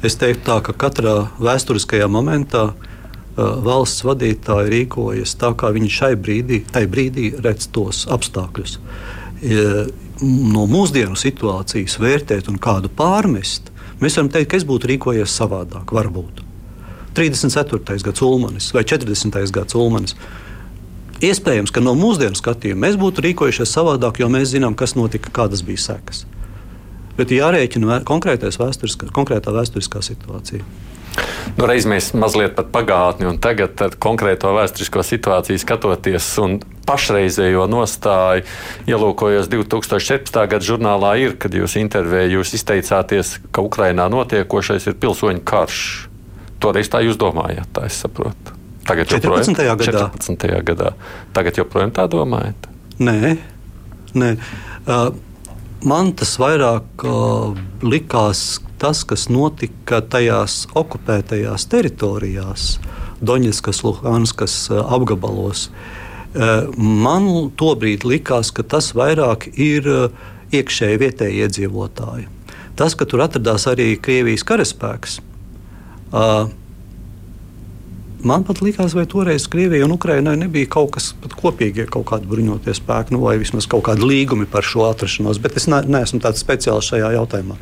Es 0.05 0.19
teiktu, 0.21 0.43
tā, 0.51 0.59
ka 0.67 0.75
katrā 0.77 1.15
vēsturiskajā 1.41 2.11
momentā 2.13 2.67
uh, 2.75 2.77
valsts 3.65 4.05
vadītāji 4.05 4.73
rīkojas 4.75 5.33
tā, 5.41 5.55
kā 5.57 5.71
viņi 5.73 5.89
šai 5.97 6.13
brīdī, 6.21 6.61
brīdī 6.93 7.31
redz 7.41 7.71
tos 7.73 8.05
apstākļus. 8.13 8.77
Uh, 8.77 9.89
no 10.23 10.67
mūsdienu 10.71 11.19
situācijas 11.19 11.99
vērtēt 12.03 12.49
un 12.51 12.61
kādu 12.63 12.91
pārmest, 12.95 13.73
mēs 14.03 14.17
varam 14.19 14.31
teikt, 14.33 14.53
ka 14.53 14.61
es 14.61 14.67
būtu 14.69 14.91
rīkojies 14.93 15.35
savādāk. 15.41 15.93
Varbūt 15.95 16.43
34. 17.15 17.99
gads 18.07 18.23
Ulmanis 18.23 18.71
vai 18.75 18.85
40. 18.89 19.51
gads 19.53 19.77
Ulmanis. 19.77 20.17
Iespējams, 21.23 21.71
ka 21.71 21.83
no 21.85 21.95
mūsdienu 21.95 22.35
skatījuma 22.35 22.89
mēs 22.89 22.97
būtu 22.99 23.23
rīkojušies 23.29 23.75
savādāk, 23.77 24.19
jo 24.23 24.31
mēs 24.33 24.51
zinām, 24.55 24.75
kas 24.75 24.97
notika, 24.99 25.31
kādas 25.31 25.63
bija 25.63 25.79
sekas. 25.79 26.25
Bet 27.19 27.31
jārēķina 27.31 28.01
konkrētais 28.09 28.59
vēsturiskā, 28.59 29.11
konkrētā 29.15 29.53
vēsturiskā 29.55 30.03
situācija. 30.03 30.65
Nu, 31.57 31.67
reiz 31.69 31.87
mēs 31.89 32.13
mazliet 32.17 32.55
pat 32.57 32.71
pagātni, 32.75 33.27
un 33.29 33.39
tagad 33.43 33.81
konkrēto 34.03 34.53
vēsturisko 34.57 35.05
situāciju 35.07 35.61
skatoties 35.61 36.29
un 36.43 36.61
pašreizējo 36.87 37.67
nostāju, 37.71 38.47
ielūkojos 38.91 39.51
2014. 39.53 40.41
gada 40.55 40.67
žurnālā, 40.67 41.13
ir, 41.23 41.37
kad 41.41 41.55
jūs 41.55 41.77
intervējā 41.81 42.33
jūs 42.37 42.55
izteicāties, 42.59 43.37
ka 43.55 43.65
Ukrainā 43.65 44.09
notiekošais 44.13 44.89
ir 44.91 44.99
pilsoņu 45.03 45.45
karš. 45.47 45.85
Toreiz 46.63 46.91
tā 46.91 47.03
jūs 47.03 47.19
domājāt, 47.19 47.69
tā 47.75 47.87
es 47.91 47.99
saprotu. 48.03 48.59
Tagad 48.87 49.11
joprojām, 49.15 49.55
14. 49.55 49.63
gadā. 49.79 50.07
14. 50.19 50.63
gadā. 50.67 50.93
Tagad 51.35 51.59
joprojām 51.63 51.93
tā 51.95 52.09
domājat? 52.11 52.67
Nē, 53.03 53.37
nē. 54.19 54.31
Uh, 54.83 55.13
man 55.87 56.13
tas 56.19 56.35
vairāk 56.43 57.07
uh, 57.07 57.55
likās 57.87 58.61
tas, 58.83 59.05
kas 59.09 59.29
notika 59.31 60.03
tajās 60.03 60.67
okupētajās 60.79 61.69
teritorijās, 61.71 62.77
Doņetskas, 63.23 63.85
Luhanskas 63.87 64.57
uh, 64.73 64.83
apgabalos. 64.97 65.69
Uh, 66.33 66.73
man 66.77 67.29
tobrīd 67.61 68.07
likās, 68.09 68.51
ka 68.51 68.65
tas 68.67 68.91
vairāk 68.99 69.47
ir 69.55 69.87
uh, 69.87 70.25
iekšēji 70.51 71.03
vietēji 71.05 71.45
iedzīvotāji. 71.47 72.27
Tas, 72.77 72.97
ka 72.99 73.07
tur 73.07 73.23
atradās 73.23 73.69
arī 73.71 73.93
Krievijas 74.01 74.43
karaspēks, 74.49 75.21
Man 78.23 78.45
pat 78.47 78.61
likās, 78.63 78.93
vai 78.95 79.03
toreiz 79.11 79.49
Krievijai 79.51 79.83
un 79.83 79.97
Ukrainai 79.97 80.37
nebija 80.39 80.69
kaut 80.71 80.93
kas 80.95 81.09
kopīgs, 81.41 81.89
kaut 81.91 82.05
kāda 82.07 82.29
bruņoties 82.31 82.79
spēka, 82.79 83.11
nu, 83.11 83.19
vai 83.25 83.35
vismaz 83.41 83.67
kaut 83.67 83.83
kāda 83.89 84.07
līguma 84.07 84.47
par 84.47 84.63
šo 84.63 84.85
atrašanos, 84.87 85.41
bet 85.43 85.59
es 85.59 85.67
ne, 85.67 85.81
neesmu 85.91 86.21
tāds 86.23 86.45
speciāls 86.45 86.87
šajā 86.93 87.11
jautājumā. 87.17 87.57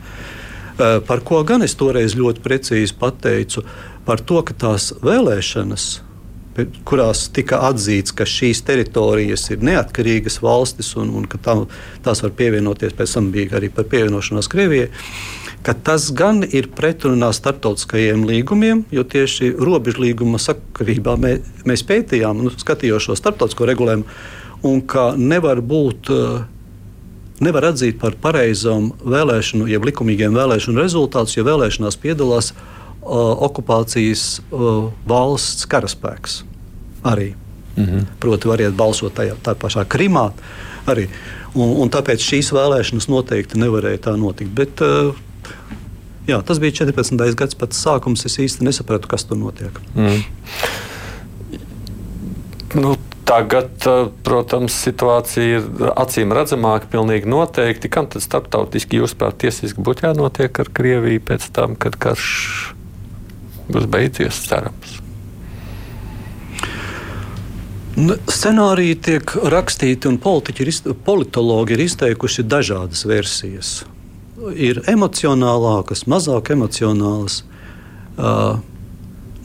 Par 1.07 1.25
ko 1.27 1.43
gan 1.47 1.65
es 1.67 1.77
toreiz 1.79 2.17
ļoti 2.19 2.45
precīzi 2.45 2.97
pateicu, 3.01 3.65
par 4.07 4.23
to, 4.25 4.41
ka 4.47 4.57
tās 4.67 4.91
vēlēšanas, 5.05 5.89
kurās 6.85 7.29
tika 7.33 7.61
atzīts, 7.71 8.13
ka 8.17 8.27
šīs 8.29 8.65
teritorijas 8.67 9.47
ir 9.55 9.63
neatkarīgas 9.65 10.41
valstis 10.45 10.93
un, 11.01 11.13
un 11.17 11.29
ka 11.31 11.39
tā, 11.41 11.55
tās 12.05 12.25
var 12.25 12.35
pievienoties, 12.37 12.97
pēc 12.99 13.15
tam 13.17 13.31
bija 13.33 13.57
arī 13.61 13.71
par 13.73 13.87
pievienošanos 13.93 14.51
Krievijai 14.51 14.91
ka 15.63 15.75
tas 15.75 16.09
gan 16.17 16.43
ir 16.45 16.71
pretrunā 16.77 17.31
starptautiskajiem 17.37 18.25
līgumiem, 18.29 18.85
jo 18.95 19.05
tieši 19.05 19.53
robežu 19.61 20.05
līguma 20.07 20.41
sakarībā 20.41 21.17
mē, 21.21 21.35
mēs 21.69 21.85
pētījām, 21.89 22.41
nu, 22.45 22.53
skatījām 22.63 23.03
šo 23.03 23.17
starptautisko 23.19 23.69
regulējumu, 23.69 24.07
un 24.71 24.81
ka 24.89 25.11
nevar 25.17 25.61
būt. 25.65 26.15
Eh, 26.15 26.41
nevar 27.41 27.71
atzīt 27.71 27.99
par 28.01 28.17
pareizām 28.21 28.91
vēlēšanu, 29.01 29.69
jeb 29.71 29.87
likumīgiem 29.89 30.37
vēlēšanu 30.37 30.81
rezultātus, 30.81 31.37
ja 31.39 31.47
vēlēšanās 31.47 31.99
piedalās 32.01 32.53
uh, 32.53 32.63
okupācijas 33.49 34.25
uh, 34.51 34.91
valsts 35.09 35.69
karaspēks. 35.71 36.43
Arī. 37.03 37.33
Mm 37.77 37.85
-hmm. 37.85 38.07
Proti, 38.21 38.49
variet 38.49 38.75
balsot 38.77 39.15
tajā 39.15 39.35
pašā 39.45 39.85
Krimā. 39.85 40.31
Arī. 40.87 41.09
Un, 41.55 41.77
un 41.83 41.91
tāpēc 41.91 42.21
šīs 42.21 42.53
vēlēšanas 42.53 43.09
noteikti 43.09 43.59
nevarēja 43.59 43.99
tā 43.99 44.17
notikt. 44.17 44.51
Bet, 44.55 44.81
uh, 44.81 45.15
Jā, 46.31 46.43
tas 46.47 46.61
bija 46.63 46.85
14. 46.85 47.35
gads 47.35 47.57
pats 47.59 47.81
sākums. 47.81 48.25
Es 48.29 48.39
īsti 48.39 48.67
nesapratu, 48.67 49.09
kas 49.11 49.25
tur 49.27 49.39
notiek. 49.41 49.81
Mm. 49.97 50.21
Nu, 52.79 52.95
tagad, 53.31 53.71
eh, 53.87 54.09
protams, 54.27 54.75
situācija 54.87 55.61
ir 55.61 55.93
acīm 55.95 56.35
redzamāka, 56.35 56.91
pilnīgi 56.91 57.31
noteikti. 57.31 57.91
Kam 57.93 58.11
tad 58.11 58.25
starptautiski, 58.27 58.99
jūsuprāt, 58.99 59.39
tiesiski 59.45 59.83
būtu 59.87 60.09
jānotiek 60.09 60.63
ar 60.65 60.73
Krieviju 60.81 61.23
pēc 61.31 61.47
tam, 61.55 61.77
kad 61.79 61.99
karš 62.01 62.75
būs 63.71 63.87
beidzies, 63.87 64.43
cerams? 64.51 64.99
Nu, 68.01 68.17
scenāriji 68.31 68.99
tiek 69.03 69.33
rakstīti, 69.55 70.09
un 70.09 70.19
ir, 70.19 70.95
politologi 71.07 71.75
ir 71.77 71.87
izteikuši 71.87 72.47
dažādas 72.49 73.07
versijas 73.07 73.81
ir 74.57 74.83
emocionālākas, 74.89 76.07
mazāk 76.09 76.53
emocionālas. 76.55 77.43
Uh, 78.21 78.61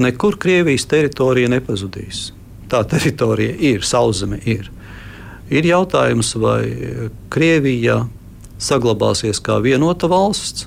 nekur 0.02 0.38
Krievijas 0.42 0.88
teritorija 0.92 1.52
nepazudīs. 1.52 2.30
Tā 2.72 2.82
teritorija 2.90 3.56
ir, 3.74 3.84
sauszeme 3.86 4.40
ir. 4.46 4.72
Ir 5.54 5.68
jautājums, 5.70 6.34
vai 6.42 6.64
Krievija 7.34 8.06
saglabāsies 8.62 9.42
kā 9.46 9.60
vienota 9.62 10.10
valsts, 10.10 10.66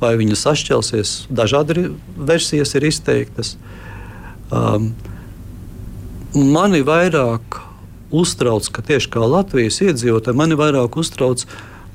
vai 0.00 0.14
viņa 0.16 0.38
sašķelsies. 0.40 1.14
Dažādi 1.28 1.90
versijas 2.16 2.72
ir 2.78 2.86
izteiktas. 2.88 3.56
Um, 4.50 4.94
mani 6.34 6.80
vairāk 6.86 7.60
uztrauc, 8.10 8.70
ka 8.72 8.82
tieši 8.86 9.12
kā 9.12 9.26
Latvijas 9.28 9.82
iedzīvotāji, 9.84 10.40
mani 10.40 10.56
vairāk 10.58 10.96
uztrauc 10.98 11.44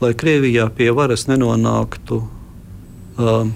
lai 0.01 0.13
Krievijā 0.17 0.67
pie 0.75 0.89
varas 0.95 1.25
nenonāktu 1.29 2.19
um, 3.17 3.53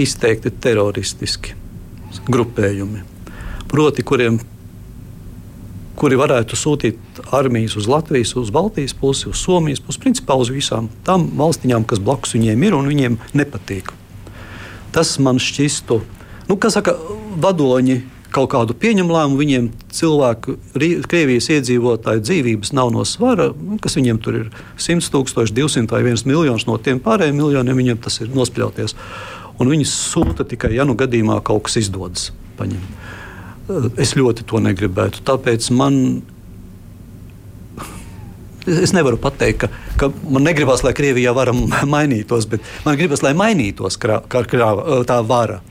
izteikti 0.00 0.52
teroristiski 0.60 1.56
grupējumi, 2.30 3.02
proti, 3.70 4.04
kuriem, 4.06 4.40
kuri 6.00 6.16
varētu 6.16 6.56
sūtīt 6.56 7.20
armijas 7.36 7.76
uz 7.76 7.88
Latvijas, 7.90 8.34
uz 8.40 8.52
Baltijas 8.54 8.94
pusi, 8.96 9.28
uz 9.30 9.42
Somijas 9.42 9.82
pusi, 9.84 10.00
principā 10.02 10.36
uz 10.40 10.52
visām 10.52 10.88
tām 11.06 11.28
valstiņām, 11.38 11.84
kas 11.88 12.00
blakus 12.02 12.34
viņiem 12.36 12.62
ir 12.66 12.78
un 12.78 12.88
viņiem 12.90 13.18
nepatīk. 13.36 13.92
Tas 14.94 15.18
man 15.22 15.38
šķistu, 15.38 16.00
nu, 16.48 16.56
kā 16.58 16.72
saka, 16.72 16.96
vadoņi 17.40 18.00
kaut 18.34 18.50
kādu 18.52 18.74
pieņem 18.78 19.10
lēmumu, 19.10 19.38
viņiem 19.40 19.66
cilvēku, 19.94 20.56
Krievijas 21.10 21.50
iedzīvotāju 21.50 22.22
dzīvības 22.22 22.72
nav 22.76 22.92
no 22.94 23.04
svara, 23.08 23.50
kas 23.82 23.98
viņiem 23.98 24.20
tur 24.22 24.38
ir 24.38 24.48
100 24.78 25.10
tūkstoši, 25.14 25.54
200 25.56 25.90
vai 25.90 26.02
1 26.06 26.26
miljons 26.30 26.66
no 26.68 26.78
tiem 26.78 27.02
pārējiem 27.02 27.38
miljoniem, 27.40 27.82
viņiem 27.82 28.00
tas 28.02 28.20
ir 28.22 28.30
nospļauties. 28.34 28.94
Un 29.60 29.70
viņi 29.70 29.86
sūta 29.88 30.46
tikai, 30.48 30.72
ja 30.78 30.86
nu 30.88 30.96
gadījumā 30.98 31.40
kaut 31.44 31.66
kas 31.68 31.80
izdodas 31.82 32.30
paņemt. 32.58 32.98
Es 34.00 34.16
ļoti 34.18 34.46
to 34.48 34.60
negribētu. 34.62 35.22
Tāpēc 35.26 35.70
man 35.76 35.98
Es 38.68 38.92
nevaru 38.92 39.16
pateikt, 39.16 39.62
ka, 39.62 39.68
ka 39.96 40.08
man 40.28 40.44
negribas, 40.44 40.82
lai 40.84 40.92
Krievijā 40.94 41.32
vara 41.34 41.54
mainītos, 41.96 42.44
bet 42.50 42.66
man 42.84 42.98
gribas, 43.00 43.22
lai 43.24 43.32
mainītos 43.34 43.96
krā, 43.98 44.18
krā, 44.30 44.44
krā, 44.46 44.68
tā 45.08 45.16
vara. 45.26 45.62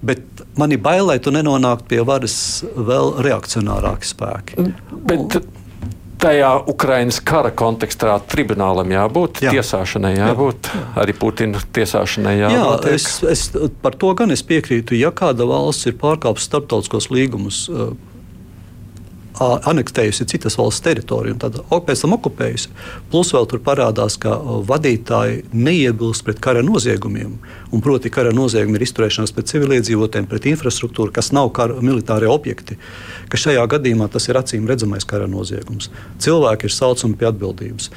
Bet 0.00 0.44
man 0.56 0.72
ir 0.72 0.80
bail, 0.80 1.02
lai 1.10 1.18
tu 1.20 1.32
nenonāktu 1.34 1.88
pie 1.90 2.04
varas 2.06 2.36
vēl 2.62 3.16
reakcionārāki 3.26 4.08
spēki. 4.08 4.68
Bet 5.10 5.40
tajā 6.20 6.50
Ukraiņas 6.70 7.20
kara 7.26 7.50
kontekstā 7.56 8.16
tribunālam 8.30 8.92
jābūt, 8.92 9.42
jā. 9.44 9.54
tiesāšanai 9.56 10.12
jābūt, 10.18 10.70
jā. 10.74 10.84
arī 11.02 11.16
Putina 11.16 11.62
tiesāšanai 11.78 12.36
jābūt. 12.42 12.86
Jā, 12.88 12.94
es, 12.98 13.08
es, 13.30 13.46
par 13.82 13.96
to 14.00 14.12
gan 14.18 14.34
es 14.34 14.44
piekrītu. 14.46 14.98
Ja 14.98 15.12
kāda 15.16 15.48
valsts 15.48 15.88
ir 15.90 15.98
pārkāpusi 16.00 16.50
starptautiskos 16.50 17.10
līgumus, 17.14 17.64
anektējusi 19.40 20.26
citas 20.28 20.56
valsts 20.60 20.84
teritoriju 20.84 21.34
un 21.34 21.40
tad 21.40 21.56
pēc 21.70 22.04
tam 22.04 22.14
okupējusi. 22.18 22.70
Plus 23.12 23.32
vēl 23.34 23.48
tur 23.48 23.62
parādās, 23.64 24.18
ka 24.20 24.36
vadītāji 24.68 25.46
neiebilst 25.56 26.24
pret 26.26 26.42
kara 26.44 26.62
noziegumiem. 26.66 27.38
Un 27.72 27.84
proti, 27.84 28.12
kara 28.12 28.34
noziegumi 28.36 28.76
ir 28.78 28.84
izturēšanās 28.84 29.32
pret 29.36 29.50
civiliedzīvotājiem, 29.52 30.28
pret 30.30 30.48
infrastruktūru, 30.52 31.14
kas 31.16 31.32
nav 31.36 31.52
kara 31.56 31.80
militārie 31.80 32.28
objekti. 32.30 32.76
Ka 33.32 33.40
šajā 33.40 33.64
gadījumā 33.76 34.10
tas 34.12 34.28
ir 34.28 34.38
acīm 34.40 34.68
redzamais 34.68 35.08
kara 35.08 35.28
noziegums. 35.30 35.88
Cilvēki 36.20 36.68
ir 36.68 36.76
saucami 36.76 37.16
pie 37.20 37.30
atbildības. 37.30 37.90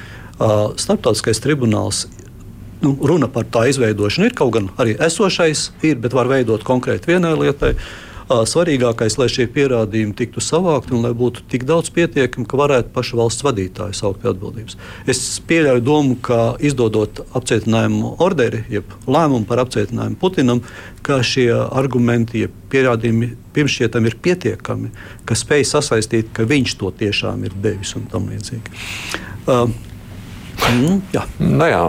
Startautiskais 0.80 1.42
tribunāls 1.44 2.06
nu, 2.84 2.94
runa 3.02 3.28
par 3.32 3.46
tā 3.48 3.66
izveidošanu 3.70 4.28
ir 4.28 4.34
kaut 4.36 4.56
gan 4.56 4.72
arī 4.80 4.96
esošais, 5.02 5.68
ir, 5.86 6.00
bet 6.02 6.16
var 6.16 6.28
veidot 6.30 6.64
konkrēti 6.66 7.12
vienai 7.14 7.34
lietai. 7.38 7.74
Svarīgākais, 8.24 9.18
lai 9.20 9.28
šie 9.28 9.44
pierādījumi 9.52 10.14
tiktu 10.16 10.40
savākti 10.40 10.94
un 10.96 11.04
lai 11.04 11.12
būtu 11.16 11.44
tik 11.50 11.66
daudz 11.68 11.90
pietiekami, 11.92 12.46
ka 12.48 12.56
varētu 12.56 12.92
paša 12.94 13.18
valsts 13.20 13.44
vadītāji 13.44 13.98
saukt 13.98 14.22
pie 14.22 14.30
atbildības. 14.32 14.78
Es 15.10 15.20
pieļauju 15.44 15.84
domu, 15.84 16.16
ka 16.24 16.56
izdodot 16.64 17.20
apcietinājumu 17.36 18.14
orderi, 18.24 18.64
jeb 18.72 18.88
lēmumu 19.04 19.44
par 19.48 19.60
apcietinājumu 19.66 20.16
Putinam, 20.20 20.62
ka 21.04 21.20
šie 21.20 21.50
argumenti, 21.52 22.46
jeb 22.46 22.54
pierādījumi 22.72 23.34
pirmšķietam 23.54 24.08
ir 24.08 24.16
pietiekami, 24.24 24.92
ka 25.28 25.36
spēj 25.36 25.68
sasaistīt, 25.74 26.32
ka 26.32 26.48
viņš 26.48 26.78
to 26.80 26.94
tiešām 27.04 27.44
ir 27.44 27.58
devis 27.60 27.92
un 27.98 28.08
tam 28.08 28.30
līdzīgi. 28.32 28.78
Uh, 29.44 29.68
Mm, 30.64 31.00
jā. 31.12 31.22
Nu, 31.42 31.66
jā, 31.68 31.80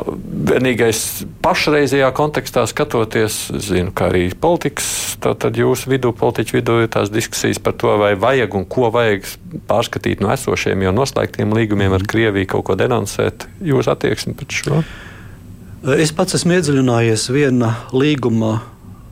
vienīgais 0.49 0.99
pašreizējā 1.43 2.09
kontekstā 2.15 2.65
skatoties, 2.67 3.37
zinu, 3.63 3.93
ka 3.95 4.09
arī 4.11 4.27
politikas, 4.41 5.15
tad 5.23 5.57
jūsu 5.57 5.93
vidū, 5.93 6.11
politiķu 6.17 6.57
vidū 6.57 6.77
ir 6.83 6.91
tās 6.91 7.11
diskusijas 7.13 7.61
par 7.63 7.77
to, 7.79 7.95
vai 8.01 8.13
vajag 8.19 8.57
un 8.59 8.67
ko 8.69 8.91
vajag 8.93 9.27
pārskatīt 9.69 10.23
no 10.23 10.33
esošiem 10.35 10.85
jau 10.85 10.93
noslēgtiem 10.95 11.55
līgumiem 11.55 11.95
ar 11.95 12.05
Krieviju, 12.09 12.51
kaut 12.51 12.67
ko 12.69 12.77
denoncēt. 12.79 13.47
Jūsu 13.63 13.93
attieksme 13.95 14.35
pret 14.37 14.59
šo? 14.59 14.83
Es 15.95 16.11
pats 16.17 16.35
esmu 16.37 16.57
iedziļinājies 16.57 17.27
viena 17.29 17.75
līguma 17.93 18.57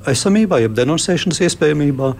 esamībā, 0.09 0.59
jeb 0.63 0.75
denoncēšanas 0.77 1.43
iespējamībā. 1.47 2.13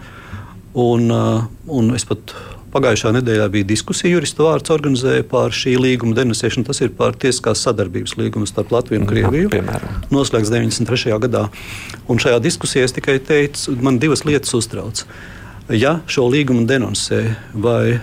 Un, 0.74 1.10
uh, 1.14 1.44
un 1.70 1.92
es 1.94 2.06
pat 2.06 2.32
Pagājušā 2.74 3.12
nedēļā 3.14 3.44
bija 3.54 3.66
diskusija, 3.70 4.16
juristu 4.16 4.48
vārds 4.48 4.72
organizēja 4.74 5.22
par 5.30 5.52
šī 5.54 5.76
līguma 5.78 6.16
denunciēšanu. 6.16 6.66
Tas 6.66 6.80
ir 6.82 6.90
par 6.98 7.14
tiesiskās 7.22 7.60
sadarbības 7.62 8.16
līgumu 8.18 8.48
starp 8.50 8.72
Latviju 8.74 9.04
un 9.04 9.06
Krieviju. 9.06 9.50
Jā, 9.54 9.78
noslēgts 10.10 10.50
93. 10.50 11.14
gadā. 11.22 11.44
Un 12.10 12.18
šajā 12.18 12.40
diskusijā 12.42 12.88
es 12.88 12.96
tikai 12.96 13.20
teicu, 13.22 13.76
man 13.78 14.00
divas 14.02 14.24
lietas 14.26 14.56
uztrauc. 14.58 15.04
Ja 15.70 16.00
šo 16.10 16.26
līgumu 16.32 16.66
denuncē 16.66 17.20
vai 17.54 18.00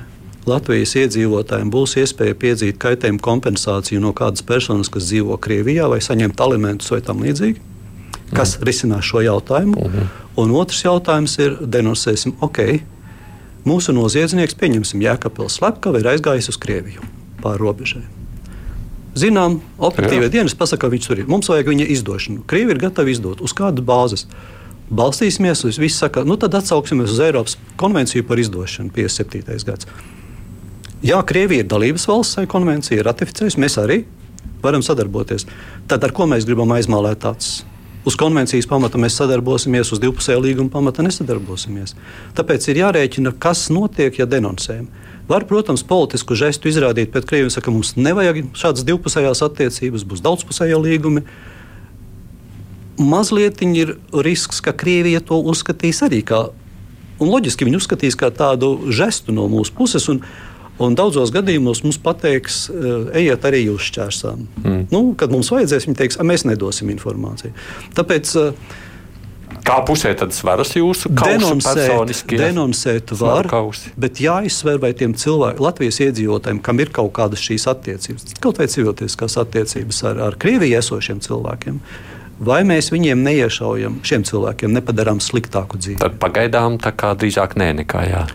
Latvijas 0.48 0.96
iedzīvotājiem 1.04 1.70
būs 1.74 1.98
iespēja 2.02 2.38
piedzīt 2.40 2.80
kaitējumu 2.82 3.20
kompensāciju 3.22 4.00
no 4.02 4.14
kādas 4.18 4.46
personas, 4.48 4.90
kas 4.90 5.10
dzīvo 5.12 5.36
Krievijā, 5.44 5.90
vai 5.92 6.00
saņemt 6.02 6.40
alimentus 6.42 6.96
vai 6.96 7.02
tam 7.06 7.20
līdzīgi, 7.22 7.60
kas 8.32 8.56
mm. 8.56 8.66
risinās 8.72 9.12
šo 9.12 9.22
jautājumu. 9.28 9.76
-hmm. 9.76 10.10
Un 10.42 10.56
otrs 10.56 10.86
jautājums 10.86 11.38
ir, 11.44 11.60
denuncēsim, 11.60 12.40
ok, 12.40 12.64
Mūsu 13.68 13.94
noziedznieks, 13.94 14.58
pieņemsim, 14.58 15.04
Jēkabils 15.06 15.60
Slepkava, 15.60 16.02
ir 16.02 16.10
aizgājis 16.16 16.50
uz 16.50 16.58
Krieviju 16.62 17.04
pāri 17.42 17.62
robežai. 17.62 18.02
Zinām, 19.18 19.60
operatīvie 19.82 20.30
dienas 20.32 20.56
pasaka, 20.56 20.86
ka 20.86 20.92
viņš 20.94 21.08
tur 21.10 21.20
ir. 21.20 21.28
Mums 21.30 21.50
vajag 21.52 21.68
viņa 21.74 21.88
izdošanu. 21.94 22.46
Krievi 22.48 22.72
ir 22.74 22.80
gatavi 22.80 23.12
izdot. 23.12 23.42
Uz 23.44 23.54
kādas 23.58 23.84
bāzes? 23.84 24.26
Balstīsimies 24.92 25.66
uz 25.68 25.80
visu, 25.80 25.98
saka, 26.00 26.24
nu 26.28 26.38
tad 26.40 26.56
atsauksimies 26.56 27.12
uz 27.12 27.20
Eiropas 27.24 27.58
konvenciju 27.80 28.26
par 28.28 28.40
izdošanu 28.40 28.92
57. 28.96 29.68
gads. 29.68 29.90
Jā, 31.04 31.20
Krievija 31.28 31.64
ir 31.64 31.70
dalības 31.70 32.08
valsts, 32.08 32.38
šai 32.38 32.48
konvencijai 32.50 33.00
ir 33.02 33.08
ratificējusi, 33.08 33.60
mēs 33.62 33.78
arī 33.82 34.02
varam 34.64 34.84
sadarboties. 34.86 35.48
Tad 35.92 36.04
ar 36.06 36.14
ko 36.16 36.28
mēs 36.30 36.48
gribam 36.48 36.72
aizmālēt 36.76 37.26
acis? 37.30 37.62
Uz 38.02 38.16
konvencijas 38.18 38.66
pamata 38.66 38.98
mēs 38.98 39.14
sadarbosimies, 39.20 39.92
uz 39.94 40.00
divpusēju 40.02 40.42
līgumu 40.42 40.72
pamata 40.74 41.04
nesadarbosimies. 41.06 41.94
Tāpēc 42.38 42.66
ir 42.72 42.80
jārēķina, 42.82 43.36
kas 43.42 43.68
notiek, 43.74 44.18
ja 44.18 44.26
denoncējam. 44.26 44.88
Var, 45.30 45.46
protams, 45.46 45.84
politisku 45.86 46.36
žestu 46.36 46.72
izrādīt 46.72 47.12
pret 47.14 47.28
Krieviju, 47.30 47.62
ka 47.62 47.74
mums 47.74 47.94
nevajag 47.96 48.42
šādas 48.58 48.88
divpusējās 48.88 49.44
attiecības, 49.46 50.08
būs 50.10 50.24
daudzpusēji 50.26 50.80
līgumi. 50.82 51.24
Mazliet 52.98 53.62
ir 53.62 53.94
risks, 54.26 54.64
ka 54.66 54.74
Krievija 54.74 55.22
to 55.22 55.38
uzskatīs 55.54 56.02
arī 56.02 56.24
kā, 56.26 56.48
un 57.22 57.30
loģiski 57.30 57.70
viņi 57.70 57.78
uzskatīs 57.78 58.18
kā 58.18 58.32
tādu 58.34 58.90
žestu 58.90 59.34
no 59.34 59.46
mūsu 59.52 59.78
puses. 59.78 60.10
Un, 60.10 60.24
Un 60.80 60.96
daudzos 60.98 61.34
gadījumos 61.34 61.84
mums 61.86 62.00
pateiks, 62.02 62.64
eh, 62.70 63.18
ejiet 63.24 63.44
arī 63.48 63.66
uz 63.74 63.82
šķērsām. 63.90 64.46
Mm. 64.64 64.86
Nu, 64.92 65.02
kad 65.18 65.34
mums 65.34 65.52
vajadzēs, 65.52 65.90
viņi 65.90 66.00
teiks, 66.00 66.22
mēs 66.26 66.46
nedosim 66.48 66.90
informāciju. 66.94 67.52
Tāpēc, 67.98 68.36
eh, 68.48 68.80
Kā 69.62 69.76
pusē 69.86 70.16
tad 70.18 70.34
svaras 70.34 70.72
jūsu 70.74 71.12
denoncēt, 71.12 72.24
denoncēt 72.26 73.12
var, 73.20 73.46
bet 74.00 74.22
jāizsver, 74.24 74.80
vai 74.82 74.94
tiem 74.98 75.14
cilvēkiem, 75.14 75.60
Latvijas 75.62 76.00
iedzīvotājiem, 76.08 76.62
kam 76.66 76.80
ir 76.80 76.90
kaut 76.90 77.12
kādas 77.14 77.44
šīs 77.44 77.68
attiecības, 77.70 78.40
kaut 78.42 78.58
vai 78.58 78.66
civiltiskās 78.72 79.38
attiecības 79.38 80.04
ar, 80.10 80.22
ar 80.32 80.38
Krieviju 80.42 80.80
esošiem 80.80 81.22
cilvēkiem, 81.22 81.80
vai 82.40 82.64
mēs 82.64 82.90
viņiem 82.96 83.22
neiešaujam, 83.28 84.00
šiem 84.08 84.26
cilvēkiem 84.26 84.74
nepadarām 84.80 85.22
sliktāku 85.22 85.78
dzīvi? 85.78 86.00
Tad 86.02 86.18
pagaidām 86.24 86.80
tā 86.82 86.96
kā 86.98 87.14
drīzāk 87.14 87.54
nē, 87.60 87.74
nekā 87.84 88.08
jā. 88.10 88.26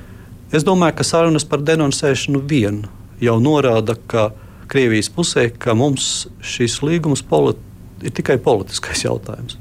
Es 0.55 0.65
domāju, 0.67 0.99
ka 0.99 1.07
sarunas 1.07 1.47
par 1.49 1.65
denoncēšanu 1.67 2.43
vien 2.47 2.85
jau 3.23 3.39
norāda, 3.43 3.97
ka 4.07 4.31
Krievijas 4.71 5.09
pusē, 5.15 5.49
ka 5.51 5.75
mums 5.79 6.27
šis 6.43 6.81
līgums 6.83 7.23
ir 8.03 8.13
tikai 8.15 8.37
politiskais 8.43 9.05
jautājums. 9.05 9.59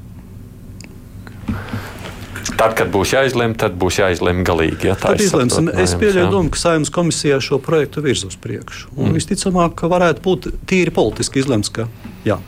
Tad, 2.56 2.72
kad 2.78 2.88
būs 2.88 3.12
jāizlemj, 3.12 3.56
tad 3.60 3.74
būs 3.76 3.98
jāizlemj 4.00 4.44
galīgi. 4.46 4.88
Ja, 4.88 4.94
tad 4.96 5.20
izlemsim. 5.20 5.68
Es 5.76 5.92
pieļauju 5.98 6.30
domu, 6.32 6.50
ka 6.54 6.60
saimnes 6.60 6.92
komisijā 6.94 7.36
šo 7.44 7.58
projektu 7.62 8.00
virz 8.04 8.24
uz 8.24 8.36
priekšu. 8.40 8.94
Un 8.96 9.10
mm. 9.10 9.18
visticamāk, 9.18 9.74
ka 9.76 9.90
varētu 9.92 10.24
būt 10.24 10.48
tīri 10.68 10.94
politiski 10.94 11.42
izlemts, 11.42 11.72
ka 11.74 11.84
jā. 12.24 12.38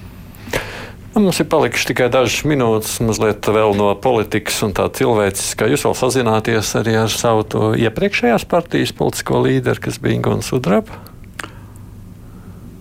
Nu, 1.18 1.24
mums 1.24 1.40
ir 1.42 1.48
palikuši 1.50 1.88
tikai 1.90 2.06
dažas 2.14 2.44
minūtes, 2.46 3.00
mazliet 3.02 3.42
vēl 3.50 3.72
no 3.74 3.88
politikas 3.98 4.60
un 4.62 4.70
tā 4.70 4.84
cilvēciskā. 4.94 5.66
Jūs 5.66 5.82
vēl 5.88 5.96
sazināties 5.98 6.70
arī 6.78 6.94
ar 6.94 7.10
savu 7.10 7.72
iepriekšējās 7.74 8.44
partijas 8.46 8.92
politisko 8.94 9.40
līderi, 9.42 9.82
kas 9.82 9.98
bija 9.98 10.14
Ingūna 10.14 10.46
Sudraba? 10.46 11.00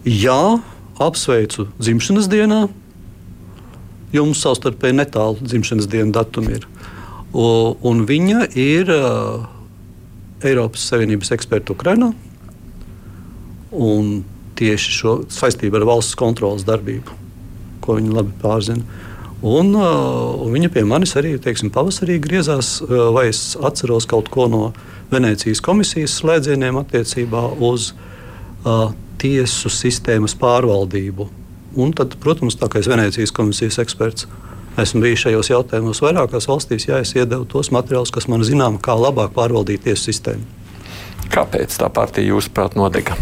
Jā, 0.05 0.37
apsveicu 1.01 1.65
dzimšanas 1.81 2.29
dienā. 2.29 2.61
Jums 4.13 4.45
savstarpēji 4.45 4.99
netālu 5.01 5.41
dzimšanas 5.41 5.89
dienas 5.89 6.13
datumi 6.21 6.59
ir. 6.59 6.69
O, 7.33 7.73
un 7.81 8.05
viņa 8.05 8.51
ir 8.53 8.93
uh, 8.93 9.49
Eiropas 10.45 10.85
Savienības 10.93 11.33
eksperta 11.33 11.73
Ukrajinā. 11.73 12.13
Tieši 14.61 14.99
šo 15.01 15.21
saistību 15.25 15.81
ar 15.81 15.93
valsts 15.95 16.21
kontrolas 16.21 16.69
darbību 16.69 17.23
ko 17.87 17.97
viņi 17.97 18.13
labi 18.13 18.35
pārzina. 18.43 18.83
Un, 19.45 19.69
uh, 19.77 20.33
un 20.41 20.53
viņa 20.55 20.71
pie 20.73 20.83
manis 20.89 21.13
arī 21.19 21.35
teiksim, 21.41 21.69
pavasarī 21.73 22.17
griezās, 22.21 22.79
uh, 22.81 23.09
vai 23.13 23.27
es 23.29 23.53
atceros 23.61 24.09
kaut 24.09 24.31
ko 24.33 24.47
no 24.49 24.61
Venecijas 25.11 25.61
komisijas 25.63 26.17
slēdzieniem 26.19 26.79
attiecībā 26.81 27.43
uz 27.63 27.91
uh, 27.93 28.89
tiesu 29.21 29.69
sistēmas 29.71 30.33
pārvaldību. 30.41 31.29
Un 31.77 31.93
tad, 31.93 32.17
protams, 32.21 32.57
tā 32.57 32.69
kā 32.71 32.81
es 32.81 32.89
Venecijas 32.89 33.33
komisijas 33.35 33.77
eksperts 33.83 34.27
esmu 34.81 35.05
bijis 35.05 35.25
šajos 35.25 35.51
jautājumos 35.53 36.01
vairākās 36.01 36.49
valstīs, 36.49 36.89
ja 36.89 37.01
es 37.01 37.15
iedevu 37.17 37.45
tos 37.49 37.71
materiālus, 37.73 38.13
kas 38.13 38.29
man 38.29 38.45
zinām, 38.45 38.81
kā 38.81 38.97
labāk 38.97 39.33
pārvaldīt 39.37 39.85
tiesu 39.85 40.09
sistēmu. 40.09 40.45
Kāpēc 41.33 41.77
tā 41.77 41.89
partija, 41.93 42.33
jūsuprāt, 42.33 42.77
nodega? 42.77 43.17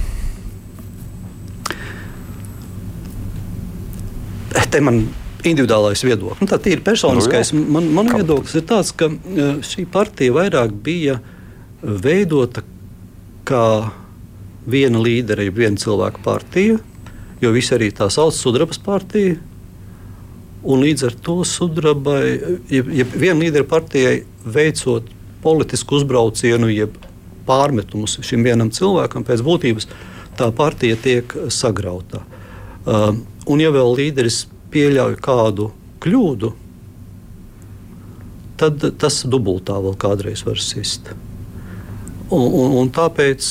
Te 4.72 4.82
man 4.84 5.04
individuālais 5.46 6.02
viedoklis. 6.06 6.42
Nu, 6.42 6.50
tā 6.50 6.60
ir 6.72 6.82
personiskais. 6.86 7.52
Nu, 7.56 7.66
man 7.76 7.90
man 7.94 8.10
viedoklis 8.14 8.56
ir 8.58 8.66
tāds, 8.70 8.92
ka 8.98 9.10
e, 9.12 9.50
šī 9.66 9.86
partija 9.92 10.34
vairāk 10.36 10.74
bija 10.86 11.20
veidota 11.82 12.64
kā 13.46 13.66
viena 14.66 15.02
līdera, 15.02 15.46
jeb 15.46 15.60
viena 15.62 15.78
cilvēka 15.78 16.24
partija, 16.26 16.80
jo 17.42 17.52
visi 17.54 17.76
arī 17.76 17.92
tā 17.94 18.10
sauc 18.14 18.34
sudrabas 18.34 18.82
partija. 18.82 19.38
Un 20.66 20.82
līdz 20.82 21.06
ar 21.06 21.18
to 21.22 21.44
sudrabai, 21.46 22.24
jeb, 22.74 22.90
jeb 22.90 23.12
viena 23.14 23.38
līdera 23.44 23.68
partijai 23.70 24.24
veicot 24.50 25.12
politisku 25.44 26.00
uzbraucienu, 26.00 26.72
jeb 26.74 26.96
pārmetumus 27.46 28.18
šim 28.26 28.42
vienam 28.48 28.72
cilvēkam, 28.74 29.28
pēc 29.28 29.44
būtības 29.46 29.86
tā 30.40 30.50
partija 30.58 30.98
tiek 30.98 31.36
sagrauta. 31.54 32.24
Uh, 32.86 33.14
un 33.46 33.62
ja 33.62 33.72
vēl 33.74 33.96
līderis 33.98 34.46
pieļauj 34.74 35.18
kādu 35.24 35.70
kļūdu, 36.04 36.52
tad 38.60 38.84
tas 39.02 39.22
dubultā 39.30 39.78
vēl 39.84 39.98
kādreiz 40.00 40.46
var 40.48 40.62
sist. 40.62 41.12
Un, 42.34 42.42
un, 42.42 42.76
un 42.82 42.92
tāpēc, 42.94 43.48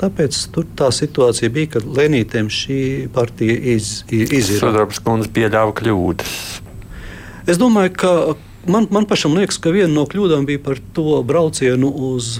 tāpēc 0.00 0.40
tā 0.78 0.90
situācija 0.94 1.52
bija, 1.52 1.76
ka 1.76 1.84
Lenītēm 1.98 2.50
šī 2.52 2.80
partija 3.14 3.56
iz, 3.74 4.00
izjūta. 4.10 4.60
Sudrabs 4.62 5.02
kundze 5.02 5.32
pieļāva 5.34 5.74
kļūdas. 5.80 6.36
Es 7.50 7.58
domāju, 7.62 7.94
ka 7.98 8.12
man, 8.70 8.88
man 8.94 9.06
pašam 9.10 9.34
liekas, 9.38 9.58
ka 9.62 9.74
viena 9.74 9.92
no 9.94 10.06
kļūdām 10.10 10.46
bija 10.46 10.62
par 10.62 10.82
to 10.94 11.22
braucienu 11.26 11.90
uz, 12.12 12.36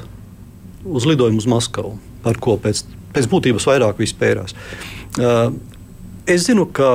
uz 0.87 1.07
lidojumu 1.09 1.43
uz 1.43 1.49
Maskavu, 1.51 1.97
par 2.23 2.39
ko 2.43 2.57
pēc, 2.63 2.85
pēc 3.15 3.31
būtības 3.31 3.67
vairāk 3.71 4.03
vispērās. 4.03 4.55
Uh, 5.17 5.51
es 6.27 6.47
zinu, 6.47 6.67
ka 6.67 6.91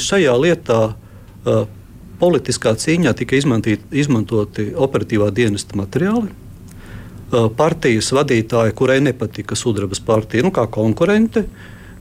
šajā 0.00 0.34
lietā 0.40 0.80
uh, 0.94 1.66
politiskā 2.20 2.72
cīņā 2.78 3.12
tika 3.18 3.36
izmantoti 3.36 4.70
operatīvā 4.72 5.30
dienesta 5.34 5.78
materiāli 5.78 6.32
partijas 7.56 8.12
vadītāja, 8.14 8.74
kurai 8.76 9.00
nepatika 9.02 9.56
sudrabas 9.58 10.00
partija, 10.00 10.44
nu, 10.46 10.52
kā 10.54 10.66
konkurente, 10.70 11.46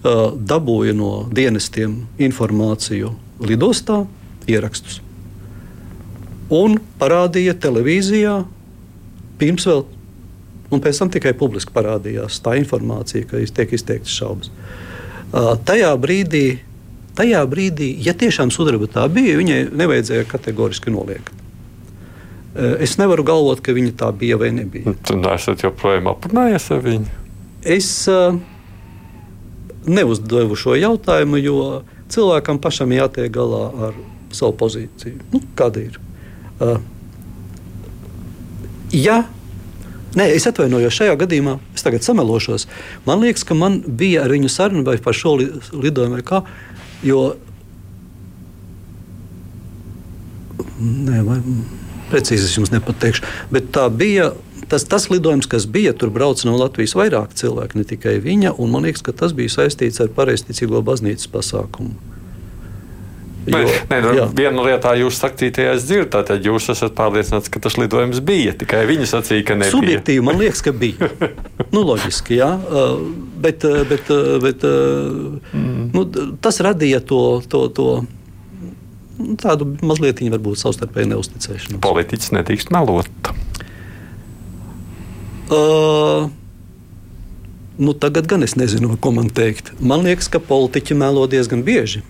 dabūja 0.05 0.93
no 0.93 1.11
dienestiem 1.33 1.97
informāciju 2.21 3.09
lidostā, 3.41 4.03
ierakstus. 4.47 5.01
Un 6.53 6.77
parādīja 6.99 7.55
televīzijā, 7.57 8.35
pirms 9.41 9.65
vēl, 9.65 9.81
un 10.69 10.83
pēc 10.83 11.01
tam 11.01 11.09
tikai 11.09 11.33
publiski 11.37 11.73
parādījās 11.73 12.37
tā 12.45 12.53
informācija, 12.61 13.25
ka 13.25 13.41
tiek 13.41 13.73
izteiktas 13.73 14.13
šaubas. 14.13 14.53
Tajā 15.65 15.89
brīdī, 15.97 16.59
tajā 17.17 17.41
brīdī, 17.49 17.89
ja 18.05 18.13
tiešām 18.17 18.51
sudraba 18.53 18.89
tā 18.91 19.07
bija, 19.11 19.37
viņai 19.39 19.59
nevajadzēja 19.75 20.27
kategoriski 20.29 20.93
noliegt. 20.93 21.31
Eh, 22.55 22.77
es 22.85 22.95
nevaru 22.97 23.25
galvot, 23.27 23.59
ka 23.59 23.75
viņa 23.75 23.95
tā 23.99 24.11
bija 24.15 24.39
vai 24.39 24.51
nebija. 24.55 24.95
Tur 25.07 25.19
nesat 25.19 25.65
joprojām 25.65 26.07
aprunājies 26.13 26.69
ar 26.71 26.83
viņu? 26.85 27.21
Es 27.75 27.89
uh, 28.11 28.37
neuzdevu 29.89 30.55
šo 30.55 30.75
jautājumu, 30.77 31.39
jo 31.41 31.59
cilvēkam 32.13 32.61
pašam 32.61 32.93
jātiek 32.95 33.31
galā 33.33 33.63
ar 33.89 33.97
savu 34.35 34.53
pozīciju. 34.61 35.23
Nu, 35.33 35.41
kāda 35.57 35.81
ir? 35.87 35.97
Uh, 36.59 36.77
ja 38.93 39.23
Nē, 40.15 40.29
es 40.31 40.45
atvainojos 40.47 40.95
šajā 40.95 41.17
gadījumā, 41.19 41.57
es 41.75 41.83
tagad 41.83 42.05
samelošos. 42.05 42.69
Man 43.03 43.19
liekas, 43.19 43.43
ka 43.43 43.55
man 43.59 43.81
bija 43.83 44.21
ar 44.23 44.31
viņu 44.31 44.47
saruna 44.47 44.85
vai 44.87 44.95
par 45.03 45.17
šo 45.17 45.33
lidojumu, 45.41 46.15
vai 46.15 46.23
kā. 46.23 46.39
Jo, 47.03 47.35
nē, 50.79 51.23
vai, 51.25 51.39
Precīzi 52.09 52.45
es 52.45 52.55
jums 52.57 52.73
nepateikšu. 52.73 53.25
Bet 53.53 53.71
tā 53.75 53.87
bija. 53.89 54.33
Tas, 54.69 54.81
tas 54.89 55.03
lidojums, 55.11 55.45
kas 55.49 55.67
bija, 55.69 55.91
tur 55.93 56.09
brauca 56.09 56.47
no 56.47 56.55
Latvijas 56.57 56.95
vairāk 56.97 57.35
cilvēku, 57.37 57.77
ne 57.77 57.85
tikai 57.85 58.15
viņa. 58.23 58.55
Man 58.71 58.87
liekas, 58.87 59.03
ka 59.05 59.13
tas 59.13 59.33
bija 59.37 59.51
saistīts 59.53 60.01
ar 60.01 60.09
pareizticīgo 60.15 60.81
baznīcas 60.85 61.29
pasākumu. 61.29 62.14
Jo, 63.45 63.59
nē, 63.61 63.71
nē, 63.91 63.99
nu, 64.01 64.25
viena 64.33 64.63
lietā 64.65 64.95
jūs 64.97 65.19
saktītajā 65.21 65.75
es 65.77 65.85
dzirdu, 65.85 66.09
tātad 66.15 66.45
jūs 66.45 66.65
esat 66.73 66.95
pārliecināts, 66.97 67.51
ka 67.53 67.61
tas 67.61 67.77
lidojums 67.77 68.21
bija. 68.25 68.55
Tikai 68.57 68.83
viņi 68.89 69.05
sacīja, 69.11 69.45
ka 69.45 69.57
nebija. 69.59 69.75
Subjektīvi 69.75 70.25
man 70.25 70.39
liekas, 70.41 70.63
ka 70.65 70.73
bija. 70.73 71.11
nu, 71.75 71.83
loģiski, 71.85 72.39
jā. 72.39 72.51
Bet, 73.45 73.67
bet, 73.91 74.09
bet 74.41 74.65
mm. 74.65 75.89
nu, 75.93 76.05
tas 76.41 76.61
radīja 76.65 77.03
to. 77.05 77.23
to, 77.49 77.67
to 77.69 77.89
Nu, 79.15 79.37
tādu 79.39 79.63
mazliet 79.79 80.19
varbūt 80.19 80.59
savstarpēju 80.59 81.07
neusticēšanos. 81.13 81.79
Politiķis 81.83 82.33
nedrīkst 82.35 82.71
melot. 82.75 83.29
Uh, 85.45 86.27
nu, 87.79 87.93
tagad 87.95 88.27
gan 88.27 88.43
es 88.43 88.57
nezinu, 88.59 88.97
ko 88.99 89.13
man 89.15 89.29
teikt. 89.31 89.71
Man 89.79 90.03
liekas, 90.03 90.27
ka 90.31 90.41
politiķi 90.43 90.97
melo 90.99 91.23
diezgan 91.31 91.63
bieži. 91.63 92.03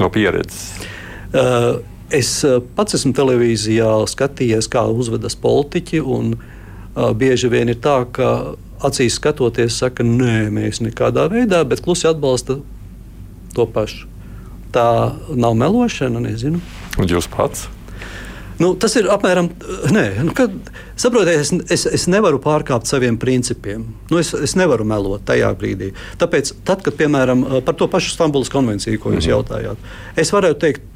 No 0.00 0.10
pieredzes. 0.12 0.86
Uh, 1.34 1.82
es 2.14 2.30
uh, 2.46 2.60
pats 2.76 2.96
esmu 2.98 3.14
televīzijā 3.16 3.90
skatījies, 4.10 4.70
kā 4.70 4.86
uzvedas 4.90 5.36
politiķi. 5.40 6.02
Un, 6.02 6.34
uh, 6.38 7.10
bieži 7.16 7.50
vien 7.52 7.70
ir 7.72 7.80
tā, 7.82 8.00
ka 8.14 8.30
acīs 8.84 9.18
skatoties, 9.20 9.78
saka, 9.80 10.06
nē, 10.06 10.50
mēs 10.54 10.82
nekādā 10.84 11.28
veidā, 11.32 11.62
bet 11.68 11.84
klusi 11.84 12.10
atbalsta 12.10 12.58
to 13.54 13.68
pašu 13.70 14.10
tā 14.74 15.14
nav 15.30 15.54
melošana, 15.58 16.22
nezinu. 16.24 16.60
Un 16.98 17.10
jūs 17.10 17.28
pats? 17.30 17.68
Nu, 18.60 18.70
tas 18.78 18.94
ir 18.98 19.08
apmēram 19.10 19.48
tā, 19.50 20.04
nu, 20.22 20.32
kad 20.36 20.52
saprotiet, 21.00 21.40
es, 21.42 21.50
es, 21.74 21.86
es 21.98 22.06
nevaru 22.10 22.38
pārkāpt 22.42 22.86
saviem 22.86 23.16
principiem. 23.20 23.86
Nu, 24.12 24.20
es, 24.22 24.30
es 24.34 24.54
nevaru 24.58 24.86
melot 24.86 25.24
tajā 25.26 25.50
brīdī. 25.58 25.90
Tāpēc, 26.20 26.52
tad, 26.66 26.84
kad 26.86 26.94
piemēram 26.98 27.42
par 27.66 27.78
to 27.78 27.88
pašu 27.90 28.14
Stambulas 28.14 28.52
konvenciju, 28.52 29.00
ko 29.02 29.10
jūs 29.10 29.24
mm 29.24 29.26
-hmm. 29.26 29.34
jautājāt, 29.34 29.76
es 30.16 30.32
varētu 30.32 30.60
teikt, 30.60 30.90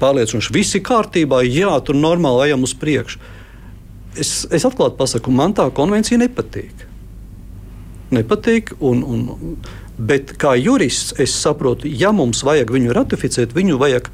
pārliecinoši, 0.00 0.54
viss 0.54 0.74
ir 0.74 0.82
kārtībā, 0.86 1.42
jā, 1.42 1.72
tur 1.84 1.96
normāli 1.98 2.46
ejam 2.46 2.62
uz 2.62 2.74
priekšu. 2.74 3.18
Es, 4.16 4.46
es 4.50 4.64
atklāti 4.64 4.96
pasaku, 4.96 5.30
man 5.30 5.54
tā 5.54 5.70
konvencija 5.74 6.18
nepatīk. 6.18 6.86
Nepatīk, 8.10 8.72
un, 8.80 9.02
un, 9.02 9.56
Bet 10.02 10.32
kā 10.40 10.54
jurists, 10.56 11.12
es 11.20 11.34
saprotu, 11.36 11.86
ja 11.86 12.12
mums 12.16 12.40
vajag 12.46 12.70
viņu 12.72 12.94
ratificēt, 12.96 13.52
viņu 13.52 13.76
vajag, 13.78 14.08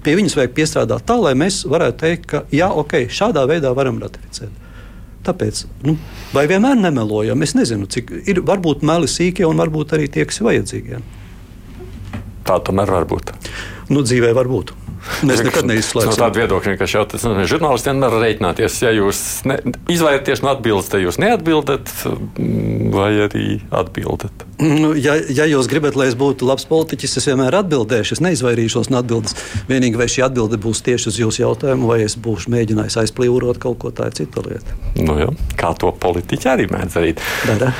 pie 0.00 0.16
viņas 0.18 0.36
vajag 0.38 0.56
piestrādāt 0.56 1.06
tā, 1.08 1.16
lai 1.20 1.34
mēs 1.38 1.62
varētu 1.68 1.98
teikt, 2.00 2.26
ka 2.30 2.42
jā, 2.54 2.70
ok, 2.70 3.02
šādā 3.12 3.44
veidā 3.50 3.74
varam 3.76 4.00
ratificēt. 4.02 4.60
Tāpēc, 5.22 5.64
nu, 5.86 5.94
vai 6.34 6.48
vienmēr 6.50 6.80
nemelojam? 6.80 7.44
Es 7.46 7.54
nezinu, 7.54 7.86
cik 7.86 8.10
ir 8.26 8.40
varbūt 8.46 8.82
meli 8.86 9.10
sīkie 9.10 9.46
un 9.46 9.60
varbūt 9.60 9.94
arī 9.94 10.08
tie, 10.10 10.24
kas 10.26 10.40
ir 10.40 10.48
vajadzīgi. 10.48 11.02
Tā 12.48 12.58
tomēr 12.66 12.90
var 12.90 13.06
būt. 13.10 13.30
Nu, 13.92 14.02
dzīvē 14.02 14.32
var 14.34 14.50
būt. 14.50 14.72
Mēs 15.26 15.42
nekad 15.46 15.66
neizslēdzam. 15.68 16.12
No 16.12 16.18
tāda 16.18 16.42
viedokļa, 16.42 16.76
ka 16.80 16.88
šeit 16.90 17.14
žurnālisti 17.50 17.90
vienmēr 17.90 18.16
rēķināties, 18.22 18.78
ja 18.84 18.92
jūs 18.94 19.22
ne, 19.48 19.58
izvairieties 19.92 20.42
no 20.44 20.52
atbildes, 20.54 20.90
tad 20.92 21.02
jūs 21.04 21.18
neatbildat, 21.22 21.90
vai 22.94 23.10
arī 23.26 23.46
atbildat. 23.74 24.46
Nu, 24.62 24.92
ja, 24.94 25.16
ja 25.32 25.48
jūs 25.50 25.66
gribat, 25.70 25.98
lai 25.98 26.08
es 26.12 26.16
būtu 26.18 26.46
labs 26.46 26.68
politiķis, 26.70 27.16
es 27.18 27.26
vienmēr 27.30 27.56
atbildēšu. 27.62 28.16
Es 28.16 28.22
neizvairīšos 28.22 28.92
no 28.92 29.00
atbildes. 29.02 29.34
Vienīgi 29.70 29.98
vai 29.98 30.06
šī 30.12 30.26
atbilde 30.28 30.60
būs 30.62 30.84
tieši 30.86 31.10
uz 31.10 31.18
jūsu 31.24 31.44
jautājumu, 31.44 31.90
vai 31.90 32.02
es 32.06 32.14
būšu 32.14 32.52
mēģinājis 32.54 33.00
aizplīvot 33.02 33.58
kaut 33.62 33.80
ko 33.82 33.90
tādu, 33.90 34.22
cita 34.22 34.44
lieta. 34.46 34.78
Nu, 35.02 35.18
jā, 35.18 35.28
kā 35.58 35.74
to 35.78 35.90
politiķi 36.02 36.52
arī 36.54 36.70
mēdz 36.70 36.98
darīt. 36.98 37.26
Dara. 37.48 37.72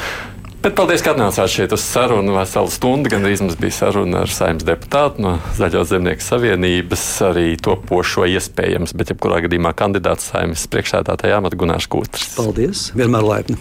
Bet 0.63 0.77
paldies, 0.79 1.03
ka 1.03 1.11
atnācāt 1.11 1.51
šeit 1.51 1.73
uz 1.75 1.83
sarunu. 1.83 2.37
Veselu 2.37 2.71
stundu 2.71 3.11
gan 3.11 3.25
arī 3.27 3.35
mums 3.43 3.57
bija 3.59 3.75
saruna 3.81 4.21
ar 4.23 4.31
saimnes 4.31 4.63
deputātu 4.63 5.25
no 5.25 5.33
Zaļo 5.59 5.83
zemnieku 5.91 6.23
savienības, 6.23 7.07
arī 7.33 7.57
topošo 7.59 8.29
iespējams, 8.31 8.95
bet 8.95 9.11
jebkurā 9.11 9.41
gadījumā 9.43 9.75
kandidāts 9.75 10.31
saimnes 10.31 10.69
priekšsēdētājā 10.71 11.41
Amata 11.43 11.59
Gunārs 11.59 11.91
Kūtris. 11.91 12.37
Paldies, 12.39 12.85
vienmēr 12.95 13.27
laipni! 13.27 13.59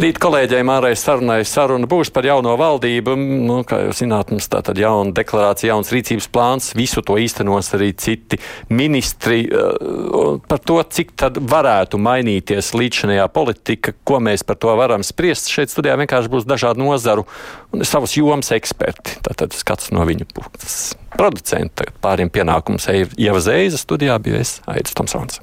Rīt 0.00 0.16
kolēģiem 0.22 0.70
ārējai 0.72 0.96
sarunai 0.96 1.38
saruna 1.44 1.88
būs 1.90 2.08
par 2.14 2.24
jauno 2.24 2.54
valdību. 2.56 3.16
Nu, 3.18 3.58
kā 3.68 3.82
jūs 3.84 4.00
zināt, 4.00 4.30
mums 4.32 4.46
tā 4.48 4.62
tad 4.64 4.78
jauna 4.80 5.12
deklarācija, 5.16 5.74
jauns 5.74 5.90
rīcības 5.92 6.28
plāns, 6.32 6.70
visu 6.78 7.02
to 7.04 7.18
īstenos 7.20 7.68
arī 7.76 7.90
citi 7.98 8.38
ministri. 8.72 9.42
Uh, 9.50 10.38
par 10.48 10.62
to, 10.64 10.78
cik 10.96 11.12
tad 11.20 11.40
varētu 11.42 12.00
mainīties 12.00 12.72
līdzinējā 12.78 13.26
politika, 13.34 13.92
ko 14.06 14.22
mēs 14.24 14.46
par 14.46 14.60
to 14.62 14.72
varam 14.78 15.04
spriest. 15.06 15.52
Šeit 15.52 15.74
studijā 15.74 15.98
vienkārši 16.00 16.32
būs 16.32 16.48
dažādu 16.48 16.84
nozaru 16.86 17.26
un 17.74 17.84
savas 17.84 18.16
jomas 18.16 18.54
eksperti. 18.56 19.18
Tātad 19.26 19.56
skats 19.58 19.92
no 19.92 20.06
viņu 20.08 20.30
puses. 20.32 20.94
Producenti 21.18 21.90
pāriem 22.00 22.32
pienākums 22.32 22.88
Ieva 22.90 23.42
Zēza 23.44 23.80
studijā 23.80 24.16
bija 24.22 24.40
es, 24.46 24.60
Aits 24.70 24.96
Tomsons. 24.96 25.42